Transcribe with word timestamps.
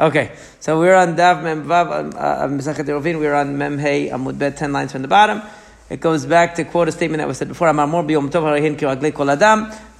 Okay, 0.00 0.32
so 0.60 0.80
we're 0.80 0.94
on 0.94 1.14
Daf 1.14 1.42
Mem 1.42 1.66
Vav 1.66 2.14
uh, 2.14 2.48
Mesachet 2.48 2.86
Eruvin. 2.86 3.20
We're 3.20 3.34
on 3.34 3.58
Mem 3.58 3.76
Hey 3.76 4.08
Amud 4.08 4.38
Bet, 4.38 4.56
ten 4.56 4.72
lines 4.72 4.92
from 4.92 5.02
the 5.02 5.08
bottom. 5.08 5.42
It 5.90 6.00
goes 6.00 6.24
back 6.24 6.54
to 6.54 6.64
quote 6.64 6.88
a 6.88 6.92
statement 6.92 7.18
that 7.18 7.28
was 7.28 7.36
said 7.36 7.48
before. 7.48 7.70
The 7.70 7.74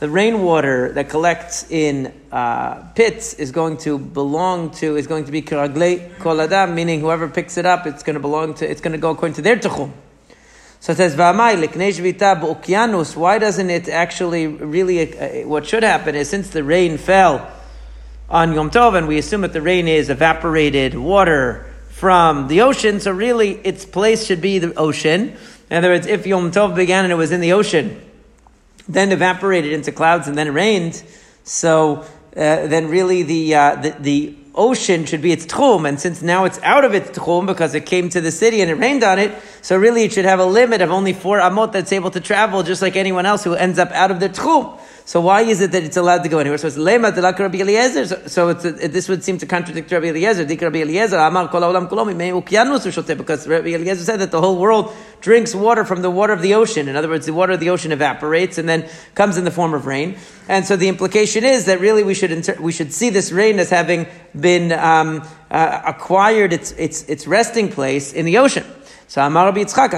rainwater 0.08 0.92
that 0.94 1.10
collects 1.10 1.70
in 1.70 2.14
uh, 2.32 2.76
pits 2.94 3.34
is 3.34 3.52
going 3.52 3.76
to 3.78 3.98
belong 3.98 4.70
to 4.76 4.96
is 4.96 5.06
going 5.06 5.26
to 5.26 5.32
be 5.32 5.42
kiragle 5.42 6.16
koladam, 6.16 6.72
meaning 6.72 7.00
whoever 7.00 7.28
picks 7.28 7.58
it 7.58 7.66
up, 7.66 7.86
it's 7.86 8.02
going 8.02 8.14
to 8.14 8.20
belong 8.20 8.54
to 8.54 8.70
it's 8.70 8.80
going 8.80 8.92
to 8.92 8.98
go 8.98 9.10
according 9.10 9.34
to 9.34 9.42
their 9.42 9.56
tuchum. 9.56 9.92
So 10.80 10.92
it 10.92 10.96
says, 10.96 11.14
Why 11.14 11.58
doesn't 13.38 13.68
it 13.68 13.90
actually 13.90 14.46
really, 14.46 15.18
uh, 15.18 15.46
what 15.46 15.66
should 15.66 15.82
happen 15.82 16.14
is 16.14 16.30
since 16.30 16.48
the 16.48 16.64
rain 16.64 16.96
fell 16.96 17.59
on 18.30 18.52
Yom 18.52 18.70
Tov, 18.70 18.96
and 18.96 19.08
we 19.08 19.18
assume 19.18 19.40
that 19.40 19.52
the 19.52 19.60
rain 19.60 19.88
is 19.88 20.08
evaporated 20.08 20.94
water 20.94 21.66
from 21.90 22.46
the 22.46 22.60
ocean, 22.60 23.00
so 23.00 23.10
really 23.10 23.54
its 23.64 23.84
place 23.84 24.24
should 24.24 24.40
be 24.40 24.60
the 24.60 24.72
ocean. 24.74 25.36
In 25.68 25.76
other 25.76 25.88
words, 25.88 26.06
if 26.06 26.26
Yom 26.26 26.52
Tov 26.52 26.76
began 26.76 27.04
and 27.04 27.12
it 27.12 27.16
was 27.16 27.32
in 27.32 27.40
the 27.40 27.52
ocean, 27.52 28.00
then 28.88 29.10
evaporated 29.10 29.72
into 29.72 29.90
clouds 29.90 30.28
and 30.28 30.38
then 30.38 30.46
it 30.46 30.52
rained, 30.52 31.02
so 31.42 32.02
uh, 32.36 32.66
then 32.68 32.88
really 32.88 33.24
the, 33.24 33.54
uh, 33.54 33.74
the, 33.76 33.90
the 33.98 34.36
ocean 34.54 35.06
should 35.06 35.22
be 35.22 35.32
its 35.32 35.44
tchum, 35.46 35.88
and 35.88 35.98
since 35.98 36.22
now 36.22 36.44
it's 36.44 36.60
out 36.62 36.84
of 36.84 36.94
its 36.94 37.10
tchum 37.10 37.46
because 37.46 37.74
it 37.74 37.84
came 37.84 38.08
to 38.10 38.20
the 38.20 38.30
city 38.30 38.60
and 38.60 38.70
it 38.70 38.74
rained 38.74 39.02
on 39.02 39.18
it, 39.18 39.36
so 39.60 39.76
really 39.76 40.04
it 40.04 40.12
should 40.12 40.24
have 40.24 40.38
a 40.38 40.44
limit 40.44 40.82
of 40.82 40.90
only 40.92 41.12
four 41.12 41.40
amot 41.40 41.72
that's 41.72 41.92
able 41.92 42.12
to 42.12 42.20
travel, 42.20 42.62
just 42.62 42.80
like 42.80 42.94
anyone 42.94 43.26
else 43.26 43.42
who 43.42 43.54
ends 43.54 43.78
up 43.78 43.90
out 43.90 44.12
of 44.12 44.20
the 44.20 44.28
tchum. 44.28 44.78
So 45.10 45.20
why 45.20 45.40
is 45.40 45.60
it 45.60 45.72
that 45.72 45.82
it's 45.82 45.96
allowed 45.96 46.22
to 46.22 46.28
go 46.28 46.38
anywhere? 46.38 46.56
So 46.56 46.68
it's 46.68 46.76
lema 46.76 47.10
Rabbi 47.36 47.58
Eliezer. 47.58 48.06
So, 48.06 48.28
so 48.28 48.48
it's 48.50 48.64
a, 48.64 48.70
this 48.70 49.08
would 49.08 49.24
seem 49.24 49.38
to 49.38 49.46
contradict 49.46 49.90
Rabbi 49.90 50.06
Eliezer. 50.06 50.44
Dik 50.44 50.60
Rabbi 50.60 50.82
Eliezer 50.82 51.16
amar 51.18 51.48
kol 51.48 51.62
because 51.72 53.48
Rabbi 53.48 53.70
Eliezer 53.70 54.04
said 54.04 54.20
that 54.20 54.30
the 54.30 54.40
whole 54.40 54.56
world 54.56 54.94
drinks 55.20 55.52
water 55.52 55.84
from 55.84 56.02
the 56.02 56.10
water 56.10 56.32
of 56.32 56.42
the 56.42 56.54
ocean. 56.54 56.88
In 56.88 56.94
other 56.94 57.08
words, 57.08 57.26
the 57.26 57.32
water 57.32 57.54
of 57.54 57.58
the 57.58 57.70
ocean 57.70 57.90
evaporates 57.90 58.56
and 58.56 58.68
then 58.68 58.88
comes 59.16 59.36
in 59.36 59.42
the 59.42 59.50
form 59.50 59.74
of 59.74 59.84
rain. 59.84 60.16
And 60.46 60.64
so 60.64 60.76
the 60.76 60.86
implication 60.86 61.42
is 61.42 61.64
that 61.64 61.80
really 61.80 62.04
we 62.04 62.14
should 62.14 62.30
inter- 62.30 62.58
we 62.60 62.70
should 62.70 62.92
see 62.92 63.10
this 63.10 63.32
rain 63.32 63.58
as 63.58 63.68
having 63.68 64.06
been 64.38 64.70
um, 64.70 65.26
uh, 65.50 65.82
acquired 65.86 66.52
its, 66.52 66.70
its 66.78 67.02
its 67.08 67.26
resting 67.26 67.68
place 67.68 68.12
in 68.12 68.26
the 68.26 68.38
ocean. 68.38 68.64
So 69.10 69.20
Amar 69.20 69.46
Rabbi 69.46 69.64
Yitzchak, 69.64 69.90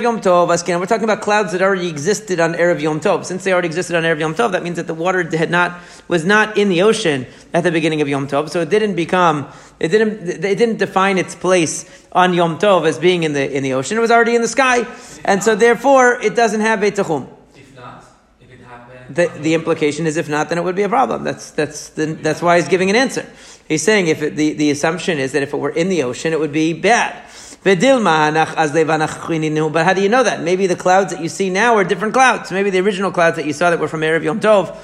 Yom 0.00 0.20
Tov, 0.20 0.78
we're 0.78 0.86
talking 0.86 1.02
about 1.02 1.22
clouds 1.22 1.50
that 1.50 1.60
already 1.60 1.88
existed 1.88 2.38
on 2.38 2.54
Erev 2.54 2.80
Yom 2.80 3.00
Tov. 3.00 3.24
Since 3.24 3.42
they 3.42 3.52
already 3.52 3.66
existed 3.66 3.96
on 3.96 4.04
Erev 4.04 4.20
Yom 4.20 4.32
Tov, 4.32 4.52
that 4.52 4.62
means 4.62 4.76
that 4.76 4.86
the 4.86 4.94
water 4.94 5.24
had 5.36 5.50
not, 5.50 5.80
was 6.06 6.24
not 6.24 6.56
in 6.56 6.68
the 6.68 6.82
ocean 6.82 7.26
at 7.52 7.64
the 7.64 7.72
beginning 7.72 8.02
of 8.02 8.08
Yom 8.08 8.28
Tov, 8.28 8.48
so 8.48 8.60
it 8.60 8.70
didn't 8.70 8.94
become, 8.94 9.48
it 9.80 9.88
didn't, 9.88 10.44
it 10.44 10.56
didn't 10.56 10.76
define 10.76 11.18
its 11.18 11.34
place 11.34 12.06
on 12.12 12.32
Yom 12.32 12.60
Tov 12.60 12.86
as 12.86 12.96
being 12.96 13.24
in 13.24 13.32
the, 13.32 13.52
in 13.52 13.64
the 13.64 13.72
ocean. 13.72 13.98
It 13.98 14.02
was 14.02 14.12
already 14.12 14.36
in 14.36 14.42
the 14.42 14.46
sky. 14.46 14.86
And 15.24 15.42
so 15.42 15.56
therefore, 15.56 16.22
it 16.22 16.36
doesn't 16.36 16.60
have 16.60 16.84
a 16.84 16.92
Tehum. 16.92 17.28
The, 19.10 19.32
the 19.40 19.54
implication 19.54 20.06
is 20.06 20.16
if 20.16 20.28
not, 20.28 20.48
then 20.48 20.58
it 20.58 20.62
would 20.62 20.76
be 20.76 20.82
a 20.82 20.88
problem. 20.88 21.24
That's, 21.24 21.50
that's, 21.50 21.88
the, 21.88 22.06
that's 22.06 22.40
why 22.40 22.58
he's 22.60 22.68
giving 22.68 22.88
an 22.88 22.94
answer. 22.94 23.28
He's 23.66 23.82
saying 23.82 24.06
if 24.06 24.22
it, 24.22 24.36
the, 24.36 24.52
the 24.52 24.70
assumption 24.70 25.18
is 25.18 25.32
that 25.32 25.42
if 25.42 25.52
it 25.52 25.56
were 25.56 25.70
in 25.70 25.88
the 25.88 26.04
ocean, 26.04 26.32
it 26.32 26.38
would 26.38 26.52
be 26.52 26.72
bad. 26.72 27.24
But 27.66 27.82
how 29.84 29.92
do 29.92 30.00
you 30.00 30.08
know 30.08 30.22
that? 30.22 30.40
Maybe 30.40 30.68
the 30.68 30.76
clouds 30.76 31.12
that 31.12 31.20
you 31.20 31.28
see 31.28 31.50
now 31.50 31.74
are 31.74 31.82
different 31.82 32.14
clouds. 32.14 32.52
Maybe 32.52 32.70
the 32.70 32.78
original 32.78 33.10
clouds 33.10 33.36
that 33.38 33.44
you 33.44 33.52
saw 33.52 33.70
that 33.70 33.80
were 33.80 33.88
from 33.88 34.02
Erev 34.02 34.22
Yom 34.22 34.38
Tov, 34.38 34.76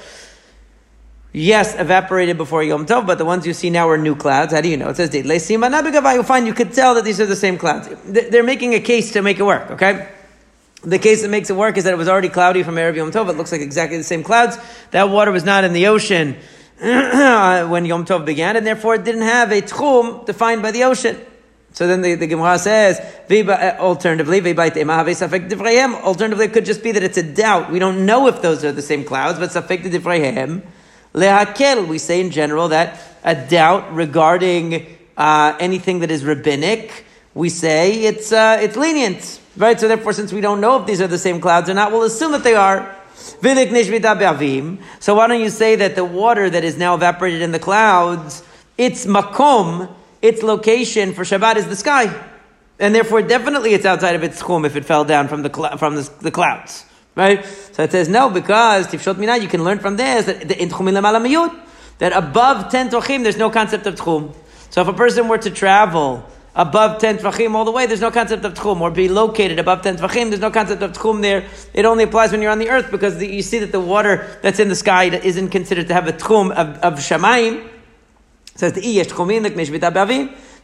yes, 1.32 1.78
evaporated 1.78 2.36
before 2.36 2.64
Yom 2.64 2.84
Tov, 2.84 3.06
but 3.06 3.18
the 3.18 3.24
ones 3.24 3.46
you 3.46 3.52
see 3.52 3.70
now 3.70 3.88
are 3.88 3.96
new 3.96 4.16
clouds. 4.16 4.52
How 4.52 4.60
do 4.60 4.68
you 4.68 4.76
know? 4.76 4.88
It 4.88 4.96
says, 4.96 5.14
you 5.14 6.22
find 6.24 6.44
you 6.44 6.54
could 6.54 6.72
tell 6.72 6.96
that 6.96 7.04
these 7.04 7.20
are 7.20 7.26
the 7.26 7.36
same 7.36 7.56
clouds. 7.56 7.88
They're 8.04 8.42
making 8.42 8.74
a 8.74 8.80
case 8.80 9.12
to 9.12 9.22
make 9.22 9.38
it 9.38 9.44
work, 9.44 9.70
okay? 9.70 10.08
The 10.82 10.98
case 10.98 11.22
that 11.22 11.28
makes 11.28 11.50
it 11.50 11.56
work 11.56 11.76
is 11.76 11.84
that 11.84 11.92
it 11.92 11.98
was 11.98 12.08
already 12.08 12.30
cloudy 12.30 12.64
from 12.64 12.74
Erev 12.74 12.96
Yom 12.96 13.12
Tov. 13.12 13.30
It 13.30 13.36
looks 13.36 13.52
like 13.52 13.60
exactly 13.60 13.96
the 13.96 14.02
same 14.02 14.24
clouds. 14.24 14.58
That 14.90 15.08
water 15.08 15.30
was 15.30 15.44
not 15.44 15.62
in 15.62 15.72
the 15.72 15.86
ocean 15.86 16.36
uh, 16.82 17.68
when 17.68 17.84
Yom 17.84 18.04
Tov 18.06 18.24
began, 18.24 18.56
and 18.56 18.66
therefore 18.66 18.96
it 18.96 19.04
didn't 19.04 19.22
have 19.22 19.52
a 19.52 19.62
tchum 19.62 20.26
defined 20.26 20.62
by 20.62 20.72
the 20.72 20.82
ocean. 20.82 21.16
So 21.72 21.86
then 21.86 22.02
the, 22.02 22.14
the 22.16 22.26
Gemara 22.26 22.58
says, 22.58 23.00
uh, 23.00 23.76
alternatively, 23.78 24.40
alternatively, 24.46 26.44
it 26.44 26.52
could 26.52 26.66
just 26.66 26.82
be 26.82 26.92
that 26.92 27.02
it's 27.02 27.16
a 27.16 27.22
doubt. 27.22 27.70
We 27.70 27.78
don't 27.78 28.04
know 28.04 28.26
if 28.26 28.42
those 28.42 28.62
are 28.64 28.72
the 28.72 28.82
same 28.82 29.04
clouds, 29.04 29.38
but 29.38 29.50
safek 29.50 29.82
divrehem. 29.82 30.62
Lehakel, 31.14 31.88
we 31.88 31.98
say 31.98 32.20
in 32.20 32.30
general 32.30 32.68
that 32.68 33.00
a 33.24 33.34
doubt 33.34 33.94
regarding 33.94 34.86
uh, 35.16 35.56
anything 35.60 36.00
that 36.00 36.10
is 36.10 36.24
rabbinic, 36.24 37.04
we 37.34 37.48
say 37.48 38.02
it's, 38.04 38.32
uh, 38.32 38.58
it's 38.60 38.76
lenient. 38.76 39.40
Right? 39.56 39.78
So 39.78 39.88
therefore, 39.88 40.12
since 40.12 40.32
we 40.32 40.40
don't 40.40 40.60
know 40.60 40.80
if 40.80 40.86
these 40.86 41.00
are 41.00 41.06
the 41.06 41.18
same 41.18 41.40
clouds 41.40 41.70
or 41.70 41.74
not, 41.74 41.92
we'll 41.92 42.02
assume 42.02 42.32
that 42.32 42.44
they 42.44 42.54
are. 42.54 42.96
So 45.00 45.14
why 45.14 45.26
don't 45.26 45.40
you 45.40 45.50
say 45.50 45.76
that 45.76 45.94
the 45.94 46.04
water 46.04 46.50
that 46.50 46.64
is 46.64 46.76
now 46.76 46.94
evaporated 46.94 47.42
in 47.42 47.52
the 47.52 47.58
clouds, 47.58 48.42
it's 48.76 49.06
makom, 49.06 49.88
its 50.22 50.42
location 50.42 51.12
for 51.12 51.24
Shabbat 51.24 51.56
is 51.56 51.66
the 51.66 51.76
sky. 51.76 52.28
And 52.78 52.94
therefore, 52.94 53.22
definitely 53.22 53.74
it's 53.74 53.84
outside 53.84 54.14
of 54.14 54.22
its 54.22 54.40
chum 54.40 54.64
if 54.64 54.76
it 54.76 54.84
fell 54.84 55.04
down 55.04 55.28
from 55.28 55.42
the, 55.42 55.52
cl- 55.54 55.76
from 55.76 55.96
the, 55.96 56.10
the, 56.20 56.30
clouds. 56.30 56.86
Right? 57.14 57.44
So 57.44 57.82
it 57.82 57.92
says 57.92 58.08
no, 58.08 58.30
because 58.30 58.86
Tifshot 58.86 59.16
Minah, 59.16 59.40
you 59.40 59.48
can 59.48 59.62
learn 59.62 59.78
from 59.78 59.96
this 59.96 60.26
that 60.26 60.50
in 60.50 60.68
that 61.98 62.12
above 62.16 62.70
10 62.70 62.90
Tefachim, 62.90 63.22
there's 63.22 63.36
no 63.36 63.50
concept 63.50 63.86
of 63.86 63.94
Tchum. 63.96 64.34
So 64.70 64.80
if 64.80 64.88
a 64.88 64.92
person 64.92 65.28
were 65.28 65.38
to 65.38 65.50
travel 65.50 66.24
above 66.56 67.00
10 67.00 67.18
Tefachim 67.18 67.54
all 67.54 67.64
the 67.64 67.70
way, 67.70 67.86
there's 67.86 68.00
no 68.00 68.10
concept 68.10 68.44
of 68.44 68.54
Tchum. 68.54 68.80
Or 68.80 68.90
be 68.90 69.08
located 69.08 69.58
above 69.58 69.82
10 69.82 69.98
Tefachim, 69.98 70.30
there's 70.30 70.40
no 70.40 70.50
concept 70.50 70.82
of 70.82 70.92
Tchum 70.92 71.22
there. 71.22 71.46
It 71.74 71.84
only 71.84 72.04
applies 72.04 72.32
when 72.32 72.42
you're 72.42 72.50
on 72.50 72.58
the 72.58 72.70
earth 72.70 72.90
because 72.90 73.18
the, 73.18 73.28
you 73.28 73.42
see 73.42 73.58
that 73.60 73.70
the 73.70 73.80
water 73.80 74.26
that's 74.42 74.58
in 74.58 74.68
the 74.68 74.74
sky 74.74 75.04
isn't 75.04 75.50
considered 75.50 75.88
to 75.88 75.94
have 75.94 76.08
a 76.08 76.12
Tchum 76.12 76.50
of, 76.50 76.78
of 76.78 76.94
Shamayim 76.98 77.68
says 78.54 78.72
the 78.72 78.82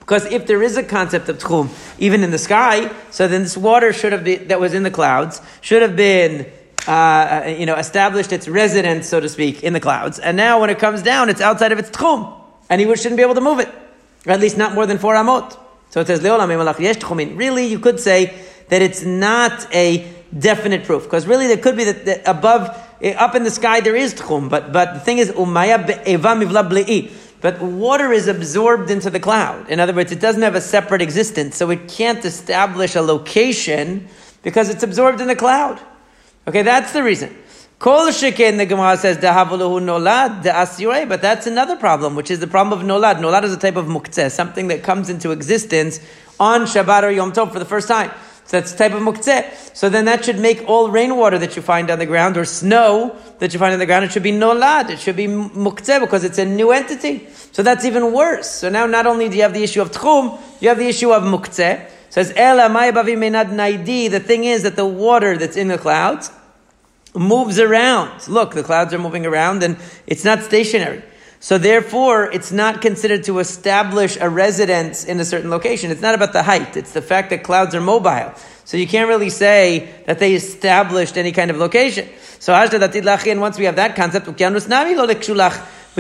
because 0.09 0.25
if 0.33 0.47
there 0.47 0.63
is 0.63 0.79
a 0.79 0.83
concept 0.83 1.29
of 1.29 1.37
tchum, 1.37 1.69
even 1.99 2.25
in 2.25 2.31
the 2.31 2.39
sky, 2.39 2.91
so 3.11 3.29
then 3.29 3.43
this 3.43 3.59
water 3.59 3.93
should 3.93 4.13
have 4.13 4.25
been, 4.25 4.49
that 4.49 4.59
was 4.59 4.73
in 4.73 4.83
the 4.83 4.91
clouds, 4.91 5.43
should 5.61 5.83
have 5.83 5.97
been, 5.97 6.51
uh, 6.87 6.91
uh, 6.91 7.55
you 7.59 7.67
know, 7.67 7.75
established 7.75 8.33
its 8.33 8.49
residence, 8.49 9.07
so 9.07 9.21
to 9.21 9.29
speak, 9.29 9.63
in 9.63 9.75
the 9.75 9.81
clouds. 9.81 10.19
And 10.19 10.35
now 10.35 10.63
when 10.63 10.71
it 10.71 10.79
comes 10.79 11.03
down, 11.03 11.29
it's 11.29 11.43
outside 11.43 11.73
of 11.73 11.79
its 11.79 11.91
tchum. 11.91 12.35
And 12.71 12.81
he 12.81 12.97
shouldn't 12.97 13.19
be 13.19 13.23
able 13.23 13.35
to 13.35 13.43
move 13.43 13.61
it. 13.61 13.69
Or 14.27 14.33
at 14.33 14.41
least 14.41 14.57
not 14.57 14.73
more 14.73 14.87
than 14.87 14.97
four 14.97 15.15
amot. 15.15 15.59
So 15.91 16.01
it 16.01 16.07
says, 16.07 16.23
Really, 16.23 17.67
you 17.67 17.79
could 17.79 18.01
say 18.01 18.35
that 18.71 18.81
it's 18.81 19.03
not 19.03 19.75
a 19.75 20.11
definite 20.39 20.85
proof. 20.85 21.05
Because 21.05 21.27
really, 21.27 21.49
there 21.49 21.59
could 21.59 21.77
be 21.77 21.85
that, 21.85 22.07
that 22.07 22.23
above, 22.27 22.75
eh, 23.03 23.13
up 23.13 23.35
in 23.35 23.45
the 23.45 23.51
sky, 23.51 23.81
there 23.81 23.97
is 23.97 24.15
tchum. 24.15 24.49
But, 24.49 24.73
but 24.73 24.95
the 24.95 25.01
thing 25.01 25.19
is, 25.19 25.31
umaya 25.33 26.07
eva 26.07 26.29
mivla 26.29 26.67
ble'i. 26.67 27.11
But 27.41 27.61
water 27.61 28.13
is 28.13 28.27
absorbed 28.27 28.91
into 28.91 29.11
the 29.11 29.21
cloud. 29.21 29.69
In 29.71 29.79
other 29.79 29.93
words, 29.93 30.11
it 30.11 30.21
doesn't 30.21 30.43
have 30.43 30.57
a 30.57 30.61
separate 30.61 31.01
existence, 31.01 31.57
so 31.57 31.71
it 31.71 31.89
can't 31.89 32.25
establish 32.25 32.97
a 32.97 33.03
location 33.03 34.09
because 34.43 34.69
it's 34.69 34.83
absorbed 34.83 35.21
in 35.21 35.29
the 35.29 35.37
cloud. 35.37 35.81
Okay, 36.49 36.63
that's 36.63 36.93
the 36.93 37.03
reason. 37.03 37.37
Kol 37.79 38.11
shekin, 38.11 38.57
the 38.57 38.67
Gemara 38.67 38.97
says, 38.97 39.19
Dahavuluhu 39.19 39.81
nolad, 39.81 40.43
asirei, 40.43 41.09
but 41.09 41.23
that's 41.23 41.47
another 41.47 41.77
problem, 41.77 42.17
which 42.17 42.29
is 42.29 42.41
the 42.41 42.49
problem 42.49 42.77
of 42.77 42.85
nolad. 42.85 43.21
Nolad 43.21 43.45
is 43.45 43.53
a 43.53 43.57
type 43.57 43.77
of 43.77 43.87
muktzeh, 43.87 44.33
something 44.33 44.67
that 44.67 44.83
comes 44.83 45.09
into 45.09 45.31
existence 45.31 46.01
on 46.41 46.63
Shabbat 46.63 47.05
or 47.05 47.11
Yom 47.11 47.33
Tov 47.33 47.53
for 47.53 47.61
the 47.61 47.65
first 47.65 47.87
time. 47.87 48.11
So 48.49 48.59
that's 48.59 48.73
type 48.73 48.93
of 48.93 49.03
muktzeh. 49.03 49.77
So 49.77 49.91
then 49.91 50.07
that 50.07 50.25
should 50.25 50.39
make 50.39 50.67
all 50.67 50.91
rainwater 50.91 51.39
that 51.39 51.55
you 51.55 51.61
find 51.61 51.91
on 51.91 51.99
the 51.99 52.07
ground 52.07 52.39
or 52.39 52.47
snow 52.47 53.15
that 53.41 53.53
you 53.53 53.59
find 53.59 53.75
on 53.75 53.79
the 53.79 53.85
ground, 53.85 54.07
it 54.07 54.13
should 54.13 54.23
be 54.23 54.33
nolad. 54.33 54.89
It 54.89 54.99
should 54.99 55.17
be 55.17 55.27
muktzeh 55.27 56.01
because 56.01 56.25
it's 56.25 56.39
a 56.39 56.47
new 56.47 56.71
entity. 56.73 57.29
So 57.53 57.63
that's 57.63 57.85
even 57.85 58.15
worse. 58.15 58.49
So 58.51 58.71
now 58.71 58.87
not 58.87 59.07
only 59.07 59.29
do 59.29 59.37
you 59.37 59.43
have 59.43 59.53
the 59.53 59.63
issue 59.63 59.83
of 59.83 59.91
tchum, 59.91 60.41
you 60.63 60.71
have 60.71 60.79
the 60.79 60.89
issue 60.89 61.13
of 61.13 61.25
muktzeh. 61.25 61.91
Says, 62.09 62.33
Ela 62.37 62.71
menad 62.71 63.51
naidi. 63.51 64.11
The 64.11 64.19
thing 64.19 64.45
is 64.45 64.63
that 64.63 64.77
the 64.77 64.87
water 64.87 65.37
that's 65.37 65.59
in 65.59 65.69
the 65.69 65.77
clouds 65.77 66.31
moves 67.15 67.59
around. 67.59 68.29
Look, 68.29 68.55
the 68.55 68.63
clouds 68.63 68.95
are 68.95 68.99
moving 68.99 69.27
around 69.27 69.63
and 69.63 69.77
it's 70.07 70.25
not 70.25 70.43
stationary. 70.43 71.03
So 71.41 71.57
therefore, 71.57 72.31
it's 72.33 72.51
not 72.51 72.83
considered 72.83 73.25
to 73.25 73.39
establish 73.39 74.17
a 74.21 74.29
residence 74.29 75.05
in 75.05 75.21
a 75.21 75.25
certain 75.25 75.51
location. 75.51 75.91
It's 75.91 76.03
not 76.03 76.15
about 76.15 76.33
the 76.33 76.43
height. 76.43 76.77
It's 76.77 76.93
the 76.93 77.03
fact 77.03 77.31
that 77.31 77.45
clouds 77.45 77.75
are 77.75 77.81
mobile. 77.81 78.35
So 78.65 78.77
you 78.77 78.87
can't 78.87 79.09
really 79.09 79.31
say 79.31 79.89
that 80.07 80.19
they 80.19 80.35
established 80.35 81.17
any 81.17 81.33
kind 81.33 81.51
of 81.51 81.57
location. 81.57 82.09
So 82.41 82.53
and 82.53 83.41
once 83.41 83.59
we 83.59 83.65
have 83.67 83.77
that 83.77 83.95
concept, 83.97 84.27
we 84.27 84.35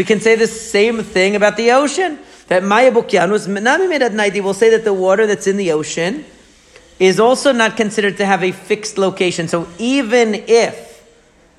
can 0.05 0.20
say 0.20 0.35
the 0.37 0.46
same 0.46 1.02
thing 1.02 1.37
about 1.37 1.56
the 1.56 1.70
ocean. 1.73 2.19
That 2.49 2.64
Maya 2.64 2.91
Bukyanus 2.91 4.43
will 4.43 4.55
say 4.55 4.70
that 4.70 4.84
the 4.84 4.94
water 4.94 5.26
that's 5.26 5.46
in 5.46 5.56
the 5.56 5.73
ocean 5.73 6.25
is 6.99 7.20
also 7.20 7.52
not 7.52 7.76
considered 7.76 8.17
to 8.17 8.26
have 8.26 8.43
a 8.43 8.52
fixed 8.52 8.99
location. 8.99 9.49
So 9.49 9.69
even 9.79 10.34
if 10.34 10.88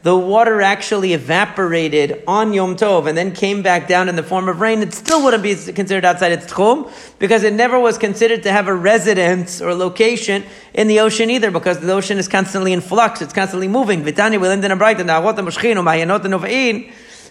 the 0.01 0.15
water 0.15 0.61
actually 0.61 1.11
evaporated 1.11 2.23
on 2.25 2.53
Yom 2.53 2.77
Tov 2.77 3.07
and 3.07 3.17
then 3.17 3.33
came 3.33 3.61
back 3.61 3.87
down 3.87 4.07
in 4.07 4.15
the 4.15 4.23
form 4.23 4.47
of 4.47 4.61
rain, 4.61 4.81
it 4.81 4.93
still 4.93 5.21
wouldn't 5.23 5.43
be 5.43 5.53
considered 5.73 6.05
outside 6.05 6.31
its 6.31 6.45
tchum 6.45 6.89
because 7.19 7.43
it 7.43 7.53
never 7.53 7.77
was 7.77 7.97
considered 7.97 8.43
to 8.43 8.51
have 8.51 8.69
a 8.69 8.73
residence 8.73 9.61
or 9.61 9.73
location 9.73 10.45
in 10.73 10.87
the 10.87 11.01
ocean 11.01 11.29
either 11.29 11.51
because 11.51 11.79
the 11.79 11.91
ocean 11.91 12.17
is 12.17 12.29
constantly 12.29 12.71
in 12.71 12.79
flux, 12.79 13.21
it's 13.21 13.33
constantly 13.33 13.67
moving. 13.67 14.05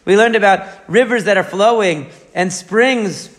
We 0.04 0.16
learned 0.16 0.36
about 0.36 0.68
rivers 0.88 1.24
that 1.24 1.36
are 1.36 1.44
flowing 1.44 2.10
and 2.34 2.52
springs 2.52 3.34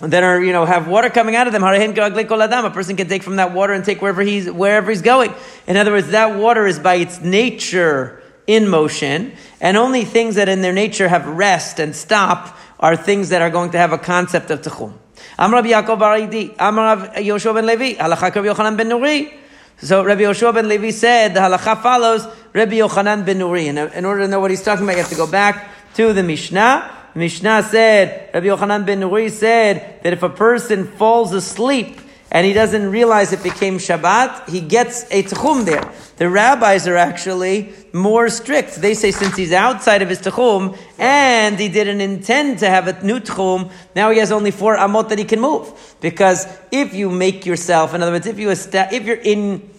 that 0.00 0.22
are, 0.22 0.42
you 0.42 0.52
know, 0.52 0.64
have 0.66 0.88
water 0.88 1.08
coming 1.10 1.36
out 1.36 1.46
of 1.46 1.52
them. 1.52 1.62
A 1.62 2.70
person 2.70 2.96
can 2.96 3.08
take 3.08 3.22
from 3.22 3.36
that 3.36 3.52
water 3.52 3.72
and 3.72 3.84
take 3.84 4.02
wherever 4.02 4.20
he's, 4.20 4.50
wherever 4.50 4.90
he's 4.90 5.02
going. 5.02 5.32
In 5.66 5.76
other 5.76 5.92
words, 5.92 6.08
that 6.08 6.36
water 6.38 6.66
is 6.66 6.78
by 6.78 6.96
its 6.96 7.20
nature 7.20 8.21
in 8.54 8.68
motion, 8.68 9.32
and 9.60 9.76
only 9.76 10.04
things 10.04 10.34
that 10.34 10.48
in 10.48 10.60
their 10.62 10.72
nature 10.72 11.08
have 11.08 11.26
rest 11.26 11.78
and 11.78 11.94
stop 11.96 12.56
are 12.78 12.96
things 12.96 13.30
that 13.30 13.40
are 13.40 13.50
going 13.50 13.70
to 13.70 13.78
have 13.78 13.92
a 13.92 13.98
concept 13.98 14.50
of 14.50 14.60
tchum. 14.60 14.92
Amar 15.38 15.62
Rabbi 15.62 15.68
Yaakov 15.68 15.98
bar 15.98 16.18
Idi, 16.18 16.54
Amar 16.58 16.96
Rabbi 16.96 17.22
Yoshua 17.22 17.54
ben 17.54 17.66
Levi, 17.66 17.94
Halacha 17.94 18.34
Rabbi 18.34 18.48
Yochanan 18.48 18.76
ben 18.76 18.88
Nuri. 18.88 19.32
So 19.78 20.04
Rabbi 20.04 20.22
Yoshua 20.22 20.52
ben 20.52 20.68
Levi 20.68 20.90
said 20.90 21.34
the 21.34 21.40
halacha 21.40 21.82
follows 21.82 22.26
Rabbi 22.52 22.74
Yochanan 22.74 23.24
ben 23.24 23.38
Nuri. 23.38 23.68
And 23.68 23.78
in 23.94 24.04
order 24.04 24.22
to 24.22 24.28
know 24.28 24.40
what 24.40 24.50
he's 24.50 24.62
talking 24.62 24.84
about, 24.84 24.96
you 24.96 25.02
have 25.02 25.10
to 25.10 25.16
go 25.16 25.30
back 25.30 25.70
to 25.94 26.12
the 26.12 26.22
Mishnah. 26.22 26.98
Mishnah 27.14 27.62
said, 27.62 28.30
Rabbi 28.34 28.46
Yochanan 28.46 28.84
ben 28.84 29.00
Nuri 29.00 29.30
said 29.30 30.00
that 30.02 30.12
if 30.12 30.22
a 30.22 30.28
person 30.28 30.86
falls 30.86 31.32
asleep 31.32 32.00
and 32.32 32.46
he 32.46 32.54
doesn't 32.54 32.90
realize 32.90 33.30
it 33.34 33.42
became 33.42 33.76
Shabbat, 33.76 34.48
he 34.48 34.62
gets 34.62 35.02
a 35.10 35.22
tchum 35.22 35.66
there. 35.66 35.92
The 36.16 36.30
rabbis 36.30 36.88
are 36.88 36.96
actually 36.96 37.74
more 37.92 38.30
strict. 38.30 38.76
They 38.76 38.94
say 38.94 39.10
since 39.10 39.36
he's 39.36 39.52
outside 39.52 40.00
of 40.00 40.08
his 40.08 40.18
tchum 40.20 40.78
and 40.98 41.60
he 41.60 41.68
didn't 41.68 42.00
intend 42.00 42.60
to 42.60 42.70
have 42.70 42.88
a 42.88 43.04
new 43.04 43.20
tchum, 43.20 43.70
now 43.94 44.10
he 44.10 44.18
has 44.18 44.32
only 44.32 44.50
four 44.50 44.78
amot 44.78 45.10
that 45.10 45.18
he 45.18 45.26
can 45.26 45.40
move. 45.42 45.70
Because 46.00 46.46
if 46.70 46.94
you 46.94 47.10
make 47.10 47.44
yourself, 47.44 47.92
in 47.92 48.02
other 48.02 48.12
words, 48.12 48.26
if 48.26 48.38
you 48.38 48.48
if 48.48 49.04
you're 49.04 49.16
in, 49.16 49.70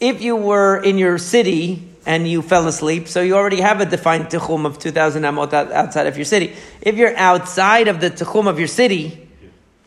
if 0.00 0.22
you 0.22 0.36
were 0.36 0.76
in 0.76 0.98
your 0.98 1.18
city 1.18 1.88
and 2.06 2.28
you 2.28 2.40
fell 2.40 2.68
asleep, 2.68 3.08
so 3.08 3.20
you 3.20 3.34
already 3.34 3.60
have 3.60 3.80
a 3.80 3.86
defined 3.86 4.26
tchum 4.26 4.64
of 4.64 4.78
2,000 4.78 5.24
amot 5.24 5.52
outside 5.52 6.06
of 6.06 6.16
your 6.16 6.24
city. 6.24 6.54
If 6.80 6.94
you're 6.94 7.16
outside 7.16 7.88
of 7.88 8.00
the 8.00 8.12
tchum 8.12 8.46
of 8.46 8.60
your 8.60 8.68
city, 8.68 9.25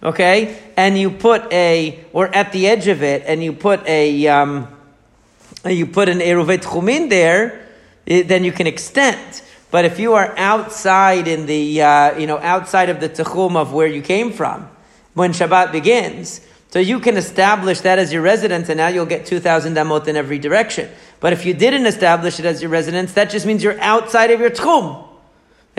okay, 0.01 0.57
and 0.78 0.98
you 0.98 1.12
put 1.12 1.51
a, 1.51 2.00
or 2.13 2.34
at 2.34 2.51
the 2.51 2.68
edge 2.68 2.88
of 2.88 3.04
it, 3.04 3.24
and 3.25 3.44
you 3.44 3.54
put 3.54 3.86
a, 3.88 4.28
um, 4.28 4.68
you 5.66 5.86
put 5.86 6.10
an 6.10 6.19
eruvet 6.19 6.63
chumin 6.63 7.10
there, 7.10 7.68
it, 8.06 8.28
then 8.28 8.44
you 8.44 8.51
can 8.51 8.68
extend. 8.68 9.42
But 9.72 9.86
if 9.86 10.00
you 10.00 10.13
are 10.13 10.34
outside 10.38 11.28
in 11.28 11.46
the, 11.46 11.81
uh, 11.81 12.18
you 12.18 12.25
know, 12.28 12.40
outside 12.40 12.90
of 12.90 13.00
the 13.00 13.10
tchum 13.10 13.56
of 13.56 13.74
where 13.74 13.88
you 13.88 14.01
came 14.01 14.31
from, 14.31 14.69
when 15.13 15.31
Shabbat 15.31 15.72
begins, 15.72 16.42
so 16.72 16.80
you 16.80 17.00
can 17.00 17.18
establish 17.18 17.81
that 17.81 17.98
as 18.00 18.13
your 18.13 18.22
residence, 18.22 18.69
and 18.69 18.78
now 18.78 18.88
you'll 18.88 19.07
get 19.07 19.25
2,000 19.25 19.75
amot 19.75 20.07
in 20.07 20.16
every 20.16 20.38
direction. 20.38 20.90
But 21.19 21.34
if 21.34 21.46
you 21.46 21.54
didn't 21.54 21.88
establish 21.88 22.40
it 22.40 22.46
as 22.46 22.62
your 22.62 22.69
residence, 22.72 23.13
that 23.13 23.31
just 23.31 23.46
means 23.46 23.63
you're 23.63 23.80
outside 23.81 24.31
of 24.31 24.40
your 24.40 24.51
tchum. 24.51 25.09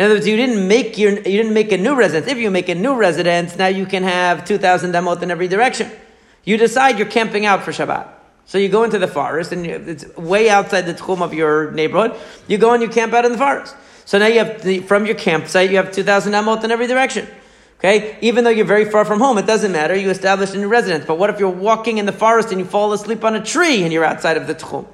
In 0.01 0.07
other 0.07 0.15
words, 0.15 0.27
you 0.27 0.37
didn't 0.37 0.67
make 0.67 0.97
your, 0.97 1.11
you 1.11 1.37
didn't 1.37 1.53
make 1.53 1.73
a 1.73 1.77
new 1.77 1.95
residence. 1.95 2.33
If 2.33 2.39
you 2.39 2.51
make 2.51 2.71
a 2.71 2.75
new 2.75 2.97
residence, 2.97 3.55
now 3.57 3.67
you 3.67 3.85
can 3.85 4.03
have 4.03 4.47
2,000 4.47 4.93
damot 4.93 5.21
in 5.21 5.31
every 5.31 5.47
direction. 5.47 5.91
You 6.43 6.57
decide 6.57 6.99
you're 6.99 7.07
camping 7.07 7.45
out 7.45 7.65
for 7.65 7.71
Shabbat. 7.71 8.09
So 8.47 8.57
you 8.57 8.71
go 8.71 8.85
into 8.85 8.99
the 8.99 9.07
forest, 9.07 9.53
and 9.53 9.67
it's 9.67 10.09
way 10.17 10.49
outside 10.49 10.87
the 10.87 10.95
tchum 10.95 11.21
of 11.21 11.35
your 11.35 11.71
neighborhood. 11.73 12.19
You 12.49 12.57
go 12.57 12.73
and 12.73 12.83
you 12.83 12.89
camp 12.89 13.13
out 13.13 13.27
in 13.27 13.33
the 13.33 13.37
forest. 13.37 13.77
So 14.07 14.19
now 14.19 14.29
you 14.29 14.39
have, 14.39 14.63
the, 14.63 14.81
from 14.81 15.05
your 15.05 15.17
campsite, 15.17 15.71
you 15.71 15.77
have 15.77 15.93
2,000 15.93 16.33
amot 16.33 16.65
in 16.65 16.71
every 16.71 16.87
direction. 16.87 17.29
Okay? 17.81 18.17
Even 18.23 18.45
though 18.45 18.49
you're 18.49 18.65
very 18.65 18.87
far 18.87 19.05
from 19.05 19.19
home, 19.19 19.37
it 19.37 19.47
doesn't 19.47 19.71
matter. 19.71 19.95
You 19.95 20.09
established 20.09 20.55
a 20.55 20.59
new 20.59 20.69
residence. 20.69 21.05
But 21.05 21.19
what 21.19 21.29
if 21.29 21.39
you're 21.39 21.51
walking 21.51 21.99
in 21.99 22.07
the 22.07 22.13
forest 22.13 22.49
and 22.53 22.59
you 22.59 22.65
fall 22.65 22.95
asleep 22.95 23.23
on 23.23 23.35
a 23.37 23.45
tree 23.45 23.83
and 23.83 23.93
you're 23.93 24.07
outside 24.07 24.39
of 24.39 24.47
the 24.47 24.55
tchum? 24.55 24.87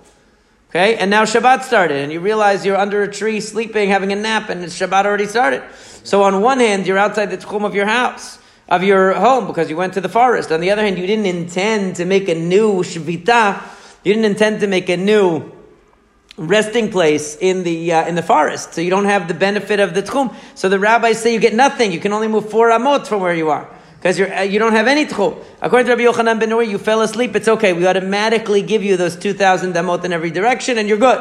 Okay, 0.76 0.96
and 0.96 1.10
now 1.10 1.24
Shabbat 1.24 1.62
started, 1.62 2.02
and 2.02 2.12
you 2.12 2.20
realize 2.20 2.66
you're 2.66 2.76
under 2.76 3.02
a 3.02 3.10
tree 3.10 3.40
sleeping, 3.40 3.88
having 3.88 4.12
a 4.12 4.14
nap, 4.14 4.50
and 4.50 4.62
Shabbat 4.62 5.06
already 5.06 5.24
started. 5.24 5.62
So 6.04 6.22
on 6.22 6.42
one 6.42 6.60
hand, 6.60 6.86
you're 6.86 6.98
outside 6.98 7.30
the 7.30 7.38
tchum 7.38 7.64
of 7.64 7.74
your 7.74 7.86
house, 7.86 8.38
of 8.68 8.82
your 8.82 9.14
home, 9.14 9.46
because 9.46 9.70
you 9.70 9.76
went 9.78 9.94
to 9.94 10.02
the 10.02 10.10
forest. 10.10 10.52
On 10.52 10.60
the 10.60 10.70
other 10.70 10.82
hand, 10.82 10.98
you 10.98 11.06
didn't 11.06 11.24
intend 11.24 11.96
to 11.96 12.04
make 12.04 12.28
a 12.28 12.34
new 12.34 12.82
shvita. 12.82 13.62
You 14.04 14.12
didn't 14.12 14.30
intend 14.30 14.60
to 14.60 14.66
make 14.66 14.90
a 14.90 14.98
new 14.98 15.50
resting 16.36 16.90
place 16.90 17.38
in 17.40 17.62
the 17.62 17.94
uh, 17.94 18.06
in 18.06 18.14
the 18.14 18.22
forest, 18.22 18.74
so 18.74 18.82
you 18.82 18.90
don't 18.90 19.06
have 19.06 19.28
the 19.28 19.34
benefit 19.34 19.80
of 19.80 19.94
the 19.94 20.02
tchum. 20.02 20.36
So 20.56 20.68
the 20.68 20.78
rabbis 20.78 21.18
say 21.22 21.32
you 21.32 21.40
get 21.40 21.54
nothing. 21.54 21.90
You 21.90 22.00
can 22.00 22.12
only 22.12 22.28
move 22.28 22.50
four 22.50 22.68
amot 22.68 23.06
from 23.06 23.22
where 23.22 23.34
you 23.34 23.48
are 23.48 23.66
because 24.06 24.20
you're, 24.20 24.32
uh, 24.32 24.42
you 24.42 24.60
don't 24.60 24.72
have 24.72 24.86
any 24.86 25.04
tchum. 25.04 25.36
According 25.60 25.86
to 25.86 25.96
Rabbi 25.96 26.04
Yochanan 26.04 26.38
ben 26.38 26.50
Nuri, 26.50 26.68
you 26.68 26.78
fell 26.78 27.02
asleep, 27.02 27.34
it's 27.34 27.48
okay. 27.48 27.72
We 27.72 27.88
automatically 27.88 28.62
give 28.62 28.84
you 28.84 28.96
those 28.96 29.16
2,000 29.16 29.72
damot 29.72 30.04
in 30.04 30.12
every 30.12 30.30
direction 30.30 30.78
and 30.78 30.88
you're 30.88 30.96
good. 30.96 31.18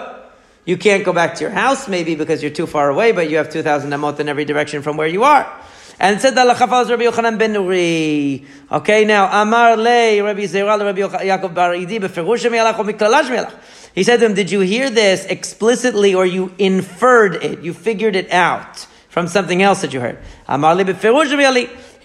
You 0.65 0.77
can't 0.77 1.03
go 1.03 1.11
back 1.11 1.33
to 1.33 1.45
your 1.45 1.49
house 1.49 1.87
maybe 1.87 2.13
because 2.13 2.43
you're 2.43 2.51
too 2.51 2.67
far 2.67 2.91
away, 2.91 3.11
but 3.11 3.27
you 3.27 3.37
have 3.37 3.49
2,000 3.49 3.89
damot 3.89 4.19
in 4.19 4.29
every 4.29 4.45
direction 4.45 4.83
from 4.83 4.97
where 4.97 5.07
you 5.07 5.23
are. 5.23 5.51
And 5.99 6.21
said 6.21 6.35
that 6.35 6.45
Lachafal 6.45 6.87
Rabbi 6.87 7.05
Yochanan 7.05 7.39
ben 7.39 7.55
Nuri. 7.55 8.45
Okay, 8.71 9.03
now, 9.03 9.41
Amar 9.41 9.77
le 9.77 10.21
Rabbi 10.23 10.45
Zeral 10.45 10.79
Rabbi 10.79 10.99
Yaakov 10.99 11.55
Bar 11.55 11.71
Idi 11.71 11.99
beferush 11.99 12.47
melach 12.51 12.77
or 12.77 12.85
miklalash 12.85 13.35
melach. 13.35 13.53
He 13.95 14.03
said 14.03 14.19
to 14.19 14.27
him, 14.27 14.35
did 14.35 14.51
you 14.51 14.59
hear 14.59 14.91
this 14.91 15.25
explicitly 15.25 16.13
or 16.13 16.27
you 16.27 16.53
inferred 16.59 17.43
it? 17.43 17.61
You 17.61 17.73
figured 17.73 18.15
it 18.15 18.31
out 18.31 18.85
from 19.09 19.27
something 19.27 19.63
else 19.63 19.81
that 19.81 19.91
you 19.91 20.01
heard. 20.01 20.19
Amar 20.47 20.75
le 20.75 20.85
beferush 20.85 21.31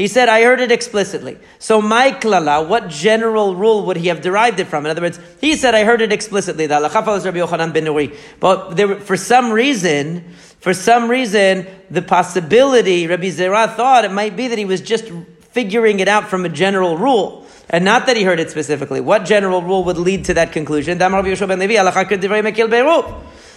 he 0.01 0.09
said, 0.09 0.31
I 0.31 0.45
heard 0.45 0.61
it 0.61 0.73
explicitly. 0.73 1.37
So 1.59 1.83
my 1.83 2.11
klala, 2.11 2.67
what 2.67 2.89
general 2.89 3.55
rule 3.55 3.85
would 3.85 3.99
he 3.99 4.09
have 4.09 4.23
derived 4.23 4.59
it 4.59 4.67
from? 4.67 4.87
In 4.87 4.91
other 4.91 5.03
words, 5.03 5.21
he 5.43 5.57
said, 5.57 5.75
I 5.75 5.85
heard 5.85 6.01
it 6.01 6.11
explicitly. 6.11 6.67
But 6.67 6.89
there, 8.77 8.97
for 8.99 9.17
some 9.19 9.53
reason, 9.53 10.25
for 10.61 10.73
some 10.73 11.11
reason, 11.11 11.67
the 11.91 12.01
possibility, 12.01 13.07
Rabbi 13.09 13.29
Zerah 13.29 13.69
thought 13.69 14.07
it 14.07 14.11
might 14.13 14.37
be 14.37 14.49
that 14.49 14.57
he 14.57 14.65
was 14.65 14.81
just 14.81 15.13
figuring 15.51 16.01
it 16.01 16.09
out 16.09 16.31
from 16.31 16.47
a 16.47 16.49
general 16.49 16.97
rule. 16.97 17.45
And 17.73 17.85
not 17.85 18.07
that 18.07 18.17
he 18.17 18.25
heard 18.25 18.41
it 18.41 18.51
specifically. 18.51 19.01
What 19.01 19.25
general 19.25 19.63
rule 19.63 19.85
would 19.85 19.97
lead 19.97 20.25
to 20.25 20.35
that 20.35 20.51
conclusion? 20.51 20.99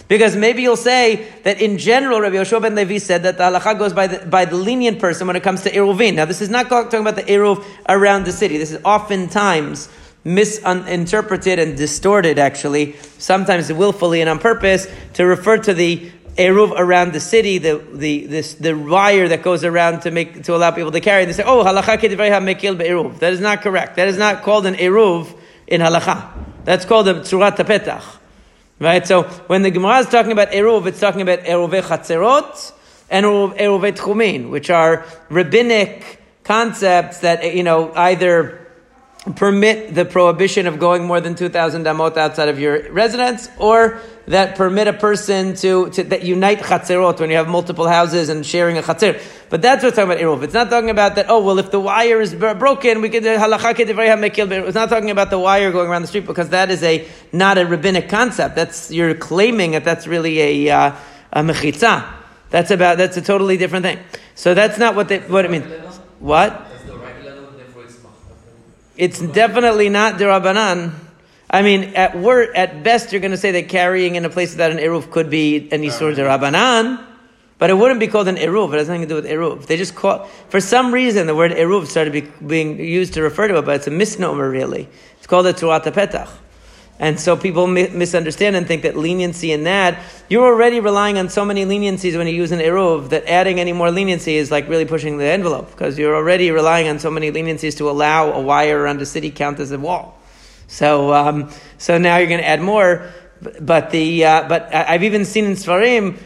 Because 0.06 0.36
maybe 0.36 0.62
you'll 0.62 0.76
say 0.76 1.28
that 1.42 1.60
in 1.60 1.78
general, 1.78 2.20
Rabbi 2.20 2.36
Yoshua 2.36 2.62
ben 2.62 2.74
Levi 2.76 2.98
said 2.98 3.24
that 3.24 3.38
the 3.38 3.44
halacha 3.44 3.76
goes 3.78 3.92
by 3.92 4.06
the, 4.06 4.24
by 4.26 4.44
the 4.44 4.54
lenient 4.54 5.00
person 5.00 5.26
when 5.26 5.34
it 5.34 5.42
comes 5.42 5.62
to 5.62 5.70
Eruvin. 5.70 6.14
Now, 6.14 6.26
this 6.26 6.40
is 6.40 6.48
not 6.48 6.68
talking 6.68 7.00
about 7.00 7.16
the 7.16 7.22
Eruv 7.22 7.64
around 7.88 8.24
the 8.24 8.32
city. 8.32 8.56
This 8.56 8.70
is 8.70 8.80
oftentimes 8.84 9.88
misinterpreted 10.22 11.58
and 11.58 11.76
distorted, 11.76 12.38
actually, 12.38 12.96
sometimes 13.18 13.72
willfully 13.72 14.20
and 14.20 14.30
on 14.30 14.38
purpose, 14.38 14.86
to 15.14 15.24
refer 15.24 15.58
to 15.58 15.74
the 15.74 16.12
Eruv 16.36 16.72
around 16.76 17.12
the 17.12 17.20
city, 17.20 17.58
the, 17.58 17.84
the, 17.92 18.26
this, 18.26 18.54
the 18.54 18.74
wire 18.76 19.28
that 19.28 19.42
goes 19.42 19.62
around 19.62 20.00
to 20.00 20.10
make, 20.10 20.42
to 20.44 20.54
allow 20.54 20.72
people 20.72 20.90
to 20.90 21.00
carry. 21.00 21.24
They 21.26 21.32
say, 21.32 21.44
oh, 21.44 21.62
halacha 21.62 21.98
kedivrei 21.98 22.30
mekil 22.42 22.76
be'eruv. 22.76 23.20
That 23.20 23.32
is 23.32 23.40
not 23.40 23.62
correct. 23.62 23.96
That 23.96 24.08
is 24.08 24.18
not 24.18 24.42
called 24.42 24.66
an 24.66 24.74
Eruv 24.74 25.32
in 25.66 25.80
halacha. 25.80 26.32
That's 26.64 26.84
called 26.84 27.06
a 27.08 27.14
tzurat 27.14 27.56
petach. 27.56 28.02
Right? 28.80 29.06
So 29.06 29.22
when 29.46 29.62
the 29.62 29.70
Gemara 29.70 29.98
is 29.98 30.08
talking 30.08 30.32
about 30.32 30.50
Eruv, 30.50 30.86
it's 30.86 30.98
talking 30.98 31.20
about 31.20 31.40
Eruve 31.40 31.80
Chatzerot 31.82 32.72
and 33.08 33.24
Eruve 33.24 33.92
Tchumin, 33.92 34.50
which 34.50 34.70
are 34.70 35.06
rabbinic 35.28 36.20
concepts 36.42 37.20
that, 37.20 37.54
you 37.54 37.62
know, 37.62 37.92
either 37.94 38.63
permit 39.32 39.94
the 39.94 40.04
prohibition 40.04 40.66
of 40.66 40.78
going 40.78 41.04
more 41.04 41.20
than 41.20 41.34
2,000 41.34 41.84
damot 41.84 42.16
outside 42.16 42.48
of 42.50 42.60
your 42.60 42.92
residence, 42.92 43.48
or 43.58 44.00
that 44.26 44.56
permit 44.56 44.86
a 44.86 44.92
person 44.92 45.54
to, 45.54 45.88
to 45.90 46.04
that 46.04 46.24
unite 46.24 46.58
chatzerot 46.58 47.18
when 47.20 47.30
you 47.30 47.36
have 47.36 47.48
multiple 47.48 47.88
houses 47.88 48.28
and 48.28 48.44
sharing 48.44 48.76
a 48.76 48.82
chatzer. 48.82 49.20
But 49.48 49.62
that's 49.62 49.82
what's 49.82 49.96
talking 49.96 50.10
about 50.10 50.22
eruv. 50.22 50.42
It's 50.42 50.54
not 50.54 50.68
talking 50.68 50.90
about 50.90 51.14
that. 51.14 51.26
Oh 51.28 51.42
well, 51.42 51.58
if 51.58 51.70
the 51.70 51.80
wire 51.80 52.20
is 52.20 52.34
broken, 52.34 53.00
we 53.00 53.08
can 53.08 53.22
do 53.22 53.36
halacha 53.36 54.66
It's 54.66 54.74
not 54.74 54.90
talking 54.90 55.10
about 55.10 55.30
the 55.30 55.38
wire 55.38 55.72
going 55.72 55.88
around 55.88 56.02
the 56.02 56.08
street 56.08 56.26
because 56.26 56.50
that 56.50 56.70
is 56.70 56.82
a 56.82 57.06
not 57.32 57.56
a 57.56 57.64
rabbinic 57.64 58.08
concept. 58.08 58.56
That's 58.56 58.90
you're 58.90 59.14
claiming 59.14 59.72
that 59.72 59.84
that's 59.84 60.06
really 60.06 60.68
a 60.68 60.74
uh, 60.74 60.96
a 61.32 61.42
mechitza. 61.42 62.06
That's 62.50 62.70
about 62.70 62.98
that's 62.98 63.16
a 63.16 63.22
totally 63.22 63.56
different 63.56 63.84
thing. 63.84 63.98
So 64.34 64.54
that's 64.54 64.78
not 64.78 64.94
what 64.94 65.08
they, 65.08 65.20
what 65.20 65.44
it 65.44 65.50
means. 65.50 65.66
What? 66.18 66.73
It's 68.96 69.20
definitely 69.20 69.88
not 69.88 70.14
derabanan. 70.14 70.92
I 71.50 71.62
mean, 71.62 71.94
at 71.94 72.16
word, 72.16 72.54
at 72.54 72.82
best, 72.82 73.12
you're 73.12 73.20
going 73.20 73.32
to 73.32 73.36
say 73.36 73.52
that 73.52 73.68
carrying 73.68 74.14
in 74.14 74.24
a 74.24 74.30
place 74.30 74.52
without 74.52 74.70
an 74.70 74.78
eruv 74.78 75.10
could 75.10 75.30
be 75.30 75.68
any 75.70 75.88
an 75.88 75.92
isur 75.92 76.14
derabanan, 76.14 77.04
but 77.58 77.70
it 77.70 77.74
wouldn't 77.74 78.00
be 78.00 78.06
called 78.06 78.28
an 78.28 78.36
eruv. 78.36 78.72
It 78.72 78.78
has 78.78 78.88
nothing 78.88 79.02
to 79.02 79.08
do 79.08 79.14
with 79.16 79.26
eruv. 79.26 79.66
They 79.66 79.76
just 79.76 79.94
call 79.94 80.24
for 80.48 80.60
some 80.60 80.92
reason 80.92 81.26
the 81.26 81.34
word 81.34 81.52
eruv 81.52 81.86
started 81.86 82.12
be, 82.12 82.22
being 82.44 82.78
used 82.78 83.14
to 83.14 83.22
refer 83.22 83.48
to 83.48 83.58
it, 83.58 83.64
but 83.64 83.76
it's 83.76 83.86
a 83.86 83.90
misnomer 83.90 84.48
really. 84.48 84.88
It's 85.18 85.26
called 85.26 85.46
a 85.46 85.52
tzurat 85.52 85.84
petach. 85.84 86.30
And 86.98 87.18
so 87.18 87.36
people 87.36 87.66
mi- 87.66 87.88
misunderstand 87.88 88.54
and 88.54 88.66
think 88.66 88.82
that 88.82 88.96
leniency 88.96 89.50
in 89.50 89.64
that, 89.64 90.00
you're 90.28 90.46
already 90.46 90.78
relying 90.80 91.18
on 91.18 91.28
so 91.28 91.44
many 91.44 91.64
leniencies 91.64 92.16
when 92.16 92.26
you 92.26 92.34
use 92.34 92.52
an 92.52 92.60
Eruv 92.60 93.10
that 93.10 93.26
adding 93.26 93.58
any 93.58 93.72
more 93.72 93.90
leniency 93.90 94.36
is 94.36 94.50
like 94.50 94.68
really 94.68 94.84
pushing 94.84 95.18
the 95.18 95.24
envelope 95.24 95.70
because 95.70 95.98
you're 95.98 96.14
already 96.14 96.50
relying 96.50 96.88
on 96.88 96.98
so 96.98 97.10
many 97.10 97.32
leniencies 97.32 97.76
to 97.78 97.90
allow 97.90 98.32
a 98.32 98.40
wire 98.40 98.80
around 98.80 99.02
a 99.02 99.06
city 99.06 99.30
count 99.30 99.58
as 99.58 99.72
a 99.72 99.78
wall. 99.78 100.18
So, 100.68 101.12
um, 101.12 101.50
so 101.78 101.98
now 101.98 102.18
you're 102.18 102.28
going 102.28 102.40
to 102.40 102.48
add 102.48 102.62
more. 102.62 103.10
But 103.60 103.90
the, 103.90 104.24
uh, 104.24 104.48
but 104.48 104.72
I've 104.74 105.02
even 105.02 105.24
seen 105.24 105.46
in 105.46 105.52
Svarim, 105.52 106.16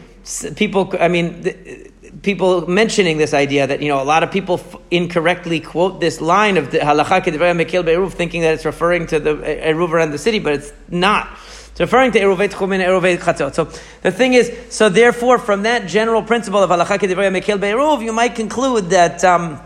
people, 0.55 0.93
I 0.99 1.07
mean, 1.07 1.41
the, 1.41 1.88
people 2.21 2.67
mentioning 2.67 3.17
this 3.17 3.33
idea 3.33 3.67
that, 3.67 3.81
you 3.81 3.87
know, 3.87 4.01
a 4.01 4.03
lot 4.03 4.23
of 4.23 4.31
people 4.31 4.55
f- 4.59 4.75
incorrectly 4.91 5.59
quote 5.59 5.99
this 5.99 6.19
line 6.21 6.57
of 6.57 6.71
the 6.71 6.79
halacha 6.79 7.21
mekil 7.21 7.85
be'eruv, 7.85 8.11
thinking 8.11 8.41
that 8.41 8.53
it's 8.53 8.65
referring 8.65 9.07
to 9.07 9.19
the 9.19 9.35
eruv 9.35 9.91
around 9.91 10.11
the 10.11 10.17
city, 10.17 10.39
but 10.39 10.53
it's 10.53 10.73
not. 10.89 11.27
It's 11.71 11.79
referring 11.79 12.11
to 12.13 12.19
chumin 12.19 12.79
and 12.79 12.83
eruvet 12.83 13.17
chatzot. 13.19 13.53
So 13.53 13.65
the 14.01 14.11
thing 14.11 14.33
is, 14.33 14.51
so 14.69 14.89
therefore, 14.89 15.39
from 15.39 15.63
that 15.63 15.87
general 15.87 16.23
principle 16.23 16.61
of 16.61 16.69
halacha 16.69 16.97
kedivaya 16.97 17.41
mekil 17.41 17.59
be'eruv, 17.59 18.03
you 18.03 18.11
might 18.11 18.35
conclude 18.35 18.89
that, 18.89 19.23
um, 19.23 19.59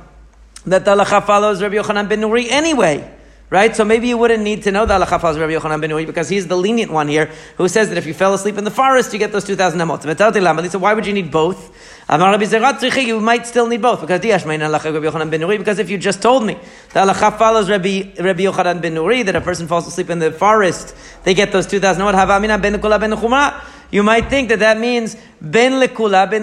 that 0.66 0.86
the 0.86 0.96
halacha 0.96 1.26
follows 1.26 1.62
Rabbi 1.62 1.76
Yochanan 1.76 2.10
ben 2.10 2.22
Nuri 2.22 2.50
anyway. 2.50 3.10
Right? 3.54 3.76
So 3.76 3.86
maybe 3.86 4.08
you 4.08 4.18
wouldn't 4.18 4.42
need 4.42 4.64
to 4.64 4.72
know 4.72 4.88
the 4.88 4.98
halacha 4.98 5.22
follows 5.22 5.38
Rabbi 5.38 5.54
Yochanan 5.54 5.80
ben 5.80 5.92
Nuri 5.92 6.08
because 6.08 6.28
he's 6.28 6.48
the 6.48 6.58
lenient 6.58 6.92
one 6.92 7.08
here 7.08 7.30
who 7.58 7.68
says 7.68 7.88
that 7.90 8.00
if 8.00 8.08
you 8.08 8.14
fell 8.16 8.34
asleep 8.34 8.58
in 8.58 8.64
the 8.64 8.72
forest, 8.72 9.14
you 9.14 9.20
get 9.20 9.32
those 9.32 9.44
2,000 9.44 9.80
amot. 9.80 10.72
So 10.72 10.80
why 10.80 10.96
would 10.96 11.06
you 11.06 11.14
need 11.14 11.30
both? 11.30 11.72
You 12.10 13.20
might 13.20 13.46
still 13.46 13.68
need 13.68 13.80
both 13.80 14.02
because 14.02 14.22
because 14.22 15.80
if 15.80 15.90
you 15.92 16.00
just 16.00 16.20
told 16.24 16.44
me 16.44 16.56
the 16.94 17.02
halacha 17.02 17.38
follows 17.38 17.70
Rabbi, 17.70 18.14
Rabbi 18.20 18.42
Yochanan 18.42 18.82
ben 18.82 18.96
Nuri 18.96 19.24
that 19.24 19.36
a 19.36 19.42
person 19.42 19.68
falls 19.68 19.86
asleep 19.88 20.10
in 20.10 20.18
the 20.18 20.32
forest, 20.32 20.96
they 21.24 21.36
get 21.36 21.52
those 21.52 21.68
2,000 21.68 22.02
amot. 22.02 23.62
You 23.92 24.02
might 24.02 24.32
think 24.32 24.50
that 24.50 24.58
that 24.60 24.80
means 24.80 25.16
ben 25.40 25.74
lekula 25.74 26.28
ben 26.28 26.42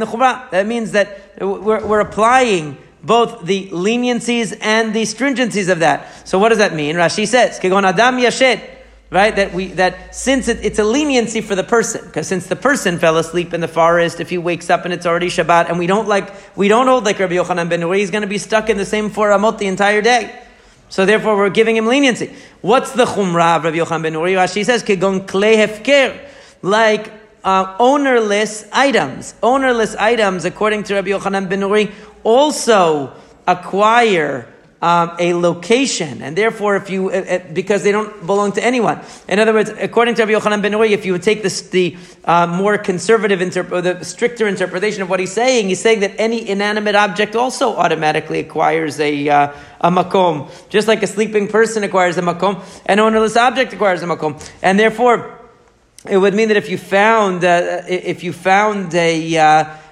That 0.52 0.64
means 0.64 0.92
that 0.92 1.18
we're, 1.40 1.84
we're 1.84 1.98
applying 1.98 2.78
both 3.02 3.44
the 3.46 3.68
leniencies 3.70 4.56
and 4.60 4.94
the 4.94 5.02
stringencies 5.02 5.70
of 5.70 5.78
that. 5.80 6.28
So 6.28 6.38
what 6.38 6.50
does 6.50 6.58
that 6.58 6.74
mean? 6.74 6.96
Rashi 6.96 7.26
says, 7.26 7.58
"Kegon 7.58 7.84
adam 7.84 8.18
yashed," 8.18 8.60
right? 9.10 9.34
That 9.34 9.54
we 9.54 9.68
that 9.68 10.14
since 10.14 10.48
it, 10.48 10.58
it's 10.62 10.78
a 10.78 10.84
leniency 10.84 11.40
for 11.40 11.54
the 11.54 11.64
person, 11.64 12.04
because 12.04 12.26
since 12.26 12.46
the 12.46 12.56
person 12.56 12.98
fell 12.98 13.16
asleep 13.16 13.54
in 13.54 13.60
the 13.60 13.68
forest, 13.68 14.20
if 14.20 14.30
he 14.30 14.38
wakes 14.38 14.70
up 14.70 14.84
and 14.84 14.92
it's 14.92 15.06
already 15.06 15.28
Shabbat, 15.28 15.68
and 15.68 15.78
we 15.78 15.86
don't 15.86 16.08
like 16.08 16.30
we 16.56 16.68
don't 16.68 16.86
hold 16.86 17.04
like 17.04 17.18
Rabbi 17.18 17.34
Yochanan 17.34 17.68
ben 17.68 17.80
Nuri, 17.80 17.98
he's 17.98 18.10
going 18.10 18.22
to 18.22 18.28
be 18.28 18.38
stuck 18.38 18.68
in 18.68 18.76
the 18.76 18.86
same 18.86 19.10
four 19.10 19.30
amot 19.30 19.58
the 19.58 19.66
entire 19.66 20.02
day. 20.02 20.38
So 20.90 21.06
therefore, 21.06 21.36
we're 21.36 21.50
giving 21.50 21.76
him 21.76 21.86
leniency. 21.86 22.34
What's 22.62 22.92
the 22.92 23.04
chumrah 23.04 23.56
of 23.56 23.64
Rabbi 23.64 23.76
Yochanan 23.76 24.02
ben 24.02 24.12
Nuri? 24.14 24.34
Rashi 24.34 24.64
says, 24.64 24.82
"Kegon 24.82 25.26
klei 25.26 25.56
hefker," 25.56 26.18
like 26.62 27.12
uh, 27.44 27.76
ownerless 27.78 28.66
items. 28.72 29.34
Ownerless 29.42 29.96
items, 29.96 30.44
according 30.44 30.82
to 30.84 30.94
Rabbi 30.94 31.10
Yochanan 31.10 31.48
ben 31.48 31.60
Nuri, 31.60 31.92
also 32.24 33.12
acquire 33.46 34.46
um, 34.82 35.14
a 35.18 35.34
location, 35.34 36.22
and 36.22 36.34
therefore, 36.34 36.76
if 36.76 36.88
you 36.88 37.10
uh, 37.10 37.16
uh, 37.16 37.38
because 37.52 37.82
they 37.82 37.92
don't 37.92 38.26
belong 38.26 38.52
to 38.52 38.64
anyone. 38.64 39.00
In 39.28 39.38
other 39.38 39.52
words, 39.52 39.68
according 39.68 40.14
to 40.14 40.24
Rabbi 40.24 40.32
Yochanan 40.32 40.62
ben 40.62 40.72
if 40.74 41.04
you 41.04 41.12
would 41.12 41.22
take 41.22 41.42
this, 41.42 41.68
the 41.68 41.96
uh, 42.24 42.46
more 42.46 42.78
conservative 42.78 43.40
interp- 43.40 43.72
or 43.72 43.82
the 43.82 44.02
stricter 44.04 44.48
interpretation 44.48 45.02
of 45.02 45.10
what 45.10 45.20
he's 45.20 45.32
saying, 45.32 45.68
he's 45.68 45.80
saying 45.80 46.00
that 46.00 46.12
any 46.18 46.48
inanimate 46.48 46.94
object 46.94 47.36
also 47.36 47.76
automatically 47.76 48.40
acquires 48.40 48.98
a 49.00 49.28
uh, 49.28 49.52
a 49.82 49.90
makom, 49.90 50.50
just 50.70 50.88
like 50.88 51.02
a 51.02 51.06
sleeping 51.06 51.46
person 51.46 51.84
acquires 51.84 52.16
a 52.16 52.22
makom, 52.22 52.64
an 52.86 53.00
ownerless 53.00 53.36
object 53.36 53.72
acquires 53.74 54.02
a 54.02 54.06
makom, 54.06 54.40
and 54.62 54.78
therefore. 54.78 55.36
It 56.08 56.16
would 56.16 56.32
mean 56.32 56.48
that 56.48 56.56
if 56.56 56.70
you 56.70 56.78
found 56.78 57.44
uh, 57.44 57.82
if 57.86 58.24
you 58.24 58.32
found 58.32 58.94
a 58.94 59.36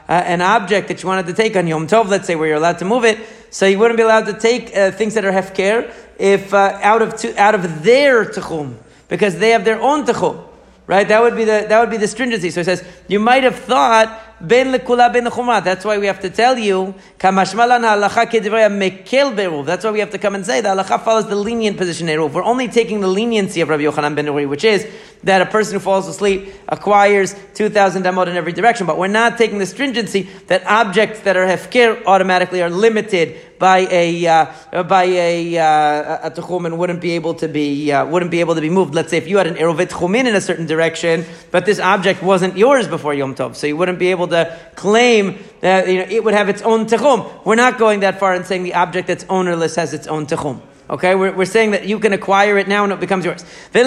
uh, 0.08 0.12
an 0.12 0.40
object 0.40 0.88
that 0.88 1.02
you 1.02 1.08
wanted 1.08 1.26
to 1.26 1.34
take 1.34 1.56
on 1.56 1.66
Yom 1.66 1.86
Tov, 1.86 2.08
let's 2.08 2.26
say 2.26 2.34
where 2.34 2.48
you're 2.48 2.56
allowed 2.56 2.78
to 2.78 2.84
move 2.84 3.04
it, 3.04 3.18
so 3.50 3.66
you 3.66 3.78
wouldn't 3.78 3.98
be 3.98 4.02
allowed 4.02 4.26
to 4.26 4.32
take 4.32 4.74
uh, 4.76 4.90
things 4.90 5.14
that 5.14 5.24
are 5.24 5.32
hefker 5.32 5.92
if 6.18 6.52
uh, 6.52 6.78
out 6.82 7.02
of 7.02 7.24
out 7.36 7.54
of 7.54 7.82
their 7.82 8.24
tchum 8.24 8.76
because 9.08 9.38
they 9.38 9.50
have 9.50 9.64
their 9.64 9.80
own 9.80 10.04
tchum, 10.04 10.44
right? 10.86 11.06
That 11.06 11.22
would 11.22 11.36
be 11.36 11.44
the 11.44 11.66
that 11.68 11.80
would 11.80 11.90
be 11.90 11.96
the 11.96 12.08
stringency. 12.08 12.50
So 12.50 12.60
he 12.60 12.64
says 12.64 12.84
you 13.06 13.20
might 13.20 13.44
have 13.44 13.56
thought 13.56 14.27
That's 14.40 15.84
why 15.84 15.98
we 15.98 16.06
have 16.06 16.20
to 16.20 16.30
tell 16.30 16.58
you 16.58 16.94
beruv. 17.18 19.66
That's 19.66 19.84
why 19.84 19.90
we 19.90 20.00
have 20.00 20.10
to 20.10 20.18
come 20.18 20.34
and 20.34 20.46
say 20.46 20.60
that 20.60 20.74
the 20.74 20.82
halacha 20.82 21.02
follows 21.02 21.28
the 21.28 21.36
lenient 21.36 21.76
position 21.76 22.08
in 22.08 22.32
We're 22.32 22.44
only 22.44 22.68
taking 22.68 23.00
the 23.00 23.08
leniency 23.08 23.60
of 23.60 23.68
Rabbi 23.68 23.82
Yochanan 23.82 24.14
ben 24.14 24.26
Nuri, 24.26 24.48
which 24.48 24.64
is 24.64 24.86
that 25.24 25.42
a 25.42 25.46
person 25.46 25.74
who 25.74 25.80
falls 25.80 26.06
asleep 26.06 26.52
acquires 26.68 27.34
2,000 27.54 28.04
damot 28.04 28.28
in 28.28 28.36
every 28.36 28.52
direction. 28.52 28.86
But 28.86 28.98
we're 28.98 29.08
not 29.08 29.38
taking 29.38 29.58
the 29.58 29.66
stringency 29.66 30.22
that 30.46 30.64
objects 30.66 31.20
that 31.20 31.36
are 31.36 31.46
hefker 31.46 32.04
automatically 32.06 32.62
are 32.62 32.70
limited 32.70 33.36
by 33.58 33.88
a 33.90 34.26
uh, 34.26 34.82
by 34.84 35.04
a 35.04 35.58
uh, 35.58 36.28
a 36.28 36.30
tchum 36.30 36.66
and 36.66 36.78
wouldn't 36.78 37.00
be 37.00 37.12
able 37.12 37.34
to 37.34 37.48
be 37.48 37.90
uh, 37.90 38.06
wouldn't 38.06 38.30
be 38.30 38.40
able 38.40 38.54
to 38.54 38.60
be 38.60 38.70
moved. 38.70 38.94
Let's 38.94 39.10
say 39.10 39.18
if 39.18 39.26
you 39.26 39.38
had 39.38 39.48
an 39.48 39.56
erovet 39.56 39.88
tchumin 39.88 40.26
in 40.26 40.36
a 40.36 40.40
certain 40.40 40.66
direction, 40.66 41.24
but 41.50 41.66
this 41.66 41.80
object 41.80 42.22
wasn't 42.22 42.56
yours 42.56 42.86
before 42.86 43.14
Yom 43.14 43.34
Tov, 43.34 43.56
so 43.56 43.66
you 43.66 43.76
wouldn't 43.76 43.98
be 43.98 44.08
able 44.08 44.27
to 44.28 44.58
claim 44.74 45.38
that 45.60 45.88
you 45.88 45.98
know 45.98 46.06
it 46.08 46.22
would 46.24 46.34
have 46.34 46.48
its 46.48 46.62
own 46.62 46.86
tchum. 46.86 47.44
We're 47.44 47.56
not 47.56 47.78
going 47.78 48.00
that 48.00 48.18
far 48.18 48.34
and 48.34 48.46
saying 48.46 48.62
the 48.62 48.74
object 48.74 49.08
that's 49.08 49.24
ownerless 49.28 49.76
has 49.76 49.92
its 49.94 50.06
own 50.06 50.26
tchum. 50.26 50.60
Okay, 50.90 51.14
we're, 51.14 51.32
we're 51.32 51.44
saying 51.44 51.72
that 51.72 51.86
you 51.86 51.98
can 51.98 52.14
acquire 52.14 52.56
it 52.56 52.66
now 52.66 52.84
and 52.84 52.92
it 52.92 53.00
becomes 53.00 53.24
yours. 53.24 53.42
So 53.42 53.84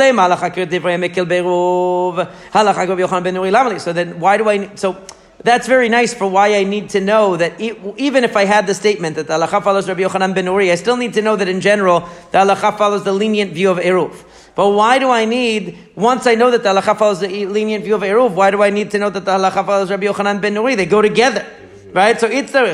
then 3.94 4.20
why 4.20 4.38
do 4.38 4.50
I? 4.50 4.76
So 4.76 5.04
that's 5.44 5.68
very 5.68 5.90
nice 5.90 6.14
for 6.14 6.28
why 6.28 6.56
I 6.56 6.64
need 6.64 6.90
to 6.90 7.02
know 7.02 7.38
that 7.38 7.60
even 7.60 8.24
if 8.24 8.38
I 8.38 8.46
had 8.46 8.68
the 8.68 8.76
statement 8.76 9.16
that 9.16 9.26
the 9.28 9.34
halacha 9.34 9.64
follows 9.64 9.88
Rabbi 9.88 10.02
Yochanan 10.02 10.36
ben 10.36 10.46
Nuri, 10.46 10.72
I 10.72 10.76
still 10.76 10.98
need 10.98 11.16
to 11.16 11.24
know 11.24 11.36
that 11.36 11.48
in 11.48 11.62
general 11.62 12.02
the 12.32 12.38
halacha 12.38 12.78
follows 12.78 13.04
the 13.04 13.14
lenient 13.14 13.54
view 13.54 13.72
of 13.72 13.80
eruv. 13.80 14.14
But 14.54 14.70
why 14.72 15.00
do 15.00 15.10
I 15.10 15.26
need, 15.26 15.78
once 15.96 16.28
I 16.28 16.36
know 16.36 16.52
that 16.52 16.64
the 16.64 16.70
halacha 16.70 16.98
follows 16.98 17.20
the 17.22 17.46
lenient 17.46 17.84
view 17.86 17.96
of 17.96 18.02
eruv, 18.02 18.32
why 18.32 18.52
do 18.52 18.62
I 18.62 18.70
need 18.70 18.92
to 18.92 19.00
know 19.00 19.10
that 19.10 19.24
the 19.24 19.32
halacha 19.32 19.66
follows 19.66 19.90
Rabbi 19.90 20.06
Yochanan 20.06 20.42
ben 20.42 20.56
Nuri? 20.56 20.76
They 20.76 20.86
go 20.86 21.02
together. 21.02 21.46
Right? 21.94 22.20
So 22.20 22.28
it's 22.28 22.52
the 22.54 22.72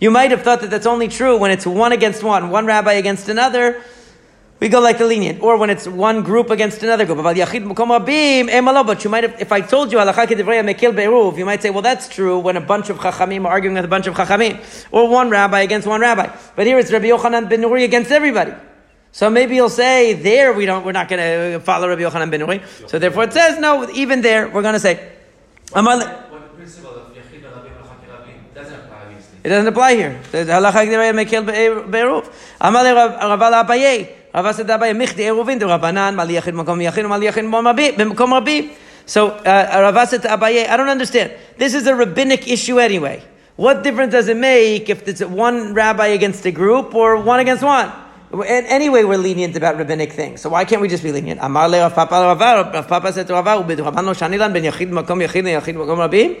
you 0.00 0.10
might 0.10 0.30
have 0.32 0.42
thought 0.42 0.60
that 0.60 0.70
that's 0.70 0.86
only 0.86 1.08
true 1.08 1.36
when 1.36 1.50
it's 1.50 1.66
one 1.66 1.92
against 1.92 2.22
one, 2.22 2.50
one 2.50 2.66
rabbi 2.66 2.94
against 2.94 3.28
another. 3.28 3.80
We 4.60 4.68
go 4.68 4.80
like 4.80 4.98
the 4.98 5.06
lenient. 5.06 5.42
Or 5.42 5.56
when 5.56 5.68
it's 5.68 5.86
one 5.86 6.22
group 6.22 6.50
against 6.50 6.82
another 6.82 7.04
group. 7.04 7.22
But 7.22 7.36
you 7.36 7.44
might 9.10 9.24
have, 9.24 9.40
if 9.40 9.52
I 9.52 9.60
told 9.60 9.92
you, 9.92 9.98
you 9.98 11.44
might 11.44 11.62
say, 11.62 11.70
well, 11.70 11.82
that's 11.82 12.08
true 12.08 12.38
when 12.38 12.56
a 12.56 12.60
bunch 12.60 12.88
of 12.88 12.98
chachamim 12.98 13.44
are 13.44 13.50
arguing 13.50 13.74
with 13.74 13.84
a 13.84 13.88
bunch 13.88 14.06
of 14.06 14.14
chachamim. 14.14 14.58
Or 14.90 15.08
one 15.08 15.28
rabbi 15.28 15.60
against 15.60 15.86
one 15.86 16.00
rabbi. 16.00 16.34
But 16.56 16.66
here 16.66 16.78
it's 16.78 16.92
Rabbi 16.92 17.06
Yochanan 17.06 17.48
ben 17.48 17.60
Nuri 17.60 17.84
against 17.84 18.10
everybody. 18.10 18.52
So 19.12 19.28
maybe 19.28 19.54
you'll 19.54 19.68
say, 19.68 20.14
there 20.14 20.52
we 20.52 20.66
don't, 20.66 20.84
we're 20.84 20.92
not 20.92 21.08
going 21.08 21.20
to 21.20 21.60
follow 21.60 21.88
Rabbi 21.88 22.02
Yochanan 22.02 22.30
ben 22.30 22.40
Nuri. 22.40 22.62
So 22.88 22.98
therefore 22.98 23.24
it 23.24 23.32
says, 23.32 23.58
no, 23.58 23.88
even 23.90 24.22
there, 24.22 24.48
we're 24.48 24.62
going 24.62 24.74
to 24.74 24.80
say. 24.80 25.12
It 29.44 29.50
doesn't 29.50 29.66
apply 29.66 29.94
here. 29.94 30.20
Halacha 30.32 30.86
Be'eruf. 31.90 32.32
Amalei 32.60 32.94
Rabbi 32.94 34.14
Rav 34.34 34.54
said. 34.54 34.66
So 39.06 39.30
uh, 39.30 40.06
to 40.06 40.28
Abaye, 40.28 40.68
I 40.68 40.76
don't 40.76 40.88
understand. 40.88 41.32
This 41.58 41.74
is 41.74 41.86
a 41.86 41.94
rabbinic 41.94 42.48
issue 42.48 42.80
anyway. 42.80 43.22
What 43.56 43.84
difference 43.84 44.12
does 44.12 44.28
it 44.28 44.36
make 44.36 44.90
if 44.90 45.06
it's 45.06 45.22
one 45.22 45.74
rabbi 45.74 46.08
against 46.08 46.44
a 46.46 46.50
group 46.50 46.94
or 46.94 47.20
one 47.20 47.38
against 47.38 47.62
one? 47.62 47.92
And 48.32 48.66
anyway, 48.66 49.04
we're 49.04 49.18
lenient 49.18 49.54
about 49.54 49.76
rabbinic 49.76 50.12
things, 50.12 50.40
so 50.40 50.48
why 50.50 50.64
can't 50.64 50.82
we 50.82 50.88
just 50.88 51.04
be 51.04 51.12
lenient? 51.12 51.38
Amar 51.40 51.68
le 51.68 51.88
Papa 51.90 52.36
Rav 52.36 52.88
Papa 52.88 53.12
said 53.12 53.28
to 53.28 53.34
Rav 53.34 53.60
Ubi 53.60 53.80
Rabban 53.80 54.12
Shanilan 54.12 54.52
ben 54.52 54.64
Yachid 54.64 54.90
Makom 54.90 55.24
Yachid 55.24 55.44
Yachid 55.44 55.76
Makom 55.76 55.98
Rabbi. 55.98 56.34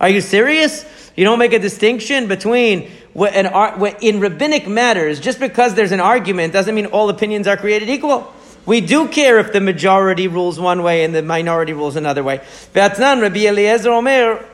Are 0.00 0.08
you 0.08 0.22
serious? 0.22 0.86
You 1.14 1.24
don't 1.24 1.38
make 1.38 1.52
a 1.52 1.58
distinction 1.58 2.26
between 2.26 2.90
what 3.12 3.34
an, 3.34 3.46
what 3.78 4.02
in 4.02 4.20
rabbinic 4.20 4.66
matters, 4.66 5.20
just 5.20 5.38
because 5.38 5.74
there's 5.74 5.92
an 5.92 6.00
argument 6.00 6.52
doesn't 6.52 6.74
mean 6.74 6.86
all 6.86 7.08
opinions 7.10 7.46
are 7.46 7.56
created 7.56 7.90
equal. 7.90 8.32
We 8.64 8.80
do 8.80 9.08
care 9.08 9.38
if 9.38 9.52
the 9.52 9.60
majority 9.60 10.28
rules 10.28 10.60
one 10.60 10.82
way 10.82 11.04
and 11.04 11.14
the 11.14 11.22
minority 11.22 11.72
rules 11.72 11.96
another 11.96 12.22
way. 12.22 12.40
Rabbi 12.74 13.46
Eliezer 13.46 13.90
Omer, 13.90 14.44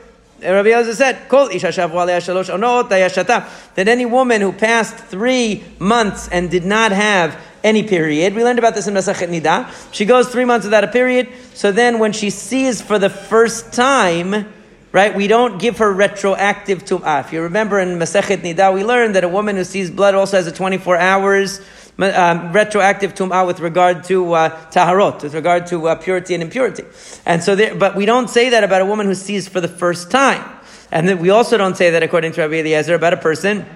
Rabbi 0.41 0.69
Eliezer 0.69 0.95
said, 0.95 1.29
that 1.29 3.87
any 3.87 4.05
woman 4.05 4.41
who 4.41 4.51
passed 4.51 4.95
three 4.95 5.63
months 5.79 6.27
and 6.29 6.49
did 6.49 6.65
not 6.65 6.91
have 6.91 7.39
any 7.63 7.83
period, 7.83 8.33
we 8.33 8.43
learned 8.43 8.59
about 8.59 8.75
this 8.75 8.87
in 8.87 8.93
Masachet 8.93 9.29
Nida, 9.29 9.93
she 9.93 10.05
goes 10.05 10.29
three 10.29 10.45
months 10.45 10.65
without 10.65 10.83
a 10.83 10.87
period, 10.87 11.27
so 11.53 11.71
then 11.71 11.99
when 11.99 12.13
she 12.13 12.29
sees 12.29 12.81
for 12.81 12.97
the 12.97 13.09
first 13.09 13.73
time, 13.73 14.47
right? 14.97 15.15
We 15.15 15.27
don't 15.27 15.59
give 15.59 15.77
her 15.77 15.93
retroactive 15.93 16.83
tum'ah. 16.83 17.23
If 17.23 17.31
you 17.31 17.43
remember 17.43 17.79
in 17.79 17.99
Masechet 17.99 18.37
Nida, 18.37 18.73
we 18.73 18.83
learned 18.83 19.13
that 19.13 19.23
a 19.23 19.29
woman 19.29 19.55
who 19.55 19.63
sees 19.63 19.91
blood 19.91 20.15
also 20.15 20.37
has 20.37 20.47
a 20.47 20.51
24 20.51 20.97
hours 20.97 21.61
um, 21.99 22.51
retroactive 22.51 23.13
tum'ah 23.13 23.45
with 23.45 23.59
regard 23.59 24.05
to 24.05 24.33
uh, 24.33 24.49
taharot, 24.71 25.21
with 25.21 25.35
regard 25.35 25.67
to 25.67 25.87
uh, 25.87 25.93
purity 25.93 26.33
and 26.33 26.41
impurity. 26.41 26.83
And 27.27 27.43
so, 27.43 27.55
there, 27.55 27.75
but 27.75 27.95
we 27.95 28.07
don't 28.07 28.27
say 28.27 28.49
that 28.49 28.63
about 28.63 28.81
a 28.81 28.85
woman 28.85 29.05
who 29.05 29.13
sees 29.13 29.47
for 29.47 29.61
the 29.61 29.67
first 29.67 30.09
time. 30.09 30.43
And 30.91 31.07
then 31.07 31.19
we 31.19 31.29
also 31.29 31.57
don't 31.57 31.77
say 31.77 31.91
that 31.91 32.01
according 32.01 32.31
to 32.31 32.41
Rabbi 32.41 32.55
Eliezer 32.55 32.95
about 32.95 33.13
a 33.13 33.17
person 33.17 33.67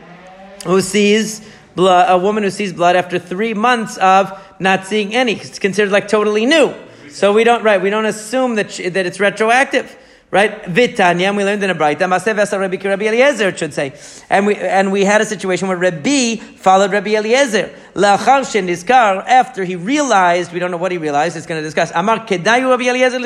who 0.65 0.81
sees 0.81 1.47
blood, 1.75 2.09
a 2.09 2.17
woman 2.17 2.41
who 2.41 2.49
sees 2.49 2.73
blood 2.73 2.95
after 2.95 3.19
three 3.19 3.53
months 3.53 3.95
of 3.97 4.33
not 4.59 4.87
seeing 4.87 5.13
any. 5.13 5.33
It's 5.33 5.59
considered 5.59 5.91
like 5.91 6.07
totally 6.07 6.47
new. 6.47 6.73
So 7.09 7.31
we 7.31 7.43
don't, 7.43 7.61
right, 7.61 7.79
we 7.79 7.91
don't 7.91 8.05
assume 8.05 8.55
that, 8.55 8.71
she, 8.71 8.89
that 8.89 9.05
it's 9.05 9.19
retroactive. 9.19 9.95
Right? 10.31 10.65
Vitanya, 10.65 11.33
we 11.33 11.43
learned 11.43 11.61
in 11.61 11.69
a 11.69 11.75
Esa 11.75 12.57
Rabbi 12.57 12.77
Rabbi 12.77 13.05
Eliezer, 13.05 13.55
should 13.57 13.73
say. 13.73 13.93
And 14.29 14.47
we, 14.47 14.55
and 14.55 14.89
we 14.89 15.03
had 15.03 15.19
a 15.19 15.25
situation 15.25 15.67
where 15.67 15.75
Rabbi 15.75 16.37
followed 16.37 16.93
Rabbi 16.93 17.17
Eliezer. 17.17 17.69
Shenizkar, 17.93 19.25
after 19.27 19.65
he 19.65 19.75
realized, 19.75 20.53
we 20.53 20.59
don't 20.59 20.71
know 20.71 20.77
what 20.77 20.93
he 20.93 20.97
realized, 20.97 21.35
it's 21.35 21.45
going 21.45 21.59
to 21.59 21.67
discuss. 21.67 21.91
Amar 21.93 22.25
kedayu 22.25 22.69
Rabbi 22.69 22.85
Eliezer 22.85 23.19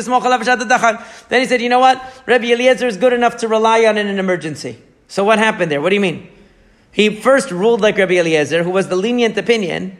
Then 1.29 1.41
he 1.41 1.45
said, 1.45 1.61
you 1.61 1.69
know 1.69 1.77
what? 1.77 2.01
Rabbi 2.25 2.45
Eliezer 2.45 2.87
is 2.87 2.97
good 2.97 3.13
enough 3.13 3.37
to 3.37 3.47
rely 3.47 3.85
on 3.85 3.99
in 3.99 4.07
an 4.07 4.17
emergency. 4.17 4.79
So 5.07 5.23
what 5.23 5.37
happened 5.37 5.69
there? 5.69 5.81
What 5.81 5.89
do 5.89 5.95
you 5.95 6.01
mean? 6.01 6.27
He 6.91 7.15
first 7.15 7.51
ruled 7.51 7.81
like 7.81 7.99
Rabbi 7.99 8.15
Eliezer, 8.15 8.63
who 8.63 8.71
was 8.71 8.87
the 8.87 8.95
lenient 8.95 9.37
opinion, 9.37 9.95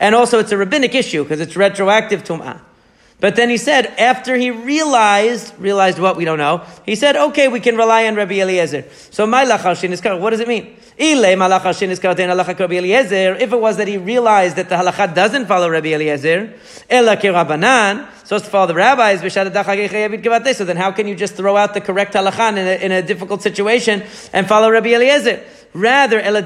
and 0.00 0.16
also 0.16 0.40
it's 0.40 0.50
a 0.50 0.56
rabbinic 0.56 0.96
issue 0.96 1.22
because 1.22 1.40
it's 1.40 1.54
retroactive 1.54 2.24
tum'ah. 2.24 2.60
But 3.20 3.36
then 3.36 3.50
he 3.50 3.58
said, 3.58 3.86
after 3.98 4.34
he 4.34 4.50
realized, 4.50 5.52
realized 5.58 5.98
what 5.98 6.16
we 6.16 6.24
don't 6.24 6.38
know, 6.38 6.64
he 6.86 6.96
said, 6.96 7.16
okay, 7.16 7.48
we 7.48 7.60
can 7.60 7.76
rely 7.76 8.06
on 8.06 8.14
Rabbi 8.14 8.40
Eliezer. 8.40 8.86
So, 9.10 9.26
my 9.26 9.44
what 9.44 10.30
does 10.30 10.40
it 10.40 10.48
mean? 10.48 10.76
If 11.02 11.38
it 13.52 13.60
was 13.60 13.76
that 13.76 13.88
he 13.88 13.96
realized 13.98 14.56
that 14.56 14.68
the 14.68 14.74
halakha 14.74 15.14
doesn't 15.14 15.46
follow 15.46 15.70
Rabbi 15.70 15.94
Eliezer, 15.94 16.54
so 16.88 18.36
as 18.36 18.42
to 18.42 18.50
follow 18.50 18.66
the 18.66 18.74
rabbis, 18.74 19.20
so 20.56 20.64
then 20.64 20.76
how 20.76 20.92
can 20.92 21.08
you 21.08 21.14
just 21.14 21.34
throw 21.34 21.56
out 21.56 21.72
the 21.74 21.80
correct 21.80 22.14
halakha 22.14 22.50
in 22.50 22.58
a, 22.58 22.84
in 22.84 22.92
a 22.92 23.00
difficult 23.02 23.42
situation 23.42 24.02
and 24.32 24.46
follow 24.46 24.70
Rabbi 24.70 24.90
Eliezer? 24.90 25.42
Rather, 25.72 26.20
the 26.20 26.42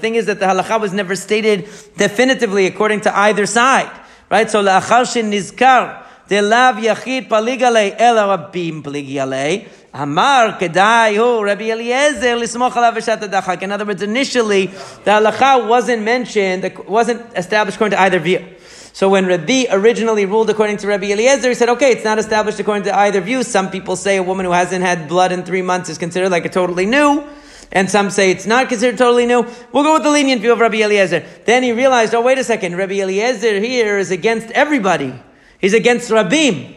thing 0.00 0.14
is 0.14 0.26
that 0.26 0.40
the 0.40 0.46
halakha 0.46 0.80
was 0.80 0.92
never 0.92 1.14
stated 1.14 1.68
definitively 1.96 2.66
according 2.66 3.00
to 3.02 3.16
either 3.16 3.46
side 3.46 3.90
Right? 4.31 4.49
So, 4.49 4.57
לאחר 4.61 5.03
שנזכר 5.03 5.87
דלאו 6.29 6.79
יחיד 6.79 7.29
פליג 7.29 7.63
עלי, 7.63 7.91
אלא 7.99 8.21
רבים 8.21 8.81
פליגי 8.83 9.19
עלי, 9.19 9.61
אמר 10.01 10.49
כדאי 10.59 11.17
הוא 11.17 11.45
רבי 11.49 11.73
אליעזר 11.73 12.35
לסמוך 12.35 12.77
עליו 12.77 12.93
בשעת 12.95 13.23
הדחק. 13.23 13.63
In 13.63 13.65
other 13.65 13.85
words, 13.85 14.01
initially, 14.01 14.69
the 15.05 15.11
halacha 15.11 15.67
wasn't 15.67 16.01
mentioned, 16.01 16.87
wasn't 16.87 17.21
established 17.35 17.75
according 17.75 17.97
to 17.97 18.01
either 18.01 18.19
view. 18.19 18.39
So 18.93 19.09
when 19.09 19.25
Rabbi 19.25 19.65
originally 19.71 20.25
ruled 20.25 20.49
according 20.51 20.77
to 20.77 20.87
Rabbi 20.87 21.07
Eliezer, 21.11 21.49
he 21.49 21.55
said, 21.55 21.69
okay, 21.69 21.91
it's 21.91 22.03
not 22.03 22.19
established 22.19 22.59
according 22.59 22.83
to 22.83 22.95
either 22.95 23.21
view. 23.21 23.41
Some 23.41 23.71
people 23.71 23.95
say 23.95 24.17
a 24.17 24.23
woman 24.23 24.45
who 24.45 24.51
hasn't 24.51 24.83
had 24.83 25.07
blood 25.07 25.31
in 25.31 25.43
three 25.43 25.63
months 25.63 25.89
is 25.89 25.97
considered 25.97 26.29
like 26.29 26.45
a 26.45 26.49
totally 26.49 26.85
new 26.85 27.23
and 27.70 27.90
some 27.90 28.10
say 28.10 28.30
it's 28.30 28.46
not 28.46 28.68
considered 28.68 28.98
totally 28.98 29.26
new. 29.26 29.46
We'll 29.72 29.84
go 29.84 29.94
with 29.94 30.02
the 30.02 30.10
lenient 30.10 30.40
view 30.40 30.52
of 30.52 30.60
Rabbi 30.60 30.82
Eliezer. 30.82 31.24
Then 31.44 31.62
he 31.62 31.72
realized, 31.72 32.14
oh, 32.14 32.22
wait 32.22 32.38
a 32.38 32.44
second, 32.44 32.76
Rabbi 32.76 32.94
Eliezer 32.94 33.60
here 33.60 33.98
is 33.98 34.10
against 34.10 34.50
everybody. 34.52 35.14
He's 35.60 35.74
against 35.74 36.10
Rabim. 36.10 36.76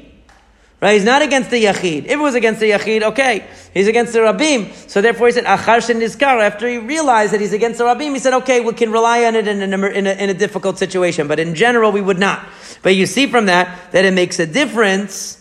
Right? 0.81 0.95
He's 0.95 1.05
not 1.05 1.21
against 1.21 1.51
the 1.51 1.63
Yachid. 1.63 2.05
If 2.05 2.11
it 2.11 2.17
was 2.17 2.33
against 2.33 2.59
the 2.59 2.71
Yachid, 2.71 3.03
okay. 3.03 3.47
He's 3.71 3.87
against 3.87 4.13
the 4.13 4.19
Rabim. 4.19 4.73
So 4.89 4.99
therefore 4.99 5.27
he 5.27 5.33
said, 5.33 5.45
Achar 5.45 5.77
Nizkar. 5.79 6.41
After 6.41 6.67
he 6.67 6.79
realized 6.79 7.33
that 7.33 7.39
he's 7.39 7.53
against 7.53 7.77
the 7.77 7.83
Rabim, 7.83 8.13
he 8.13 8.19
said, 8.19 8.33
okay, 8.33 8.61
we 8.61 8.73
can 8.73 8.91
rely 8.91 9.25
on 9.25 9.35
it 9.35 9.47
in 9.47 9.61
a, 9.61 9.87
in, 9.87 10.07
a, 10.07 10.11
in 10.11 10.29
a 10.31 10.33
difficult 10.33 10.79
situation. 10.79 11.27
But 11.27 11.39
in 11.39 11.53
general, 11.53 11.91
we 11.91 12.01
would 12.01 12.17
not. 12.17 12.43
But 12.81 12.95
you 12.95 13.05
see 13.05 13.27
from 13.27 13.45
that, 13.45 13.91
that 13.91 14.05
it 14.05 14.13
makes 14.15 14.39
a 14.39 14.47
difference 14.47 15.40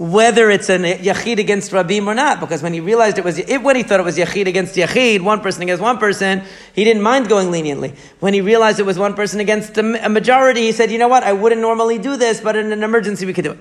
whether 0.00 0.48
it's 0.48 0.70
a 0.70 0.78
yachid 0.78 1.38
against 1.38 1.72
Rabim 1.72 2.06
or 2.06 2.14
not, 2.14 2.40
because 2.40 2.62
when 2.62 2.72
he 2.72 2.80
realized 2.80 3.18
it 3.18 3.24
was, 3.24 3.38
it, 3.38 3.62
when 3.62 3.76
he 3.76 3.82
thought 3.82 4.00
it 4.00 4.02
was 4.02 4.16
yachid 4.16 4.46
against 4.46 4.74
yachid, 4.74 5.20
one 5.20 5.40
person 5.42 5.62
against 5.62 5.82
one 5.82 5.98
person, 5.98 6.42
he 6.74 6.84
didn't 6.84 7.02
mind 7.02 7.28
going 7.28 7.50
leniently. 7.50 7.92
When 8.18 8.32
he 8.32 8.40
realized 8.40 8.80
it 8.80 8.86
was 8.86 8.98
one 8.98 9.12
person 9.12 9.40
against 9.40 9.76
a, 9.76 9.82
majority, 10.08 10.62
he 10.62 10.72
said, 10.72 10.90
you 10.90 10.96
know 10.96 11.08
what, 11.08 11.22
I 11.22 11.34
wouldn't 11.34 11.60
normally 11.60 11.98
do 11.98 12.16
this, 12.16 12.40
but 12.40 12.56
in 12.56 12.72
an 12.72 12.82
emergency 12.82 13.26
we 13.26 13.34
could 13.34 13.44
do 13.44 13.50
it. 13.50 13.58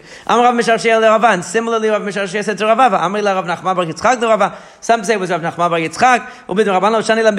Similarly, 1.44 1.90
Rav 1.90 2.04
Misharshia 2.04 2.42
said 2.42 2.58
to 2.58 2.66
Rav 2.68 2.78
Rava. 2.78 4.58
Some 4.80 5.04
say 5.04 5.16
it 5.16 5.20
was 5.20 5.32
Rav 5.32 5.42
Nachman 5.42 5.70
bar 5.70 5.72
Yitzchak, 5.72 6.56
ben 6.56 6.66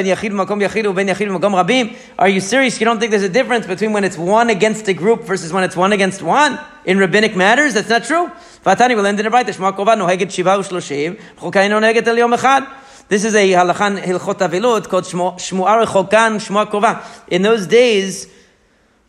yachid 0.06 0.32
yachid 0.60 0.84
yachid 0.84 1.40
rabim. 1.40 1.96
Are 2.18 2.28
you 2.28 2.40
serious? 2.40 2.78
You 2.78 2.84
don't 2.84 3.00
think 3.00 3.12
there's 3.12 3.22
a 3.22 3.30
difference 3.30 3.66
between 3.66 3.94
when 3.94 4.04
it's 4.04 4.18
one 4.18 4.50
against 4.50 4.88
a 4.88 4.92
group 4.92 5.22
versus 5.22 5.54
when 5.54 5.64
it's 5.64 5.74
one 5.74 5.94
against 5.94 6.20
one? 6.20 6.60
In 6.84 6.98
rabbinic 6.98 7.34
matters, 7.34 7.72
that's 7.74 7.88
not 7.88 8.04
true. 8.04 8.30
ועתני 8.65 8.95
ולנדן 8.95 9.25
הברייתא, 9.25 9.51
שמוע 9.51 9.71
קרובה 9.71 9.95
נוהגת 9.95 10.31
שבעה 10.31 10.59
ושלושים, 10.59 11.13
חוקה 11.37 11.61
אינו 11.61 11.79
נוהגת 11.79 12.07
על 12.07 12.17
יום 12.17 12.33
אחד. 12.33 12.61
This 13.07 13.23
is 13.23 13.35
a 13.35 13.51
halachan 13.51 14.03
hilchot 14.03 14.39
avilut 14.39 14.89
called 14.89 15.03
shmu'a 15.03 15.85
rechokan 15.85 16.39
shmu'a 16.39 16.65
kova. 16.65 17.03
In 17.27 17.43
those 17.43 17.67
days, 17.67 18.27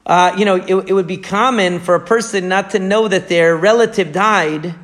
uh, 0.04 0.34
you 0.36 0.44
know, 0.44 0.56
it, 0.56 0.90
it, 0.90 0.92
would 0.92 1.06
be 1.06 1.16
common 1.16 1.80
for 1.80 1.94
a 1.94 2.00
person 2.00 2.46
not 2.46 2.70
to 2.70 2.78
know 2.78 3.08
that 3.08 3.30
their 3.30 3.56
relative 3.56 4.12
died 4.12 4.74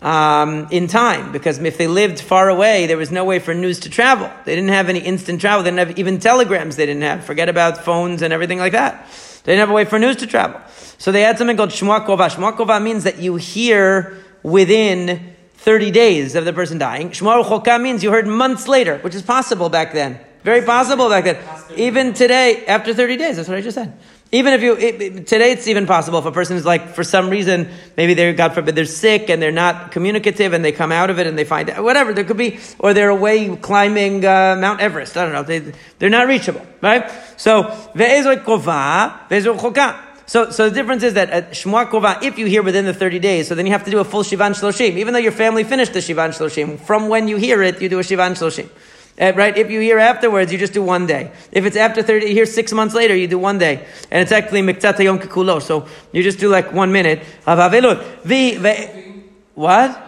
um, 0.00 0.66
in 0.70 0.88
time, 0.88 1.32
because 1.32 1.58
if 1.58 1.76
they 1.76 1.86
lived 1.86 2.18
far 2.18 2.48
away, 2.48 2.86
there 2.86 2.96
was 2.96 3.12
no 3.12 3.24
way 3.26 3.38
for 3.38 3.52
news 3.52 3.80
to 3.80 3.90
travel. 3.90 4.30
They 4.46 4.54
didn't 4.56 4.70
have 4.70 4.88
any 4.88 5.00
instant 5.00 5.42
travel. 5.42 5.62
They 5.62 5.70
didn't 5.70 5.88
have 5.88 5.98
even 5.98 6.18
telegrams. 6.18 6.76
They 6.76 6.86
didn't 6.86 7.02
have. 7.02 7.24
Forget 7.24 7.50
about 7.50 7.84
phones 7.84 8.22
and 8.22 8.32
everything 8.32 8.58
like 8.58 8.72
that. 8.72 9.06
They 9.47 9.57
a 9.61 9.71
way 9.71 9.85
for 9.85 9.97
news 9.97 10.17
to 10.17 10.27
travel. 10.27 10.59
So 10.97 11.13
they 11.13 11.21
had 11.21 11.37
something 11.37 11.55
called 11.55 11.69
Shmuah 11.69 12.05
Kova. 12.05 12.27
Shmuah 12.29 12.57
Kova 12.57 12.83
means 12.83 13.05
that 13.05 13.19
you 13.19 13.37
hear 13.37 14.17
within 14.43 15.33
30 15.53 15.89
days 15.89 16.35
of 16.35 16.43
the 16.43 16.51
person 16.51 16.77
dying. 16.77 17.11
Choka 17.11 17.81
means 17.81 18.03
you 18.03 18.11
heard 18.11 18.27
months 18.27 18.67
later, 18.67 18.97
which 18.97 19.15
is 19.15 19.21
possible 19.21 19.69
back 19.69 19.93
then. 19.93 20.19
Very 20.43 20.63
possible 20.63 21.07
back 21.07 21.23
then. 21.23 21.37
Even 21.77 22.13
today, 22.13 22.65
after 22.65 22.93
30 22.93 23.15
days, 23.15 23.37
that's 23.37 23.47
what 23.47 23.57
I 23.57 23.61
just 23.61 23.75
said. 23.75 23.97
Even 24.31 24.53
if 24.53 24.61
you, 24.61 24.75
it, 24.75 25.25
today 25.25 25.53
it's 25.53 25.67
even 25.67 25.85
possible 25.85 26.19
if 26.19 26.25
a 26.25 26.31
person 26.31 26.57
is 26.57 26.65
like, 26.65 26.89
for 26.89 27.03
some 27.03 27.29
reason, 27.29 27.69
maybe 27.95 28.13
they're, 28.13 28.33
God 28.33 28.53
forbid, 28.53 28.75
they're 28.75 28.83
sick 28.85 29.29
and 29.29 29.41
they're 29.41 29.53
not 29.53 29.91
communicative 29.91 30.51
and 30.51 30.65
they 30.65 30.73
come 30.73 30.91
out 30.91 31.09
of 31.09 31.17
it 31.17 31.27
and 31.27 31.37
they 31.37 31.45
find, 31.45 31.69
whatever, 31.77 32.13
there 32.13 32.25
could 32.25 32.35
be, 32.35 32.59
or 32.77 32.93
they're 32.93 33.09
away 33.09 33.55
climbing 33.55 34.25
uh, 34.25 34.57
Mount 34.59 34.81
Everest. 34.81 35.15
I 35.15 35.23
don't 35.23 35.33
know. 35.33 35.43
They, 35.43 35.71
they're 35.99 36.09
not 36.09 36.27
reachable, 36.27 36.65
right? 36.81 37.09
So, 37.37 37.63
kova. 37.95 39.27
So, 40.27 40.49
so 40.49 40.69
the 40.69 40.75
difference 40.75 41.03
is 41.03 41.13
that 41.13 41.29
at 41.29 41.51
Shmuah 41.51 41.89
Kova, 41.89 42.21
if 42.21 42.37
you 42.37 42.47
hear 42.47 42.61
within 42.61 42.83
the 42.83 42.93
30 42.93 43.19
days, 43.19 43.47
so 43.47 43.55
then 43.55 43.65
you 43.65 43.71
have 43.71 43.85
to 43.85 43.91
do 43.91 43.99
a 43.99 44.03
full 44.03 44.23
Shivan 44.23 44.51
Shloshim. 44.51 44.97
Even 44.97 45.13
though 45.13 45.21
your 45.21 45.31
family 45.31 45.63
finished 45.63 45.93
the 45.93 45.99
Shivan 45.99 46.31
Shloshim, 46.31 46.77
from 46.81 47.07
when 47.07 47.29
you 47.29 47.37
hear 47.37 47.63
it, 47.63 47.81
you 47.81 47.87
do 47.87 47.99
a 47.99 48.03
Shivan 48.03 48.31
Shloshim. 48.31 48.69
Uh, 49.19 49.33
right? 49.35 49.57
If 49.57 49.71
you 49.71 49.79
hear 49.79 49.97
afterwards, 49.97 50.51
you 50.51 50.59
just 50.59 50.73
do 50.73 50.83
one 50.83 51.07
day. 51.07 51.31
If 51.51 51.65
it's 51.65 51.75
after 51.75 52.03
30, 52.03 52.27
you 52.27 52.33
hear 52.33 52.45
six 52.45 52.71
months 52.71 52.93
later, 52.93 53.15
you 53.15 53.27
do 53.27 53.39
one 53.39 53.57
day. 53.57 53.85
And 54.11 54.21
it's 54.21 54.31
actually 54.31 54.61
Miktata 54.61 55.03
Yom 55.03 55.17
Kikulo. 55.17 55.59
So 55.59 55.87
you 56.11 56.21
just 56.21 56.37
do 56.39 56.49
like 56.49 56.71
one 56.71 56.91
minute. 56.91 57.23
What? 59.55 60.03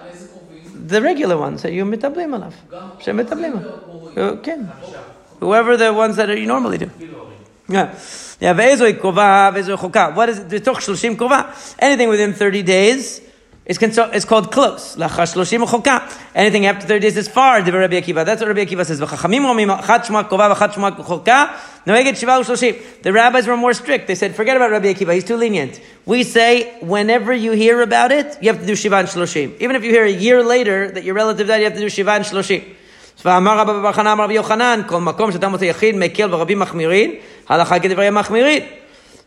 The 0.75 1.01
regular 1.01 1.37
ones 1.37 1.63
that 1.63 1.73
you 1.73 1.85
mitablim 1.85 2.37
alav. 2.37 2.53
Shemitablim. 2.99 4.17
Okay. 4.17 4.57
Whoever 5.39 5.75
the 5.75 5.91
ones 5.91 6.15
that 6.17 6.29
you 6.37 6.45
normally 6.45 6.77
do. 6.77 6.91
Yeah. 7.67 7.95
Yeah, 8.39 8.53
ve'ezoi 8.53 8.93
kova, 8.93 9.51
ve'ezoi 9.53 9.77
chokah. 9.77 10.15
What 10.15 10.29
is 10.29 10.39
it? 10.39 11.79
Anything 11.79 12.09
within 12.09 12.33
30 12.33 12.63
days 12.63 13.21
is, 13.68 13.78
is 13.78 14.24
called 14.26 14.52
close. 14.52 14.96
Anything 16.34 16.66
after 16.66 16.86
30 16.86 17.00
days 17.00 17.16
is 17.16 17.28
far. 17.28 17.62
That's 17.62 17.72
what 17.72 17.78
Rabbi 17.78 18.00
Akiva 18.64 18.84
says. 18.84 18.98
The 23.02 23.12
rabbis 23.12 23.46
were 23.46 23.56
more 23.56 23.72
strict. 23.72 24.06
They 24.06 24.14
said, 24.14 24.36
forget 24.36 24.56
about 24.56 24.70
Rabbi 24.70 24.92
Akiva. 24.92 25.14
He's 25.14 25.24
too 25.24 25.36
lenient. 25.36 25.80
We 26.04 26.24
say, 26.24 26.78
whenever 26.80 27.32
you 27.32 27.52
hear 27.52 27.80
about 27.80 28.12
it, 28.12 28.36
you 28.42 28.52
have 28.52 28.60
to 28.60 28.66
do 28.66 28.74
Shivan 28.74 29.04
Shloshim. 29.04 29.58
Even 29.60 29.76
if 29.76 29.84
you 29.84 29.90
hear 29.90 30.04
a 30.04 30.10
year 30.10 30.42
later 30.44 30.90
that 30.90 31.04
your 31.04 31.14
relative 31.14 31.46
died, 31.46 31.58
you 31.58 31.64
have 31.64 31.74
to 31.74 31.80
do 31.80 31.86
Shivan 31.86 32.20
Shloshim. 32.20 32.74
ואמר 33.24 33.58
רבא 33.58 33.72
בר 33.72 33.92
חנא 33.92 34.12
אמר 34.12 34.24
רבי 34.24 34.34
יוחנן, 34.34 34.80
כל 34.86 35.00
מקום 35.00 35.32
שאתה 35.32 35.48
מוצא 35.48 35.64
יחיד 35.64 35.96
מקל 35.96 36.34
ורבים 36.34 36.58
מחמירים, 36.58 37.14
הלכה 37.48 37.78
כדברי 37.78 38.10
מחמירים. 38.10 38.62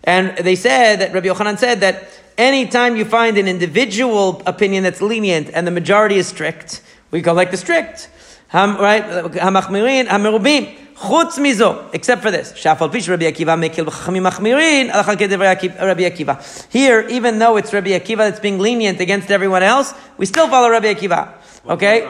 And 0.06 0.38
they 0.38 0.56
said 0.56 1.00
that 1.00 1.14
Rabbi 1.14 1.28
Yochanan 1.28 1.58
said 1.58 1.82
that 1.82 1.96
anytime 2.38 2.96
you 2.96 3.06
find 3.06 3.38
an 3.38 3.48
individual 3.48 4.42
opinion 4.46 4.84
that's 4.84 5.02
lenient 5.02 5.50
and 5.54 5.66
the 5.66 5.72
majority 5.72 6.18
is 6.18 6.28
strict, 6.28 6.82
we 7.12 7.22
go 7.22 7.34
like 7.34 7.52
the 7.52 7.58
strict. 7.58 8.10
right? 8.54 9.04
המחמירים, 9.40 10.06
המרובים. 10.10 10.66
חוץ 10.98 11.40
מזו, 11.40 11.74
except 11.94 12.24
for 12.24 12.32
this, 12.32 12.56
שאף 12.56 12.82
על 12.82 12.90
פי 12.90 13.02
שרבי 13.02 13.28
עקיבא 13.28 13.56
מקל 13.56 13.84
וחכמים 13.88 14.24
מחמירים, 14.24 14.90
הלכה 14.90 15.16
כדברי 15.16 15.48
רבי 15.80 16.06
עקיבא. 16.06 16.34
Here, 16.74 17.08
even 17.10 17.40
though 17.40 17.58
it's 17.58 17.72
Rabbi 17.72 17.90
Akiva 17.90 18.18
that's 18.18 18.40
being 18.40 18.60
lenient 18.60 19.00
against 19.00 19.30
everyone 19.30 19.62
else, 19.62 19.94
we 20.18 20.26
still 20.26 20.48
follow 20.48 20.70
Rabbi 20.70 20.94
Akiva. 20.94 21.28
Okay? 21.70 22.02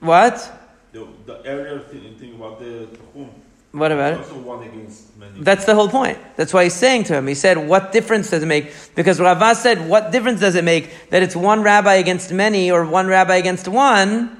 What? 0.00 0.52
The, 0.92 1.06
the 1.26 1.36
earlier 1.46 1.80
thing, 1.80 2.14
thing 2.20 2.34
about 2.36 2.60
the 2.60 2.86
Tchum. 2.96 3.28
what 3.71 3.91
about 3.91 4.13
it? 4.13 4.19
Also 4.19 4.35
one 4.35 4.63
against 4.63 5.17
many. 5.17 5.39
That's 5.39 5.63
the 5.63 5.73
whole 5.73 5.87
point. 5.87 6.17
That's 6.35 6.53
why 6.53 6.65
he's 6.65 6.73
saying 6.73 7.05
to 7.05 7.15
him. 7.15 7.27
He 7.27 7.35
said, 7.35 7.57
"What 7.57 7.93
difference 7.93 8.29
does 8.29 8.43
it 8.43 8.47
make?" 8.47 8.73
Because 8.95 9.19
Rava 9.19 9.55
said, 9.55 9.87
"What 9.87 10.11
difference 10.11 10.41
does 10.41 10.55
it 10.55 10.65
make 10.65 11.09
that 11.09 11.23
it's 11.23 11.35
one 11.35 11.63
rabbi 11.63 11.95
against 11.95 12.33
many 12.33 12.69
or 12.69 12.85
one 12.85 13.07
rabbi 13.07 13.37
against 13.37 13.69
one?" 13.69 14.27
Mm. 14.27 14.33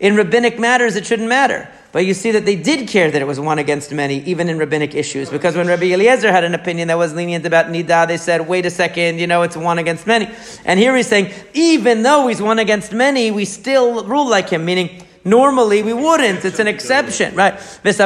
In 0.00 0.16
rabbinic 0.16 0.58
matters, 0.58 0.96
it 0.96 1.06
shouldn't 1.06 1.30
matter. 1.30 1.66
But 1.92 2.04
you 2.04 2.12
see 2.12 2.32
that 2.32 2.44
they 2.44 2.56
did 2.56 2.88
care 2.88 3.08
that 3.10 3.22
it 3.22 3.24
was 3.24 3.38
one 3.38 3.60
against 3.60 3.92
many, 3.92 4.18
even 4.24 4.48
in 4.48 4.58
rabbinic 4.58 4.96
issues. 4.96 5.30
Because 5.30 5.54
when 5.54 5.68
Rabbi 5.68 5.92
Eliezer 5.92 6.32
had 6.32 6.42
an 6.42 6.52
opinion 6.52 6.88
that 6.88 6.98
was 6.98 7.14
lenient 7.14 7.46
about 7.46 7.66
nida, 7.68 8.08
they 8.08 8.16
said, 8.16 8.48
"Wait 8.48 8.66
a 8.66 8.70
second, 8.70 9.20
you 9.20 9.28
know, 9.28 9.42
it's 9.42 9.56
one 9.56 9.78
against 9.78 10.04
many." 10.04 10.28
And 10.64 10.80
here 10.80 10.94
he's 10.96 11.06
saying, 11.06 11.30
even 11.54 12.02
though 12.02 12.26
he's 12.26 12.42
one 12.42 12.58
against 12.58 12.92
many, 12.92 13.30
we 13.30 13.44
still 13.44 14.04
rule 14.04 14.28
like 14.28 14.50
him. 14.50 14.64
Meaning. 14.64 15.03
Normally 15.24 15.82
we 15.82 15.92
wouldn't. 15.92 16.44
It's 16.44 16.58
an 16.58 16.68
exception, 16.68 17.34
right? 17.34 17.58
This 17.82 17.98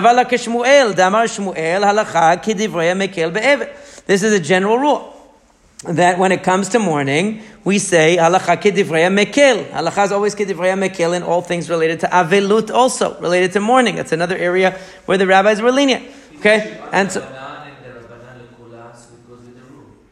is 4.22 4.32
a 4.32 4.40
general 4.40 4.78
rule. 4.78 5.14
That 5.84 6.18
when 6.18 6.32
it 6.32 6.42
comes 6.42 6.70
to 6.70 6.80
mourning, 6.80 7.40
we 7.62 7.78
say 7.78 8.16
halacha 8.16 8.56
k'divrei 8.60 9.08
mekel. 9.14 9.64
Halacha 9.70 10.06
is 10.06 10.12
always 10.12 10.34
k'divrei 10.34 10.76
mekel 10.76 11.14
in 11.16 11.22
all 11.22 11.40
things 11.40 11.70
related 11.70 12.00
to 12.00 12.08
avelut 12.08 12.72
also, 12.72 13.16
related 13.20 13.52
to 13.52 13.60
mourning. 13.60 13.94
That's 13.94 14.10
another 14.10 14.36
area 14.36 14.76
where 15.06 15.18
the 15.18 15.28
rabbis 15.28 15.62
were 15.62 15.70
lenient. 15.70 16.04
Okay? 16.38 16.80
And 16.92 17.12
so, 17.12 17.20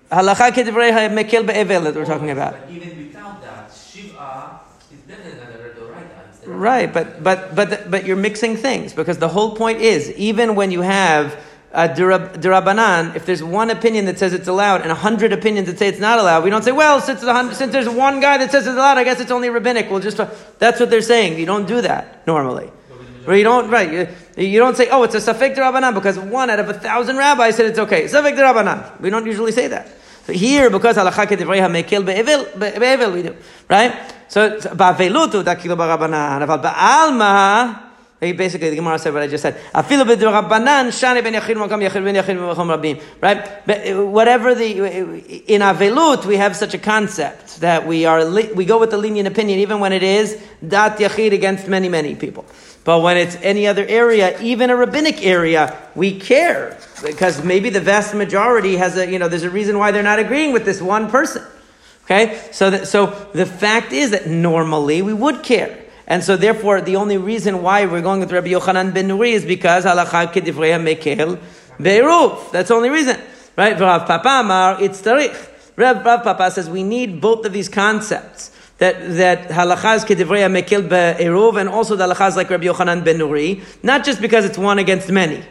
halacha 0.09 0.53
k'divrei 0.53 1.11
mekel 1.11 1.45
be'evel 1.45 1.83
that 1.83 1.97
we're 1.97 2.05
talking 2.05 2.31
about. 2.31 2.53
But 2.53 2.71
even 2.71 2.97
without 2.99 3.43
that, 3.43 3.73
Shiva 3.75 4.61
is 4.93 5.01
definitely 5.01 5.41
not 5.41 5.51
a 5.51 5.59
Redoraita. 5.59 6.29
It's 6.29 6.36
the 6.36 6.36
Right, 6.47 6.93
but 6.93 7.23
but 7.23 7.55
but 7.57 7.91
but 7.91 8.07
you're 8.07 8.17
mixing 8.17 8.57
things 8.57 8.93
because 8.93 9.19
the 9.19 9.29
whole 9.29 9.57
point 9.57 9.81
is 9.81 10.11
even 10.13 10.55
when 10.55 10.71
you 10.71 10.81
have 10.83 11.43
a 11.73 11.89
durabanan, 11.89 13.17
if 13.17 13.27
there's 13.27 13.43
one 13.43 13.69
opinion 13.71 14.07
that 14.07 14.19
says 14.19 14.33
it's 14.33 14.49
allowed 14.49 14.81
and 14.81 14.91
a 14.91 14.95
hundred 14.95 15.33
opinions 15.33 15.67
that 15.69 15.79
say 15.79 15.89
it's 15.89 15.99
not 15.99 16.19
allowed, 16.19 16.45
we 16.45 16.51
don't 16.51 16.63
say, 16.63 16.73
well, 16.73 17.01
since, 17.01 17.21
the 17.21 17.53
since 17.53 17.73
there's 17.73 17.89
one 17.89 18.21
guy 18.21 18.39
that 18.39 18.51
says 18.51 18.67
it's 18.67 18.77
allowed, 18.77 18.97
I 18.97 19.05
guess 19.05 19.21
it's 19.21 19.31
only 19.31 19.51
rabbinic. 19.51 19.91
We'll 19.91 20.01
just 20.01 20.17
that's 20.59 20.81
what 20.81 20.89
they're 20.89 21.03
saying. 21.03 21.39
You 21.39 21.47
don't 21.47 21.67
do 21.67 21.81
that 21.83 22.27
normally. 22.27 22.71
Or 23.27 23.35
you 23.35 23.43
don't 23.43 23.69
right. 23.69 23.93
You, 24.37 24.45
you 24.45 24.59
don't 24.61 24.77
say, 24.77 24.89
oh, 24.89 25.03
it's 25.03 25.17
a 25.17 25.19
safek 25.19 25.57
durabanan 25.57 25.95
because 25.95 26.17
one 26.19 26.49
out 26.49 26.61
of 26.61 26.69
a 26.69 26.75
thousand 26.75 27.17
rabbis 27.17 27.57
said 27.57 27.67
it's 27.67 27.79
okay. 27.81 28.05
Safek 28.05 28.37
durabanan. 28.37 29.01
We 29.01 29.11
don't 29.11 29.27
usually 29.27 29.53
say 29.53 29.67
that. 29.67 29.89
Here, 30.27 30.71
because 30.71 30.97
halacha 30.97 31.27
kedivrei 31.27 31.61
hamekel 31.61 32.05
be'evil, 32.05 32.59
be'evil 32.59 33.13
we 33.13 33.23
do, 33.23 33.37
right? 33.69 33.93
So 34.29 34.59
ba'avelutu 34.59 35.45
dakilo 35.45 35.77
barabanan, 35.77 36.43
aval 36.43 36.63
ba'alma. 36.63 37.86
Basically, 38.19 38.71
the 38.71 38.77
Gemara 38.77 38.99
said 38.99 39.13
what 39.13 39.23
I 39.23 39.27
just 39.27 39.43
said. 39.43 39.57
Right? 43.21 43.39
Uh, 43.69 44.07
whatever 44.07 44.55
the 44.55 44.79
in 45.47 45.61
avelut, 45.61 46.25
we 46.25 46.37
have 46.37 46.57
such 46.57 46.73
a 46.73 46.79
concept 46.79 47.61
that 47.61 47.87
we 47.87 48.07
are 48.07 48.27
we 48.31 48.65
go 48.65 48.79
with 48.79 48.91
the 48.91 48.97
lenient 48.97 49.29
opinion, 49.29 49.59
even 49.59 49.81
when 49.81 49.93
it 49.93 50.03
is 50.03 50.43
dat 50.67 50.97
yachid 50.99 51.33
against 51.33 51.69
many 51.69 51.91
many 51.91 52.15
people. 52.15 52.47
But 52.85 53.03
when 53.03 53.17
it's 53.19 53.37
any 53.43 53.67
other 53.67 53.85
area, 53.85 54.41
even 54.41 54.71
a 54.71 54.77
rabbinic 54.77 55.27
area, 55.27 55.77
we 55.95 56.19
care 56.19 56.79
because 57.05 57.45
maybe 57.45 57.69
the 57.69 57.81
vast 57.81 58.15
majority 58.15 58.77
has 58.77 58.97
a 58.97 59.11
you 59.11 59.19
know 59.19 59.29
there's 59.29 59.43
a 59.43 59.51
reason 59.51 59.79
why 59.79 59.91
they're 59.91 60.03
not 60.03 60.21
agreeing 60.21 60.53
with 60.53 60.65
this 60.65 60.81
one 60.81 61.11
person. 61.11 61.43
Okay, 62.05 62.41
so 62.53 62.71
that, 62.71 62.87
so 62.87 63.07
the 63.35 63.45
fact 63.45 63.93
is 63.93 64.13
that 64.13 64.29
normally 64.29 65.03
we 65.03 65.13
would 65.13 65.43
care, 65.43 65.77
and 66.07 66.23
so 66.23 66.37
therefore 66.37 66.81
the 66.81 66.97
only 66.97 67.19
reason 67.19 67.63
why 67.63 67.85
we're 67.87 68.03
going 68.03 68.21
with 68.21 68.33
Rabbi 68.33 68.49
Yochanan 68.49 68.95
ben 68.95 69.09
Nuri 69.09 69.33
is 69.33 69.45
because 69.45 69.85
halacha 69.85 70.33
kedivrei 70.33 70.79
mekel 70.81 71.39
beiruf. 71.79 72.53
That's 72.53 72.69
the 72.69 72.75
only 72.75 72.91
reason, 72.91 73.21
right? 73.57 73.79
Rav 73.79 74.07
Papa 74.07 74.41
Amar 74.41 74.83
it's 74.83 75.03
tarich. 75.03 75.37
Rav, 75.77 76.05
Rav 76.05 76.23
Papa 76.23 76.51
says 76.51 76.71
we 76.71 76.83
need 76.83 77.21
both 77.21 77.45
of 77.45 77.53
these 77.53 77.69
concepts. 77.69 78.53
That 78.79 79.17
that 79.17 79.49
halacha 79.49 79.97
is 79.97 80.05
kedivrei 80.05 80.47
mekel 80.51 80.89
beiruf, 80.89 81.61
and 81.61 81.69
also 81.69 81.97
the 81.97 82.07
halacha 82.07 82.29
is 82.29 82.37
like 82.37 82.51
Rabbi 82.51 82.67
Yochanan 82.67 83.05
ben 83.05 83.19
Nuri, 83.19 83.63
not 83.83 84.05
just 84.05 84.21
because 84.21 84.45
it's 84.45 84.59
one 84.59 84.79
against 84.79 85.11
many. 85.11 85.45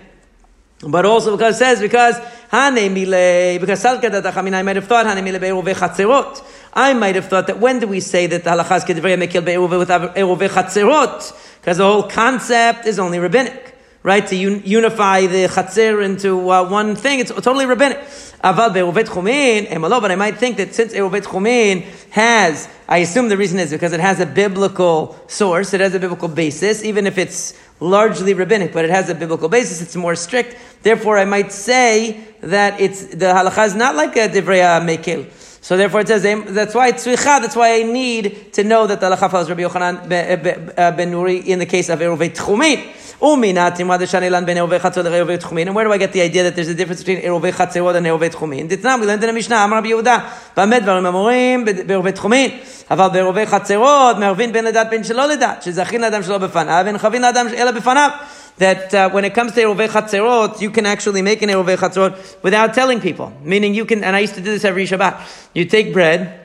But 0.82 1.06
also 1.06 1.32
because 1.36 1.56
it 1.56 1.60
says, 1.60 1.80
because 1.80 2.18
Hane 2.52 2.94
because 2.94 3.84
Salkada 3.84 4.22
Dachamin, 4.22 4.54
I 4.54 4.62
might 4.62 4.76
have 4.76 4.88
thought 4.88 5.06
Chatzerot. 5.06 6.44
I 6.78 6.94
might 6.94 7.16
have 7.16 7.28
thought 7.28 7.48
that 7.48 7.60
when 7.60 7.80
do 7.80 7.88
we 7.88 8.02
say 8.02 8.28
that 8.28 8.44
the 8.44 8.50
halachas 8.50 8.84
kedvrei 8.86 9.18
mekil 9.18 9.46
be'eruve 9.46 9.80
with 9.80 9.88
eruve 9.88 10.50
chatzerot? 10.50 11.62
Because 11.62 11.78
the 11.78 11.86
whole 11.86 12.04
concept 12.04 12.86
is 12.86 13.00
only 13.00 13.18
rabbinic, 13.18 13.78
right? 14.04 14.28
To 14.28 14.36
un- 14.36 14.62
unify 14.66 15.26
the 15.26 15.48
chatzer 15.48 16.04
into 16.04 16.52
uh, 16.52 16.68
one 16.68 16.98
thing, 16.98 17.20
it's 17.20 17.32
totally 17.32 17.66
rabbinic. 17.66 18.00
Aval 18.44 18.74
be'eruve 18.74 19.06
tchumin, 19.06 19.68
emalo, 19.68 20.02
but 20.02 20.12
I 20.12 20.18
might 20.18 20.38
think 20.38 20.58
that 20.58 20.76
since 20.76 20.94
eruve 20.94 21.22
tchumin 21.22 21.84
has, 22.10 22.68
I 22.90 22.98
assume 22.98 23.30
the 23.30 23.38
reason 23.38 23.58
is 23.60 23.72
because 23.72 23.94
it 23.94 24.02
has 24.02 24.20
a 24.20 24.26
biblical 24.26 25.18
source, 25.28 25.74
it 25.74 25.80
has 25.80 25.96
a 25.96 26.00
biblical 26.00 26.28
basis, 26.28 26.84
even 26.84 27.08
if 27.08 27.18
it's 27.18 27.58
largely 27.80 28.34
rabbinic, 28.34 28.74
but 28.74 28.84
it 28.84 28.92
has 28.92 29.10
a 29.10 29.16
biblical 29.16 29.48
basis, 29.48 29.82
it's 29.82 29.96
more 29.96 30.16
strict. 30.16 30.58
Therefore, 30.84 31.18
I 31.18 31.24
might 31.24 31.54
say 31.54 32.22
that 32.42 32.82
it's, 32.82 33.06
the 33.06 33.28
halacha 33.28 33.66
is 33.66 33.76
not 33.76 33.96
like 33.96 34.18
a 34.18 34.28
divrei 34.28 34.60
mekil. 34.86 35.32
So 35.65 35.77
therefore 35.77 36.01
it 36.01 36.09
says, 36.09 36.23
that's 36.23 36.75
why 36.75 36.89
it's 36.89 37.07
tzricha, 37.07 37.41
that's 37.41 37.55
why 37.55 37.75
I 37.81 37.83
need 37.83 38.53
to 38.55 38.65
know 38.65 38.87
that 38.87 39.01
the 39.01 39.11
halacha 39.11 39.31
follows 39.31 39.49
Rabbi 39.49 39.63
Yochanan 39.63 40.09
ben 40.09 41.13
Nuri 41.13 41.45
in 41.45 41.59
the 41.59 41.67
case 41.67 41.89
of 41.89 41.99
Eruvei 41.99 42.31
Tchumin. 42.35 42.95
Uminatim 43.21 43.87
Radeshanilan 43.87 44.47
ben 44.47 44.57
Eruvei 44.57 44.81
Chatzor 44.81 45.05
Eruvei 45.05 45.39
Tchumin. 45.39 45.67
And 45.67 45.75
where 45.75 45.85
do 45.85 45.93
I 45.93 45.99
get 45.99 46.13
the 46.13 46.23
idea 46.23 46.45
that 46.45 46.57
there's 46.57 46.69
a 46.69 46.75
difference 46.75 47.05
between 47.05 47.23
Eruvei 47.23 47.53
Chatzerot 47.53 47.95
and 47.97 48.07
Eruvei 48.07 48.31
Tchumin? 48.31 48.69
Ditnam, 48.69 49.01
we 49.01 49.07
learned 49.07 49.23
in 49.23 49.27
the 49.27 49.33
Mishnah, 49.35 49.57
Amar 49.57 49.83
Rabbi 49.83 49.91
Yehuda, 49.91 50.23
במה 50.57 50.79
דברים 50.81 51.07
אמורים 51.07 51.65
בערבי 51.87 52.13
תחומין, 52.13 52.51
אבל 52.91 53.09
בערבי 53.09 53.47
חצרות 53.47 54.19
מערבין 54.19 54.53
בין 54.53 54.65
לדת 54.65 54.87
בין 54.91 55.05
שלא 55.05 55.29
לדת, 55.29 55.63
שזכין 55.63 56.01
לאדם 56.01 56.23
שלא 56.23 56.39
בפניו, 56.39 56.83
ואין 56.85 56.99
חבין 56.99 57.23
לאדם 57.23 57.47
אלא 57.57 57.71
בפניו. 57.71 58.11
That 58.58 58.94
uh, 58.94 59.10
when 59.10 59.26
it 59.26 59.34
comes 59.34 59.52
to 59.54 59.62
Erovei 59.62 59.90
Chatzerot, 59.90 60.62
you 60.62 60.70
can 60.70 60.86
actually 60.86 61.22
make 61.22 61.42
an 61.42 61.50
Erovei 61.50 61.78
Chatzerot 61.78 62.42
without 62.42 62.74
telling 62.74 63.02
people. 63.02 63.34
Meaning 63.44 63.74
you 63.74 63.86
can, 63.86 64.04
and 64.04 64.16
I 64.16 64.20
used 64.20 64.36
to 64.36 64.42
do 64.42 64.52
this 64.52 64.64
every 64.64 64.86
Shabbat. 64.86 65.50
You 65.54 65.66
take 65.66 65.92
bread, 65.92 66.40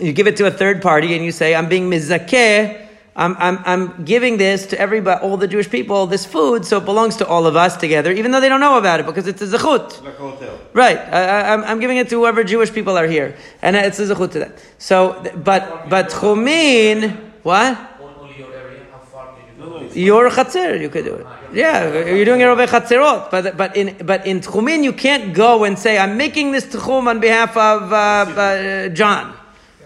you 0.00 0.12
give 0.12 0.26
it 0.26 0.36
to 0.36 0.46
a 0.46 0.50
third 0.50 0.80
party, 0.80 1.14
and 1.14 1.24
you 1.24 1.32
say, 1.32 1.54
I'm 1.54 1.68
being 1.68 1.90
mizakeh, 1.90 2.82
I'm, 3.16 3.36
I'm, 3.38 3.58
I'm 3.64 4.04
giving 4.04 4.38
this 4.38 4.66
to 4.66 4.78
everybody, 4.78 5.20
all 5.22 5.36
the 5.36 5.46
Jewish 5.46 5.70
people, 5.70 6.06
this 6.06 6.26
food, 6.26 6.64
so 6.64 6.78
it 6.78 6.84
belongs 6.84 7.16
to 7.18 7.26
all 7.26 7.46
of 7.46 7.54
us 7.54 7.76
together, 7.76 8.10
even 8.10 8.32
though 8.32 8.40
they 8.40 8.48
don't 8.48 8.58
know 8.58 8.76
about 8.76 8.98
it, 8.98 9.06
because 9.06 9.28
it's 9.28 9.40
a 9.40 9.46
zechut. 9.46 10.02
Like. 10.02 10.74
Right. 10.74 10.98
I, 10.98 11.54
I'm 11.54 11.78
giving 11.78 11.96
it 11.96 12.08
to 12.08 12.16
whoever 12.16 12.42
Jewish 12.42 12.72
people 12.72 12.98
are 12.98 13.06
here. 13.06 13.36
And 13.62 13.76
it's 13.76 14.00
a 14.00 14.06
zechut 14.06 14.32
to 14.32 14.38
them. 14.40 14.52
So, 14.78 15.22
but, 15.36 15.88
but 15.88 16.10
chumin, 16.10 17.16
what? 17.44 17.78
Only 18.00 18.36
your 18.36 18.52
area, 18.52 18.86
how 18.90 18.98
far 18.98 19.26
can 19.26 19.36
you 19.46 19.52
No, 19.52 19.52
go? 19.52 19.52
no, 19.52 19.52
it's 19.52 19.53
Your 19.94 20.28
chatzir, 20.30 20.80
you 20.80 20.88
could 20.88 21.04
do 21.04 21.14
it. 21.14 21.26
Yeah, 21.52 22.10
you're 22.10 22.24
doing 22.24 22.40
it 22.40 22.44
over 22.44 22.66
chatzirot, 22.66 23.30
but 23.30 23.56
but 23.56 23.76
in 23.76 23.96
but 24.04 24.26
in 24.26 24.40
tchumin 24.40 24.82
you 24.82 24.92
can't 24.92 25.32
go 25.34 25.64
and 25.64 25.78
say 25.78 25.98
I'm 25.98 26.16
making 26.16 26.52
this 26.52 26.66
tchum 26.66 27.06
on 27.06 27.20
behalf 27.20 27.56
of 27.56 27.92
uh, 27.92 27.96
uh, 27.96 28.88
John, 28.88 29.34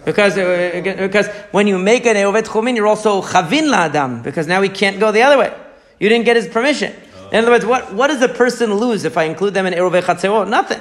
because 0.05 0.39
uh, 0.39 0.81
because 0.99 1.29
when 1.51 1.67
you 1.67 1.79
make 1.79 2.07
an 2.07 2.17
eovet 2.17 2.45
tchumin 2.45 2.77
you're 2.77 2.87
also 2.87 3.21
chavin 3.21 3.69
la'adam 3.69 4.23
because 4.23 4.47
now 4.47 4.63
he 4.63 4.71
can't 4.71 4.99
go 4.99 5.13
the 5.13 5.23
other 5.23 5.39
way. 5.39 5.55
You 6.01 6.09
didn't 6.09 6.25
get 6.25 6.37
his 6.37 6.49
permission. 6.49 6.95
In 7.33 7.43
other 7.43 7.51
words, 7.51 7.67
what 7.67 7.93
what 7.93 8.07
does 8.07 8.23
a 8.23 8.29
person 8.29 8.73
lose 8.75 9.05
if 9.05 9.19
I 9.19 9.25
include 9.25 9.53
them 9.53 9.67
in 9.67 9.75
eovet 9.75 10.03
chatzirot? 10.03 10.49
Nothing. 10.49 10.81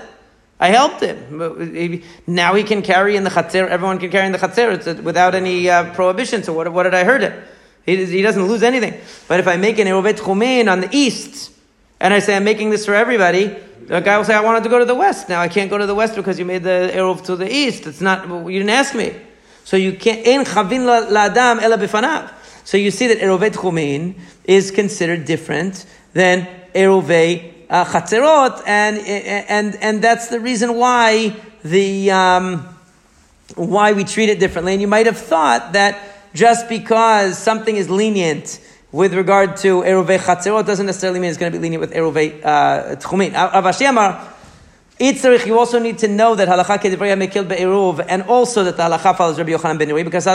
I 0.59 0.69
helped 0.69 1.01
him. 1.01 2.01
Now 2.25 2.55
he 2.55 2.63
can 2.63 2.81
carry 2.81 3.15
in 3.15 3.23
the 3.23 3.29
chatzir. 3.29 3.67
Everyone 3.67 3.99
can 3.99 4.09
carry 4.09 4.25
in 4.25 4.31
the 4.31 4.39
chatzir 4.39 4.87
uh, 4.87 5.01
without 5.03 5.35
any 5.35 5.69
uh, 5.69 5.93
prohibition. 5.93 6.41
So 6.41 6.53
what, 6.53 6.71
what 6.71 6.83
did 6.83 6.95
I 6.95 7.03
hurt 7.03 7.21
him? 7.21 7.33
He, 7.87 8.05
he 8.05 8.21
doesn't 8.21 8.45
lose 8.45 8.61
anything. 8.61 8.93
But 9.27 9.39
if 9.39 9.47
I 9.47 9.57
make 9.57 9.79
an 9.79 9.87
erovet 9.87 10.19
chumin 10.19 10.71
on 10.71 10.81
the 10.81 10.89
east, 10.91 11.51
and 11.99 12.13
I 12.13 12.19
say 12.19 12.35
I'm 12.35 12.43
making 12.43 12.69
this 12.69 12.85
for 12.85 12.93
everybody, 12.93 13.55
the 13.87 14.01
guy 14.01 14.17
will 14.17 14.25
say 14.25 14.35
I 14.35 14.41
wanted 14.41 14.63
to 14.63 14.69
go 14.69 14.77
to 14.77 14.85
the 14.85 14.93
west. 14.93 15.29
Now 15.29 15.41
I 15.41 15.47
can't 15.47 15.69
go 15.69 15.79
to 15.79 15.87
the 15.87 15.95
west 15.95 16.15
because 16.15 16.37
you 16.37 16.45
made 16.45 16.61
the 16.63 16.91
erov 16.93 17.25
to 17.25 17.35
the 17.35 17.51
east. 17.51 17.87
It's 17.87 18.01
not. 18.01 18.27
You 18.27 18.59
didn't 18.59 18.69
ask 18.69 18.93
me. 18.93 19.15
So 19.63 19.77
you 19.77 19.93
can't. 19.93 20.25
So 22.63 22.77
you 22.77 22.91
see 22.91 23.07
that 23.07 23.19
erovet 23.19 23.53
chumin 23.53 24.15
is 24.43 24.71
considered 24.71 25.25
different 25.25 25.85
than 26.13 26.45
erovei 26.75 27.53
uh, 27.69 28.61
and 28.65 28.97
and 28.97 29.75
and 29.81 30.01
that's 30.01 30.27
the 30.27 30.39
reason 30.39 30.75
why 30.75 31.35
the 31.63 32.11
um, 32.11 32.67
why 33.55 33.93
we 33.93 34.03
treat 34.03 34.29
it 34.29 34.39
differently. 34.39 34.73
And 34.73 34.81
you 34.81 34.87
might 34.87 35.05
have 35.05 35.17
thought 35.17 35.73
that 35.73 36.16
just 36.37 36.69
because 36.69 37.35
something 37.35 37.75
is 37.75 37.89
lenient 37.89 38.59
with 38.91 39.13
regard 39.15 39.57
to 39.57 39.81
erovei 39.81 40.19
chatzerot 40.19 40.65
doesn't 40.67 40.85
necessarily 40.85 41.19
mean 41.19 41.29
it's 41.29 41.39
going 41.39 41.51
to 41.51 41.57
be 41.57 41.61
lenient 41.61 41.81
with 41.81 41.91
erovei 41.93 42.39
uh, 42.45 42.95
tchumin. 42.97 43.31
Avashi 43.31 43.89
Amar. 43.89 44.35
Itzarich, 44.99 45.45
you 45.45 45.57
also 45.57 45.77
need 45.79 45.97
to 45.99 46.07
know 46.07 46.35
that 46.35 46.47
halacha 46.47 46.77
kedivrei 46.77 47.15
mekil 47.17 47.47
be'eruv, 47.47 48.05
and 48.07 48.23
also 48.23 48.63
that 48.63 48.77
the 48.77 48.83
halacha 48.83 49.15
follows 49.15 49.37
Rabbi 49.37 49.51
Yochanan 49.51 49.77
ben 49.77 49.89
Nuri, 49.89 50.03
because. 50.03 50.25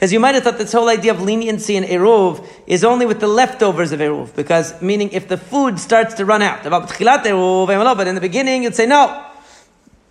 Because 0.00 0.12
you 0.14 0.20
might 0.20 0.34
have 0.34 0.44
thought 0.44 0.56
this 0.56 0.72
whole 0.72 0.88
idea 0.88 1.12
of 1.12 1.20
leniency 1.20 1.76
in 1.76 1.84
Eruv 1.84 2.46
is 2.66 2.84
only 2.84 3.04
with 3.04 3.20
the 3.20 3.26
leftovers 3.26 3.92
of 3.92 4.00
Eruv. 4.00 4.34
Because, 4.34 4.80
meaning, 4.80 5.10
if 5.10 5.28
the 5.28 5.36
food 5.36 5.78
starts 5.78 6.14
to 6.14 6.24
run 6.24 6.40
out, 6.40 6.62
but 6.62 8.06
in 8.08 8.14
the 8.14 8.20
beginning, 8.22 8.62
you'd 8.62 8.74
say 8.74 8.86
no. 8.86 9.29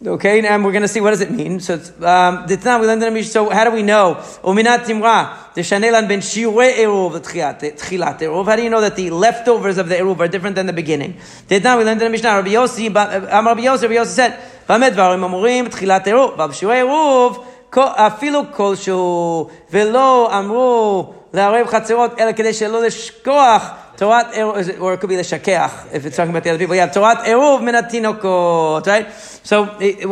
Okay, 0.07 0.47
and 0.47 0.63
we're 0.63 0.73
going 0.73 0.83
to 0.83 0.89
see 0.89 1.01
what 1.01 1.11
does 1.11 1.23
it 1.23 1.31
mean. 1.31 1.61
So, 1.61 1.77
it's, 1.77 1.89
um, 2.03 2.45
we 2.47 2.87
learned 2.87 3.03
in 3.03 3.15
the 3.15 3.23
so 3.23 3.49
how 3.49 3.65
do 3.65 3.71
we 3.71 3.83
know? 3.83 4.17
Uminat 4.43 4.85
timra, 4.85 5.55
the 5.55 5.63
shanelan 5.63 6.07
ben 6.09 6.21
shiure 6.21 6.75
eruv, 6.75 7.15
the 7.15 7.21
tchilat 7.21 8.19
eruv. 8.19 8.45
How 8.45 8.57
do 8.57 8.63
you 8.63 8.69
know 8.69 8.83
that 8.83 8.97
the 8.97 9.09
leftovers 9.09 9.79
of 9.79 9.89
the 9.89 9.95
eruv 9.95 10.21
are 10.21 10.29
different 10.29 10.57
than 10.57 10.67
the 10.67 10.75
beginning? 10.75 11.15
Ditna, 11.49 11.79
we 11.79 11.85
learned 11.85 12.03
in 12.03 12.07
the 12.07 12.11
Mishnah, 12.11 12.35
Rabbi 12.37 12.51
Yossi, 12.51 12.89
Amar 12.89 13.55
Rabbi 13.55 13.63
Yossi, 13.63 13.83
Rabbi 13.83 13.95
Yossi 13.95 14.15
said, 14.15 14.33
במה 14.69 14.91
דברים 14.91 15.25
אמורים? 15.25 15.69
תחילת 15.69 16.07
עירוב, 16.07 16.33
אבל 16.33 16.47
בשיעורי 16.47 16.77
עירוב, 16.77 17.45
אפילו 17.79 18.43
כלשהו, 18.53 19.49
ולא 19.71 20.39
אמרו 20.39 21.13
לערב 21.33 21.67
חצרות, 21.67 22.21
אלא 22.21 22.33
כדי 22.33 22.53
שלא 22.53 22.83
לשכוח 22.83 23.71
Torah, 24.00 24.32
or 24.80 24.94
it 24.94 25.00
could 25.02 25.10
be 25.10 25.18
the 25.18 25.24
shakech, 25.24 25.94
if 25.94 26.06
it's 26.06 26.16
talking 26.16 26.30
about 26.30 26.46
the 26.46 26.52
other 26.52 26.58
people. 26.58 26.74
Yeah, 26.74 26.88
Torah 26.88 27.18
eruv 27.18 27.60
minatinokot, 27.60 28.88
right? 28.88 29.12
So, 29.12 29.66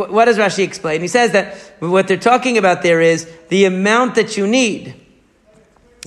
what 0.10 0.26
does 0.26 0.38
Rashi 0.38 0.66
explain? 0.66 1.00
He 1.00 1.08
says 1.08 1.32
that 1.32 1.56
what 1.80 2.10
they're 2.10 2.18
talking 2.18 2.58
about 2.58 2.82
there 2.84 3.00
is 3.00 3.32
the 3.48 3.64
amount 3.64 4.16
that 4.16 4.36
you 4.36 4.46
need. 4.46 4.94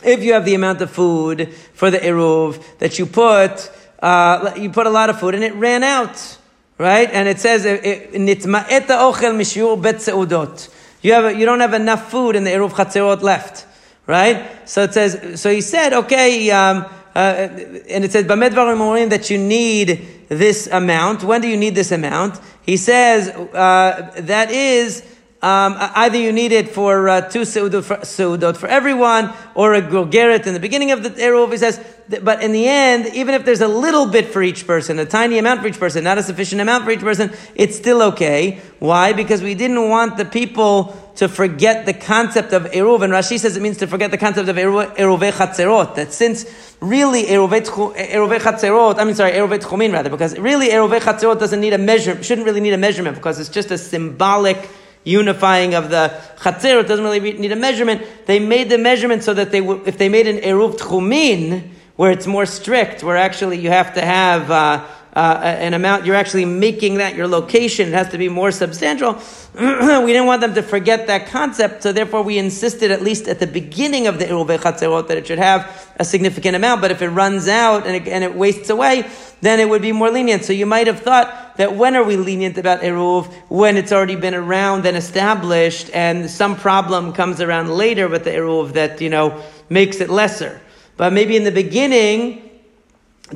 If 0.04 0.22
you 0.22 0.34
have 0.34 0.44
the 0.44 0.54
amount 0.54 0.82
of 0.82 0.90
food 0.90 1.54
for 1.72 1.90
the 1.90 1.96
eruv 1.96 2.62
that 2.80 2.98
you 2.98 3.06
put, 3.06 3.72
uh, 4.00 4.52
you 4.58 4.68
put 4.68 4.86
a 4.86 4.90
lot 4.90 5.08
of 5.08 5.18
food 5.18 5.34
and 5.34 5.42
it 5.42 5.54
ran 5.54 5.82
out, 5.82 6.36
right? 6.76 7.08
And 7.10 7.28
it 7.28 7.38
says, 7.40 7.64
nitma'eta 7.64 8.88
ochel 8.88 9.34
mishiur 9.34 9.80
bet 9.80 9.96
seudot. 9.96 10.68
You 11.00 11.14
have, 11.14 11.38
you 11.38 11.46
don't 11.46 11.60
have 11.60 11.72
enough 11.72 12.10
food 12.10 12.36
in 12.36 12.44
the 12.44 12.50
eruv 12.50 12.72
chatzerot 12.72 13.22
left, 13.22 13.64
right? 14.06 14.68
So 14.68 14.82
it 14.82 14.92
says, 14.92 15.40
so 15.40 15.50
he 15.50 15.62
said, 15.62 15.94
okay, 15.94 16.50
um, 16.50 16.84
uh, 16.84 16.92
and 17.14 18.04
it 18.04 18.12
says, 18.12 18.24
Bamedvarim 18.24 19.10
that 19.10 19.30
you 19.30 19.38
need 19.38 20.26
this 20.28 20.66
amount. 20.68 21.24
When 21.24 21.40
do 21.40 21.48
you 21.48 21.56
need 21.56 21.74
this 21.74 21.92
amount? 21.92 22.40
He 22.62 22.76
says, 22.76 23.28
uh, 23.28 24.12
that 24.16 24.50
is, 24.50 25.02
um, 25.42 25.74
either 25.78 26.18
you 26.18 26.32
need 26.32 26.52
it 26.52 26.68
for 26.68 27.08
uh, 27.08 27.20
two 27.22 27.40
seudot 27.40 27.82
for, 27.82 27.96
seudot 27.96 28.56
for 28.56 28.68
everyone, 28.68 29.32
or 29.54 29.74
a 29.74 29.82
gogeret 29.82 30.46
in 30.46 30.54
the 30.54 30.60
beginning 30.60 30.92
of 30.92 31.02
the 31.02 31.10
Eruv. 31.10 31.50
He 31.50 31.58
says, 31.58 31.84
but 32.22 32.42
in 32.42 32.52
the 32.52 32.68
end, 32.68 33.06
even 33.14 33.34
if 33.34 33.44
there's 33.44 33.60
a 33.60 33.68
little 33.68 34.06
bit 34.06 34.26
for 34.26 34.42
each 34.42 34.66
person, 34.66 34.98
a 34.98 35.06
tiny 35.06 35.38
amount 35.38 35.62
for 35.62 35.68
each 35.68 35.78
person, 35.78 36.04
not 36.04 36.18
a 36.18 36.22
sufficient 36.22 36.60
amount 36.60 36.84
for 36.84 36.90
each 36.90 37.00
person, 37.00 37.32
it's 37.54 37.76
still 37.76 38.02
okay. 38.02 38.60
Why? 38.78 39.12
Because 39.12 39.42
we 39.42 39.54
didn't 39.54 39.88
want 39.88 40.16
the 40.16 40.24
people 40.24 41.09
to 41.20 41.28
forget 41.28 41.84
the 41.84 41.92
concept 41.92 42.54
of 42.54 42.62
Eruv. 42.70 43.02
And 43.02 43.12
Rashi 43.12 43.38
says 43.38 43.54
it 43.54 43.60
means 43.60 43.76
to 43.76 43.86
forget 43.86 44.10
the 44.10 44.16
concept 44.16 44.48
of 44.48 44.56
Eruv 44.56 45.30
Chatzerot. 45.32 45.96
That 45.96 46.14
since 46.14 46.46
really 46.80 47.24
Eruv 47.24 47.50
Chatzerot, 47.60 48.98
I 48.98 49.04
mean, 49.04 49.14
sorry, 49.14 49.32
Eruv 49.32 49.58
Tchumin 49.58 49.92
rather, 49.92 50.08
because 50.08 50.38
really 50.38 50.70
Eruv 50.70 50.98
Chatzerot 50.98 51.38
doesn't 51.38 51.60
need 51.60 51.74
a 51.74 51.78
measure, 51.78 52.22
shouldn't 52.22 52.46
really 52.46 52.62
need 52.62 52.72
a 52.72 52.78
measurement 52.78 53.16
because 53.16 53.38
it's 53.38 53.50
just 53.50 53.70
a 53.70 53.76
symbolic 53.76 54.70
unifying 55.04 55.74
of 55.74 55.90
the 55.90 56.18
Chatzerot, 56.38 56.88
doesn't 56.88 57.04
really 57.04 57.20
need 57.34 57.52
a 57.52 57.56
measurement. 57.56 58.00
They 58.24 58.38
made 58.38 58.70
the 58.70 58.78
measurement 58.78 59.22
so 59.22 59.34
that 59.34 59.52
they, 59.52 59.60
if 59.60 59.98
they 59.98 60.08
made 60.08 60.26
an 60.26 60.38
Eruv 60.38 60.78
Tchumin, 60.78 61.68
where 61.96 62.12
it's 62.12 62.26
more 62.26 62.46
strict, 62.46 63.02
where 63.04 63.18
actually 63.18 63.58
you 63.58 63.68
have 63.68 63.92
to 63.92 64.00
have, 64.00 64.50
uh, 64.50 64.86
uh, 65.14 65.40
an 65.42 65.74
amount, 65.74 66.06
you're 66.06 66.14
actually 66.14 66.44
making 66.44 66.94
that 66.96 67.16
your 67.16 67.26
location. 67.26 67.88
It 67.88 67.94
has 67.94 68.10
to 68.10 68.18
be 68.18 68.28
more 68.28 68.52
substantial. 68.52 69.14
we 69.54 70.12
didn't 70.12 70.26
want 70.26 70.40
them 70.40 70.54
to 70.54 70.62
forget 70.62 71.08
that 71.08 71.26
concept, 71.26 71.82
so 71.82 71.92
therefore 71.92 72.22
we 72.22 72.38
insisted, 72.38 72.92
at 72.92 73.02
least 73.02 73.26
at 73.26 73.40
the 73.40 73.46
beginning 73.46 74.06
of 74.06 74.20
the 74.20 74.26
Iruvei 74.26 74.58
Chatzerot, 74.58 75.08
that 75.08 75.18
it 75.18 75.26
should 75.26 75.38
have 75.38 75.90
a 75.96 76.04
significant 76.04 76.54
amount. 76.54 76.80
But 76.80 76.92
if 76.92 77.02
it 77.02 77.08
runs 77.08 77.48
out 77.48 77.86
and 77.86 77.96
it, 77.96 78.06
and 78.06 78.22
it 78.22 78.36
wastes 78.36 78.70
away, 78.70 79.10
then 79.40 79.58
it 79.58 79.68
would 79.68 79.82
be 79.82 79.90
more 79.90 80.10
lenient. 80.10 80.44
So 80.44 80.52
you 80.52 80.66
might 80.66 80.86
have 80.86 81.00
thought 81.00 81.56
that 81.56 81.74
when 81.74 81.96
are 81.96 82.04
we 82.04 82.16
lenient 82.16 82.56
about 82.56 82.82
Eruv? 82.82 83.32
When 83.48 83.76
it's 83.76 83.90
already 83.90 84.16
been 84.16 84.34
around 84.34 84.86
and 84.86 84.96
established, 84.96 85.90
and 85.92 86.30
some 86.30 86.54
problem 86.54 87.12
comes 87.12 87.40
around 87.40 87.68
later 87.70 88.06
with 88.06 88.24
the 88.24 88.30
Eruv 88.30 88.74
that, 88.74 89.00
you 89.00 89.10
know, 89.10 89.42
makes 89.68 90.00
it 90.00 90.08
lesser. 90.08 90.60
But 90.96 91.12
maybe 91.12 91.36
in 91.36 91.44
the 91.44 91.52
beginning, 91.52 92.49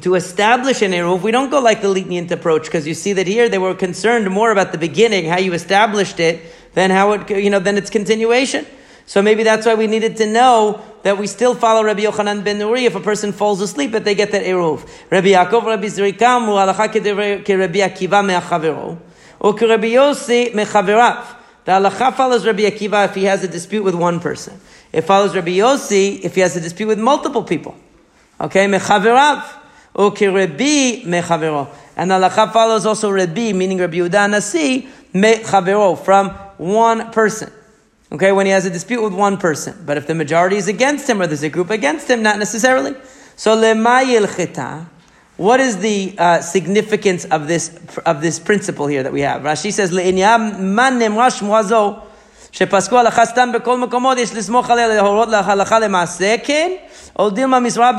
to 0.00 0.14
establish 0.14 0.82
an 0.82 0.92
Eruv, 0.92 1.22
we 1.22 1.30
don't 1.30 1.50
go 1.50 1.60
like 1.60 1.82
the 1.82 1.88
lenient 1.88 2.30
approach 2.32 2.64
because 2.64 2.86
you 2.86 2.94
see 2.94 3.12
that 3.12 3.26
here 3.26 3.48
they 3.48 3.58
were 3.58 3.74
concerned 3.74 4.28
more 4.30 4.50
about 4.50 4.72
the 4.72 4.78
beginning, 4.78 5.26
how 5.26 5.38
you 5.38 5.52
established 5.52 6.18
it, 6.18 6.42
than 6.74 6.90
how 6.90 7.12
it, 7.12 7.30
you 7.30 7.50
know, 7.50 7.60
than 7.60 7.76
its 7.76 7.90
continuation. 7.90 8.66
So 9.06 9.22
maybe 9.22 9.42
that's 9.42 9.66
why 9.66 9.74
we 9.74 9.86
needed 9.86 10.16
to 10.16 10.26
know 10.26 10.82
that 11.02 11.18
we 11.18 11.26
still 11.26 11.54
follow 11.54 11.84
Rabbi 11.84 12.02
Yochanan 12.02 12.42
ben 12.42 12.58
Nuri 12.58 12.86
if 12.86 12.94
a 12.94 13.00
person 13.00 13.32
falls 13.32 13.60
asleep, 13.60 13.92
that 13.92 14.04
they 14.04 14.14
get 14.14 14.32
that 14.32 14.44
Eruv. 14.44 14.88
Rabbi 15.10 15.28
Yaakov, 15.28 15.64
Rabbi 15.64 15.86
Zrikam, 15.86 16.46
halacha 16.48 17.58
Rabbi 17.58 17.78
Akiva 17.78 18.98
or 19.40 19.52
Rabbi 19.52 19.88
Yossi 19.88 20.52
mechaverav. 20.52 21.36
The 21.66 21.72
halacha 21.72 22.14
follows 22.14 22.46
Rabbi 22.46 22.62
Akiva 22.62 23.06
if 23.06 23.14
he 23.14 23.24
has 23.24 23.44
a 23.44 23.48
dispute 23.48 23.84
with 23.84 23.94
one 23.94 24.20
person. 24.20 24.58
It 24.92 25.02
follows 25.02 25.34
Rabbi 25.34 25.50
Yossi 25.50 26.20
if 26.22 26.34
he 26.34 26.40
has 26.40 26.56
a 26.56 26.60
dispute 26.60 26.86
with 26.86 26.98
multiple 26.98 27.44
people. 27.44 27.76
Okay, 28.40 28.66
mechaverav. 28.66 29.63
Ukirebi 29.94 31.04
mechavero. 31.04 31.68
And 31.96 32.10
halacha 32.10 32.52
follows 32.52 32.86
also 32.86 33.10
Rabbi, 33.10 33.52
meaning 33.52 33.78
Rabbi 33.78 33.98
Yehuda 33.98 34.30
Nasi, 34.30 34.88
mechavero, 35.12 35.98
from 35.98 36.30
one 36.58 37.12
person. 37.12 37.52
Okay, 38.12 38.32
when 38.32 38.46
he 38.46 38.52
has 38.52 38.64
a 38.64 38.70
dispute 38.70 39.02
with 39.02 39.14
one 39.14 39.36
person. 39.38 39.82
But 39.84 39.96
if 39.96 40.06
the 40.06 40.14
majority 40.14 40.56
is 40.56 40.68
against 40.68 41.08
him 41.08 41.20
or 41.20 41.26
there's 41.26 41.42
a 41.42 41.48
group 41.48 41.70
against 41.70 42.08
him, 42.08 42.22
not 42.22 42.38
necessarily. 42.38 42.94
So 43.36 43.56
lemayil 43.56 44.36
chita. 44.36 44.86
What 45.36 45.58
is 45.58 45.78
the 45.78 46.14
uh, 46.16 46.40
significance 46.40 47.24
of 47.24 47.48
this 47.48 47.76
of 48.06 48.20
this 48.20 48.38
principle 48.38 48.86
here 48.86 49.02
that 49.02 49.12
we 49.12 49.22
have? 49.22 49.42
Rashi 49.42 49.72
says 49.72 49.90
le'inyam 49.90 50.60
man 50.60 51.00
nemra 51.00 51.28
shmuazo 51.28 52.04
שפסקו 52.53 52.97
הלכה 52.97 53.25
סתם 53.25 53.49
בכל 53.53 53.77
מקומות, 53.77 54.17
יש 54.17 54.35
לסמוך 54.35 54.69
עליה 54.69 54.87
להורות 54.87 55.29
להלכה 55.29 55.79
למעשה, 55.79 56.35
כן, 56.43 56.71
או 57.19 57.29
דילמה 57.29 57.59
משרה 57.59 57.91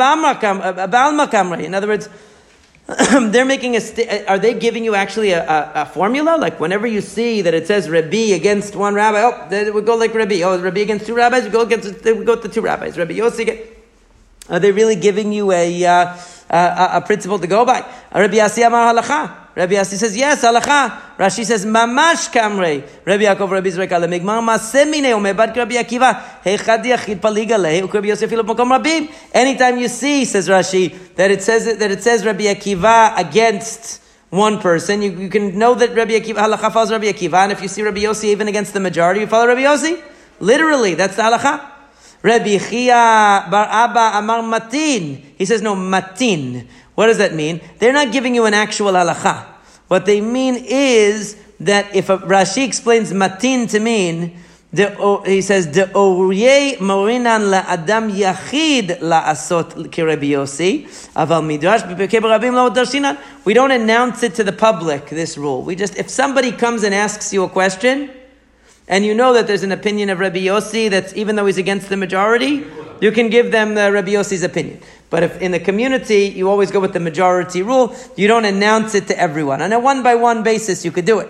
בעלמא 0.91 1.27
קמרי. 1.27 1.67
In 1.67 1.75
other 1.75 1.87
words, 1.87 2.09
they're 3.31 3.45
making 3.45 3.77
a, 3.77 3.81
st- 3.81 4.29
are 4.29 4.39
they 4.39 4.53
giving 4.53 4.85
you 4.85 4.95
actually 4.97 5.31
a, 5.31 5.49
a, 5.49 5.83
a, 5.83 5.87
formula? 5.87 6.37
Like 6.39 6.59
whenever 6.59 6.89
you 6.89 7.01
see 7.01 7.41
that 7.43 7.55
it 7.55 7.69
says 7.69 7.89
Rabbi 7.89 8.33
against 8.35 8.75
one 8.75 8.95
rabbi, 8.95 9.23
oh, 9.23 9.73
we 9.73 9.83
go 9.83 9.95
like 9.95 10.13
Rabbi. 10.13 10.43
Oh, 10.43 10.61
Rabbi 10.61 10.81
against 10.81 11.07
two 11.07 11.15
rabbis, 11.15 11.45
we 11.45 11.51
go 11.51 11.61
against, 11.61 12.05
we 12.05 12.25
go 12.25 12.35
to 12.35 12.49
two 12.49 12.61
rabbis. 12.61 12.99
Rabbi 12.99 13.15
Yossi, 13.15 13.65
are 14.49 14.59
they 14.59 14.73
really 14.73 14.97
giving 14.97 15.33
you 15.33 15.53
a, 15.53 15.87
uh, 15.87 16.17
a, 16.51 16.91
a, 16.95 17.01
principle 17.07 17.39
to 17.39 17.47
go 17.47 17.65
by? 17.65 17.85
Rabbi 18.13 18.39
Yassi 18.39 18.67
Amar 18.67 18.93
Halacha. 18.93 19.37
Rabbi 19.56 19.76
Yassi 19.76 19.96
says, 19.96 20.18
yes, 20.18 20.44
halacha. 20.44 21.16
Rashi 21.18 21.46
says, 21.46 21.66
mamash 21.66 22.30
kamrei. 22.30 22.84
Rabbi 23.06 23.24
Yaakov, 23.24 23.50
Rabbi 23.50 23.70
Zreka, 23.70 23.98
lemigmar 24.06 24.44
masemine, 24.44 25.14
umebad 25.16 25.56
Rabbi 25.56 25.76
Akiva, 25.76 26.22
heichad 26.44 26.84
yachid 26.84 27.20
paliga 27.22 27.58
leh, 27.58 27.82
Rabbi 27.82 28.08
Yosef 28.08 28.30
ilu 28.30 28.44
mokom 28.44 28.78
rabim. 28.78 29.10
Anytime 29.34 29.78
you 29.78 29.88
see, 29.88 30.26
says 30.26 30.50
Rashi, 30.50 31.16
that 31.16 31.32
it 31.32 31.42
says, 31.42 31.78
that 31.78 31.90
it 31.90 32.04
says 32.04 32.26
Rabbi 32.26 32.44
Akiva 32.44 33.18
against 33.18 34.02
one 34.30 34.60
person, 34.60 35.02
you, 35.02 35.12
you 35.12 35.30
can 35.30 35.58
know 35.58 35.74
that 35.74 35.96
Rabbi 35.96 36.20
Akiva, 36.20 36.40
halacha 36.40 36.74
follows 36.74 36.92
Rabbi 36.92 37.06
Akiva, 37.06 37.44
and 37.44 37.54
if 37.54 37.62
you 37.62 37.70
see 37.70 37.82
Rabbi 37.82 38.00
Yossi 38.00 38.26
even 38.26 38.50
against 38.50 38.74
the 38.74 38.82
majority, 38.82 39.22
you 39.22 39.28
follow 39.28 39.48
Rabbi 39.48 39.62
Yossi. 39.62 40.04
Literally, 40.42 40.96
that's 40.96 41.16
the 41.16 41.22
halacha. 41.22 41.72
Rabbi 42.22 42.58
Chia 42.58 43.48
bar 43.52 43.68
Abba 43.70 44.18
amar 44.18 44.42
matin. 44.42 45.22
He 45.38 45.46
says, 45.46 45.62
no, 45.62 45.76
matin. 45.76 46.68
What 46.96 47.08
does 47.08 47.18
that 47.20 47.34
mean? 47.34 47.62
They're 47.80 47.94
not 47.94 48.12
giving 48.12 48.34
you 48.36 48.46
an 48.46 48.54
actual 48.54 48.94
halacha. 48.94 49.46
What 49.88 50.06
they 50.06 50.22
mean 50.22 50.56
is 50.68 51.38
that 51.60 51.96
if 51.96 52.10
a, 52.10 52.18
Rashi 52.18 52.66
explains 52.66 53.14
matin 53.14 53.68
to 53.68 53.80
mean, 53.80 54.38
the, 54.74 55.22
he 55.26 55.42
says, 55.42 55.72
the 55.72 55.84
orye 55.94 56.78
morinan 56.78 57.50
la 57.52 57.64
adam 57.68 58.12
yachid 58.12 59.00
la 59.02 59.24
asot 59.24 59.72
kirebi 59.88 60.30
yosi, 60.30 60.84
aval 61.14 61.46
midrash 61.46 61.82
rabim 61.84 62.54
lo 62.54 62.70
darshinan. 62.70 63.18
We 63.46 63.54
don't 63.54 63.72
announce 63.72 64.24
it 64.24 64.36
to 64.36 64.44
the 64.44 64.52
public, 64.52 65.08
this 65.08 65.38
rule. 65.38 65.62
We 65.62 65.76
just, 65.76 65.98
if 65.98 66.10
somebody 66.10 66.52
comes 66.52 66.84
and 66.84 66.94
asks 66.94 67.32
you 67.32 67.44
a 67.44 67.50
question, 67.50 68.10
and 68.88 69.06
you 69.06 69.14
know 69.14 69.34
that 69.34 69.48
there's 69.48 69.64
an 69.64 69.72
opinion 69.72 70.10
of 70.10 70.20
Rabbi 70.20 70.40
Yossi 70.40 70.90
that's 70.90 71.14
even 71.16 71.36
though 71.36 71.46
he's 71.46 71.58
against 71.58 71.90
the 71.90 71.98
majority, 71.98 72.66
you 73.02 73.12
can 73.12 73.30
give 73.30 73.52
them 73.52 73.74
the 73.74 73.92
Rabbi 73.92 74.12
Yossi's 74.12 74.44
opinion. 74.44 74.80
But 75.10 75.24
if 75.24 75.42
in 75.42 75.52
the 75.52 75.60
community, 75.60 76.26
you 76.36 76.50
always 76.50 76.72
go 76.72 76.80
with 76.80 76.94
the 76.94 77.00
majority 77.00 77.62
rule, 77.62 77.96
you 78.16 78.28
don't 78.28 78.46
announce 78.46 78.96
it 78.96 79.08
to 79.08 79.20
everyone. 79.20 79.62
On 79.62 79.72
a 79.72 79.80
one 79.80 80.04
by 80.04 80.16
one 80.16 80.44
basis, 80.44 80.84
you 80.84 80.92
could 80.92 81.06
do 81.06 81.20
it. 81.20 81.30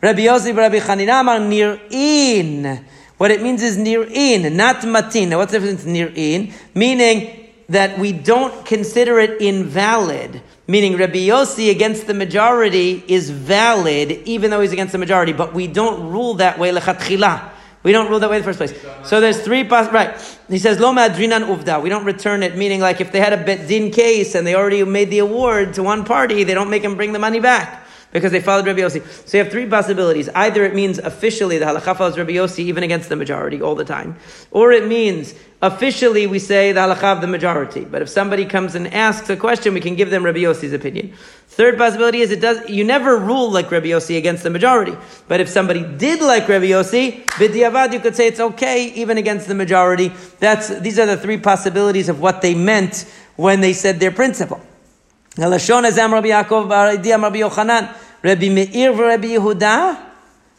Rabbi 0.00 0.20
Yossi, 0.20 0.56
Rabbi 0.56 0.78
Chanina 0.78 1.22
nir'in. 1.40 2.84
What 3.16 3.30
it 3.30 3.42
means 3.42 3.62
is 3.62 3.76
nir'in, 3.76 4.52
not 4.54 4.86
matin. 4.86 5.30
Now, 5.30 5.38
what's 5.38 5.52
the 5.52 5.58
difference 5.58 5.84
nir'in? 5.84 6.52
Meaning 6.74 7.48
that 7.68 7.98
we 7.98 8.12
don't 8.12 8.64
consider 8.64 9.18
it 9.18 9.40
invalid. 9.40 10.42
Meaning 10.68 10.96
Rabbi 10.96 11.26
Yossi 11.28 11.70
against 11.70 12.06
the 12.06 12.14
majority 12.14 13.02
is 13.08 13.30
valid, 13.30 14.12
even 14.26 14.50
though 14.50 14.60
he's 14.60 14.72
against 14.72 14.92
the 14.92 14.98
majority, 14.98 15.32
but 15.32 15.54
we 15.54 15.66
don't 15.66 16.10
rule 16.10 16.34
that 16.34 16.58
way. 16.58 16.72
We 17.86 17.92
don't 17.92 18.10
rule 18.10 18.18
that 18.18 18.28
way 18.28 18.38
in 18.38 18.42
the 18.42 18.52
first 18.52 18.58
place. 18.58 19.08
So 19.08 19.20
there's 19.20 19.40
three 19.42 19.62
pos- 19.62 19.92
right. 19.92 20.10
He 20.48 20.58
says 20.58 20.80
lo 20.80 20.92
madrinan 20.92 21.44
uvda. 21.44 21.80
We 21.80 21.88
don't 21.88 22.04
return 22.04 22.42
it, 22.42 22.56
meaning 22.56 22.80
like 22.80 23.00
if 23.00 23.12
they 23.12 23.20
had 23.20 23.32
a 23.32 23.36
bet 23.36 23.68
din 23.68 23.92
case 23.92 24.34
and 24.34 24.44
they 24.44 24.56
already 24.56 24.82
made 24.82 25.08
the 25.08 25.20
award 25.20 25.74
to 25.74 25.84
one 25.84 26.04
party, 26.04 26.42
they 26.42 26.52
don't 26.52 26.68
make 26.68 26.82
them 26.82 26.96
bring 26.96 27.12
the 27.12 27.20
money 27.20 27.38
back 27.38 27.86
because 28.10 28.32
they 28.32 28.40
followed 28.40 28.66
Rabbi 28.66 28.80
Yossi. 28.80 29.06
So 29.28 29.38
you 29.38 29.44
have 29.44 29.52
three 29.52 29.66
possibilities. 29.66 30.28
Either 30.34 30.64
it 30.64 30.74
means 30.74 30.98
officially 30.98 31.58
the 31.58 31.66
halacha 31.66 31.96
follows 31.96 32.18
Rabbi 32.18 32.32
Yossi 32.32 32.64
even 32.64 32.82
against 32.82 33.08
the 33.08 33.14
majority 33.14 33.62
all 33.62 33.76
the 33.76 33.84
time, 33.84 34.16
or 34.50 34.72
it 34.72 34.88
means 34.88 35.36
officially 35.62 36.26
we 36.26 36.38
say 36.38 36.72
the 36.72 36.80
halacha 36.80 37.14
of 37.14 37.20
the 37.20 37.26
majority. 37.26 37.84
But 37.84 38.02
if 38.02 38.08
somebody 38.08 38.44
comes 38.44 38.74
and 38.74 38.92
asks 38.92 39.28
a 39.30 39.36
question, 39.36 39.74
we 39.74 39.80
can 39.80 39.94
give 39.96 40.10
them 40.10 40.24
Rabbi 40.24 40.40
Yossi's 40.40 40.72
opinion. 40.72 41.14
Third 41.48 41.78
possibility 41.78 42.20
is 42.20 42.30
it 42.30 42.40
does 42.40 42.68
you 42.68 42.84
never 42.84 43.16
rule 43.16 43.50
like 43.50 43.70
Rabbi 43.70 43.86
Yossi 43.86 44.18
against 44.18 44.42
the 44.42 44.50
majority. 44.50 44.94
But 45.26 45.40
if 45.40 45.48
somebody 45.48 45.82
did 45.82 46.20
like 46.20 46.48
Rabbi 46.48 46.66
Yossi, 46.66 47.24
b'diavad 47.24 47.94
you 47.94 48.00
could 48.00 48.14
say 48.14 48.26
it's 48.26 48.40
okay 48.40 48.92
even 48.94 49.16
against 49.16 49.48
the 49.48 49.54
majority. 49.54 50.12
That's 50.38 50.68
these 50.80 50.98
are 50.98 51.06
the 51.06 51.16
three 51.16 51.38
possibilities 51.38 52.10
of 52.10 52.20
what 52.20 52.42
they 52.42 52.54
meant 52.54 53.10
when 53.36 53.62
they 53.62 53.72
said 53.72 54.00
their 54.00 54.10
principle. 54.12 54.60
Rabbi 55.38 55.56
Yaakov, 55.56 56.70
Rabbi 56.70 57.38
Yochanan, 57.38 57.94
Rabbi 58.22 58.48
Meir, 58.50 58.92
Rabbi 58.92 59.28
Yehuda, 59.28 59.98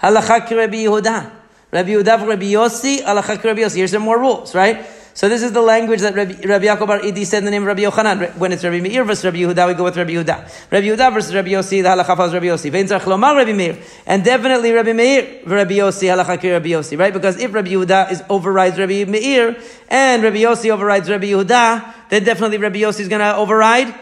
halacha 0.01 0.49
Rabbi 0.49 0.77
Yehuda. 0.77 1.37
Rabbi 1.71 1.89
Udav, 1.89 2.25
Rabbi 2.27 2.45
Yossi, 2.45 2.99
Alachak 3.03 3.43
Rabbi 3.43 3.62
Yossi. 3.62 3.77
Here's 3.77 3.91
some 3.91 4.03
more 4.03 4.19
rules, 4.19 4.56
right? 4.56 4.86
So 5.13 5.27
this 5.27 5.41
is 5.41 5.51
the 5.51 5.62
language 5.62 6.01
that 6.01 6.13
Rabbi, 6.13 6.34
Rabbi 6.47 6.65
Yaakov 6.65 6.88
Bar 6.88 6.99
Idi 6.99 7.25
said 7.25 7.39
in 7.39 7.45
the 7.45 7.49
name 7.51 7.63
of 7.63 7.67
Rabbi 7.67 7.82
Yochanan. 7.82 8.38
When 8.38 8.51
it's 8.51 8.63
Rabbi 8.63 8.82
Meir 8.82 9.03
versus 9.03 9.25
Rabbi 9.25 9.38
Yehuda, 9.38 9.67
we 9.67 9.73
go 9.73 9.84
with 9.84 9.97
Rabbi 9.97 10.12
Yehuda. 10.12 10.71
Rabbi 10.71 10.86
Yehuda 10.86 11.12
versus 11.12 11.34
Rabbi 11.34 11.49
Yossi, 11.49 11.82
the 11.82 11.89
halacha 11.89 12.15
follows 12.15 12.34
Rabbi 12.34 12.45
Yossi. 12.45 12.69
Ve'intzach 12.69 13.01
lomar 13.01 13.36
Rabbi 13.36 13.53
Meir. 13.53 13.80
And 14.06 14.23
definitely 14.23 14.71
Rabbi 14.71 14.93
Meir, 14.93 15.41
Rabbi 15.43 15.73
Yossi, 15.73 16.15
halacha 16.15 16.39
ki 16.39 16.51
Rabbi 16.51 16.69
Yossi, 16.69 16.99
right? 16.99 17.12
Because 17.12 17.41
if 17.41 17.51
Rabbi 17.51 17.69
Yehuda 17.69 18.12
is 18.12 18.23
overrides 18.30 18.77
Rabbi 18.77 19.06
Meir, 19.06 19.58
and 19.89 20.21
Rabbi 20.21 20.38
Yossi 20.38 20.69
overrides 20.69 21.10
Rabbi 21.10 21.32
Yehuda, 21.32 21.93
then 22.10 22.23
definitely 22.23 22.60
Rabbi 22.60 22.82
Yossi 22.82 22.99
is 22.99 23.08
going 23.08 23.21
to 23.21 23.36
override 23.36 23.93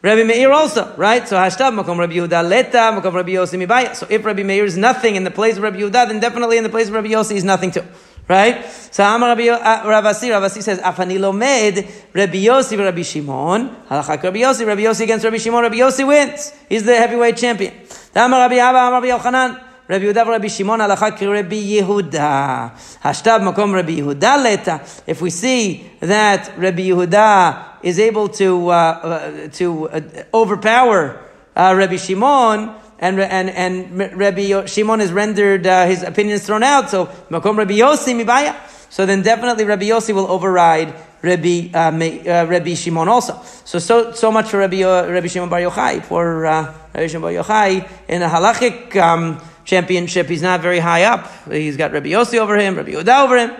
Rabbi 0.00 0.22
Meir 0.22 0.52
also, 0.52 0.94
right? 0.96 1.26
So 1.26 1.36
Hashtab 1.36 1.76
Makom 1.76 1.98
Rabbi 1.98 2.14
Yehuda 2.14 2.48
Leta 2.48 2.92
Makom 2.94 3.12
Rabbi 3.12 3.32
Yossi 3.32 3.60
Mibaya. 3.64 3.96
So 3.96 4.06
if 4.08 4.24
Rabbi 4.24 4.44
Meir 4.44 4.64
is 4.64 4.76
nothing 4.76 5.16
in 5.16 5.24
the 5.24 5.30
place 5.30 5.56
of 5.56 5.64
Rabbi 5.64 5.78
Yehuda, 5.78 6.06
then 6.06 6.20
definitely 6.20 6.56
in 6.56 6.62
the 6.62 6.70
place 6.70 6.86
of 6.86 6.94
Rabbi 6.94 7.08
Yossi 7.08 7.34
is 7.34 7.42
nothing 7.42 7.72
too. 7.72 7.82
Right? 8.28 8.64
So 8.92 9.02
Amar 9.02 9.30
Rabbi 9.30 9.48
uh, 9.48 9.88
Rav 9.88 10.04
Assi, 10.04 10.28
Ravasi 10.28 10.62
says, 10.62 10.78
Afani 10.80 11.18
Lomed, 11.18 11.78
Rabbi 12.12 12.44
Yossi 12.44 12.78
Rabbi 12.78 13.02
Shimon, 13.02 13.74
Halachak 13.88 14.22
Rabbi 14.22 14.38
Yossi, 14.38 14.66
Rabbi 14.66 14.82
Yossi 14.82 15.00
against 15.02 15.24
Rabbi 15.24 15.38
Shimon, 15.38 15.62
Rabbi 15.62 15.76
Yossi 15.76 16.06
wins. 16.06 16.52
He's 16.68 16.84
the 16.84 16.94
heavyweight 16.94 17.36
champion. 17.36 17.74
Amar 18.14 18.40
Rabbi 18.40 18.56
Abba, 18.56 18.78
Amar 18.78 19.02
Rabbi 19.02 19.08
Yochanan, 19.08 19.67
Rabbi 19.88 20.04
Yehuda 20.04 20.26
Rabbi 20.26 20.48
Shimon 20.48 20.80
halacha 20.80 21.32
Rabbi 21.32 21.80
Yehuda. 21.80 22.72
Hashtav 23.00 23.40
makom 23.40 23.72
Rabbi 23.72 23.96
Yehuda 23.96 24.44
leta. 24.44 24.82
If 25.06 25.22
we 25.22 25.30
see 25.30 25.90
that 26.00 26.52
Rabbi 26.58 26.90
Yehuda 26.90 27.82
is 27.82 27.98
able 27.98 28.28
to 28.28 28.68
uh, 28.68 28.72
uh, 28.72 29.48
to 29.48 29.88
uh, 29.88 30.00
overpower 30.34 31.24
uh, 31.56 31.74
Rabbi 31.74 31.96
Shimon, 31.96 32.74
and 32.98 33.18
and 33.18 33.48
and 33.48 33.98
Rabbi 34.14 34.66
Shimon 34.66 35.00
is 35.00 35.10
rendered 35.10 35.66
uh, 35.66 35.86
his 35.86 36.02
opinions 36.02 36.44
thrown 36.44 36.62
out. 36.62 36.90
So 36.90 37.06
makom 37.30 37.56
Rabbi 37.56 37.78
Yossi 37.78 38.12
mibaya. 38.12 38.54
So 38.90 39.06
then 39.06 39.22
definitely 39.22 39.64
Rabbi 39.64 39.86
Yossi 39.86 40.14
will 40.14 40.30
override 40.30 40.92
Rabbi 41.22 41.70
uh, 41.72 42.44
Rabbi 42.46 42.74
Shimon 42.74 43.08
also. 43.08 43.40
So 43.64 43.78
so 43.78 44.12
so 44.12 44.30
much 44.30 44.50
for 44.50 44.58
Rabbi 44.58 44.82
Rabbi 44.82 45.28
Shimon 45.28 45.48
Bar 45.48 45.60
Yochai 45.60 46.04
for 46.04 46.40
Rabbi 46.40 47.06
Shimon 47.06 47.32
Bar 47.32 47.42
Yochai 47.42 47.88
in 48.06 48.20
a 48.20 48.28
halachic 48.28 48.94
um, 48.96 49.40
championship. 49.68 50.26
He's 50.28 50.42
not 50.42 50.62
very 50.62 50.78
high 50.78 51.04
up. 51.04 51.30
He's 51.52 51.76
got 51.76 51.92
Rabbi 51.92 52.08
Yossi 52.08 52.38
over 52.38 52.56
him, 52.56 52.74
Rabbi 52.74 52.92
Yehuda 52.92 53.24
over 53.24 53.36
him. 53.36 53.50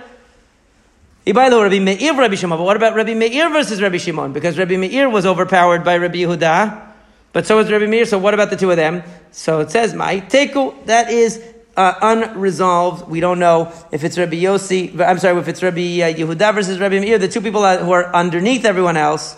Ibailo 1.26 1.62
Rabbi 1.62 1.78
Meir, 1.78 2.14
Rabbi 2.14 2.34
Shimon. 2.34 2.56
But 2.56 2.64
what 2.64 2.76
about 2.76 2.94
Rabbi 2.94 3.12
Meir 3.12 3.50
versus 3.50 3.82
Rabbi 3.82 3.98
Shimon? 3.98 4.32
Because 4.32 4.56
Rabbi 4.56 4.78
Meir 4.78 5.10
was 5.10 5.26
overpowered 5.26 5.84
by 5.84 5.98
Rabbi 5.98 6.16
Yehuda, 6.16 6.86
but 7.34 7.46
so 7.46 7.56
was 7.56 7.70
Rabbi 7.70 7.84
Meir. 7.84 8.06
So 8.06 8.18
what 8.18 8.32
about 8.32 8.48
the 8.48 8.56
two 8.56 8.70
of 8.70 8.78
them? 8.78 9.02
So 9.30 9.60
it 9.60 9.70
says, 9.70 9.92
"My 9.92 10.20
teku." 10.20 10.86
That 10.86 11.10
is 11.10 11.44
uh, 11.76 11.92
unresolved. 12.00 13.10
We 13.10 13.20
don't 13.20 13.38
know 13.38 13.70
if 13.92 14.02
it's 14.02 14.16
Rabbi 14.16 14.36
Yossi. 14.36 14.98
I'm 14.98 15.18
sorry, 15.18 15.38
if 15.38 15.48
it's 15.48 15.62
Rabbi 15.62 16.00
uh, 16.00 16.14
Yehuda 16.14 16.54
versus 16.54 16.78
Rabbi 16.78 17.00
Meir, 17.00 17.18
the 17.18 17.28
two 17.28 17.42
people 17.42 17.60
who 17.76 17.92
are 17.92 18.14
underneath 18.14 18.64
everyone 18.64 18.96
else. 18.96 19.36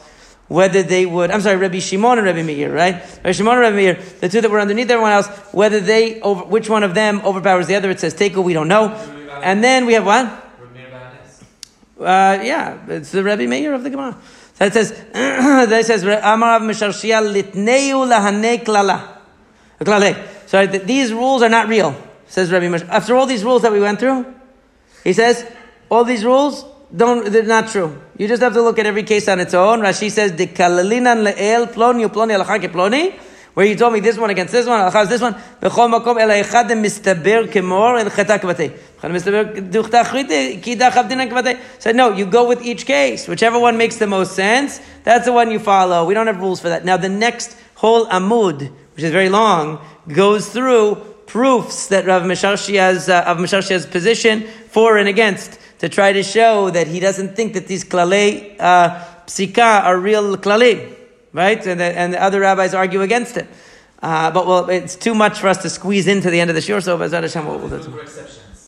Whether 0.51 0.83
they 0.83 1.07
would, 1.07 1.31
I'm 1.31 1.43
sorry, 1.43 1.59
Rabbi 1.59 1.79
Shimon 1.79 2.19
and 2.19 2.27
Rabbi 2.27 2.43
Meir, 2.43 2.75
right? 2.75 2.95
Rabbi 3.19 3.31
Shimon 3.31 3.55
and 3.55 3.61
Rabbi 3.63 3.77
Meir, 3.77 3.95
the 4.19 4.29
two 4.29 4.41
that 4.41 4.51
were 4.51 4.59
underneath 4.59 4.91
everyone 4.91 5.13
else, 5.13 5.29
whether 5.53 5.79
they, 5.79 6.21
over, 6.23 6.43
which 6.43 6.69
one 6.69 6.83
of 6.83 6.93
them 6.93 7.21
overpowers 7.25 7.69
the 7.69 7.77
other, 7.77 7.89
it 7.89 8.01
says 8.01 8.15
teku, 8.15 8.43
we 8.43 8.53
don't 8.53 8.67
know. 8.67 8.89
And 9.45 9.63
then 9.63 9.87
we 9.87 9.93
have 9.93 10.05
what? 10.05 10.27
Uh, 12.01 12.43
yeah, 12.43 12.79
it's 12.89 13.13
the 13.13 13.23
Rabbi 13.23 13.47
Meir 13.47 13.75
of 13.75 13.85
the 13.85 13.91
Gemara. 13.91 14.17
So 14.55 14.65
it 14.65 14.73
says, 14.73 14.91
that 15.13 15.87
says, 15.87 16.03
Amarav 16.03 16.63
Mesharshia 16.63 17.23
litneu 17.23 18.11
lahane 18.11 18.65
klala. 18.65 19.19
So 20.49 20.67
these 20.67 21.13
rules 21.13 21.43
are 21.43 21.49
not 21.49 21.69
real, 21.69 21.95
says 22.27 22.51
Rabbi 22.51 22.69
Meir. 22.69 22.89
After 22.91 23.15
all 23.15 23.27
these 23.27 23.45
rules 23.45 23.63
that 23.63 23.71
we 23.71 23.79
went 23.79 24.01
through, 24.01 24.35
he 25.05 25.13
says, 25.13 25.49
all 25.89 26.03
these 26.03 26.25
rules, 26.25 26.65
don't, 26.95 27.31
they're 27.31 27.43
not 27.45 27.69
true. 27.69 28.01
You 28.17 28.29
just 28.29 28.43
have 28.43 28.55
to 28.55 28.63
look 28.63 28.79
at 28.79 28.87
every 28.87 29.03
case 29.03 29.29
on 29.29 29.41
its 29.41 29.55
own. 29.55 29.81
Rashi 29.81 30.11
says, 30.11 30.33
de 30.33 30.47
kalalinan 30.47 31.33
le'el 31.33 31.67
ploni 31.73 32.07
ploni 32.09 32.43
alachake 32.43 32.73
ploni. 32.73 33.19
Where 33.55 33.67
you 33.67 33.75
told 33.75 33.93
me 33.93 34.01
this 34.01 34.17
one 34.17 34.31
against 34.31 34.53
this 34.53 34.67
one, 34.67 34.81
alachaz 34.81 35.09
this 35.09 35.21
one. 35.21 35.35
B'chol 35.35 35.93
makom 35.93 36.21
ela 36.21 36.35
echad 36.35 36.69
mistaber 36.69 37.49
kemor 37.51 38.01
el 38.01 38.11
cheta 38.11 38.39
kvatei. 38.39 38.77
Said, 41.79 41.97
no, 41.97 42.11
you 42.13 42.27
go 42.27 42.47
with 42.47 42.63
each 42.63 42.85
case. 42.85 43.27
Whichever 43.27 43.59
one 43.59 43.79
makes 43.79 43.97
the 43.97 44.07
most 44.07 44.33
sense, 44.33 44.79
that's 45.05 45.25
the 45.25 45.33
one 45.33 45.51
you 45.51 45.59
follow. 45.59 46.05
We 46.05 46.13
don't 46.13 46.27
have 46.27 46.39
rules 46.39 46.61
for 46.61 46.69
that. 46.69 46.85
Now, 46.85 46.99
the 46.99 47.09
next 47.09 47.57
whole 47.77 48.07
Amud, 48.09 48.71
which 48.95 49.03
is 49.03 49.11
very 49.11 49.31
long, 49.31 49.81
goes 50.07 50.51
through 50.51 50.97
proofs 51.27 51.87
that 51.87 52.05
Rav 52.05 52.25
Mesharshia's, 52.25 53.09
uh, 53.09 53.23
of 53.27 53.39
Mesharshia's 53.39 53.87
position 53.87 54.47
for 54.69 54.99
and 54.99 55.09
against 55.09 55.59
to 55.81 55.89
try 55.89 56.13
to 56.13 56.23
show 56.23 56.71
that 56.71 56.87
he 56.87 57.01
doesn't 57.01 57.35
think 57.35 57.55
that 57.55 57.67
these 57.67 57.85
klale 57.85 58.55
uh, 58.61 59.03
psika 59.27 59.83
are 59.83 59.99
real 59.99 60.37
klale, 60.37 60.95
right? 61.33 61.67
And 61.67 61.81
the, 61.81 61.85
and 61.85 62.13
the 62.13 62.23
other 62.23 62.41
rabbis 62.41 62.75
argue 62.75 63.03
against 63.03 63.37
it. 63.37 63.49
Uh, 64.03 64.31
but 64.31 64.47
well, 64.47 64.69
it's 64.71 64.97
too 64.97 65.15
much 65.15 65.39
for 65.39 65.49
us 65.49 65.59
to 65.63 65.71
squeeze 65.71 66.07
into 66.07 66.31
the 66.31 66.41
end 66.41 66.51
of 66.51 66.55
the 66.55 66.63
shiur. 66.63 66.83
So, 66.83 66.97
Hashem, 66.97 67.47
we'll, 67.47 67.59
we'll 67.59 67.69
do. 67.69 68.50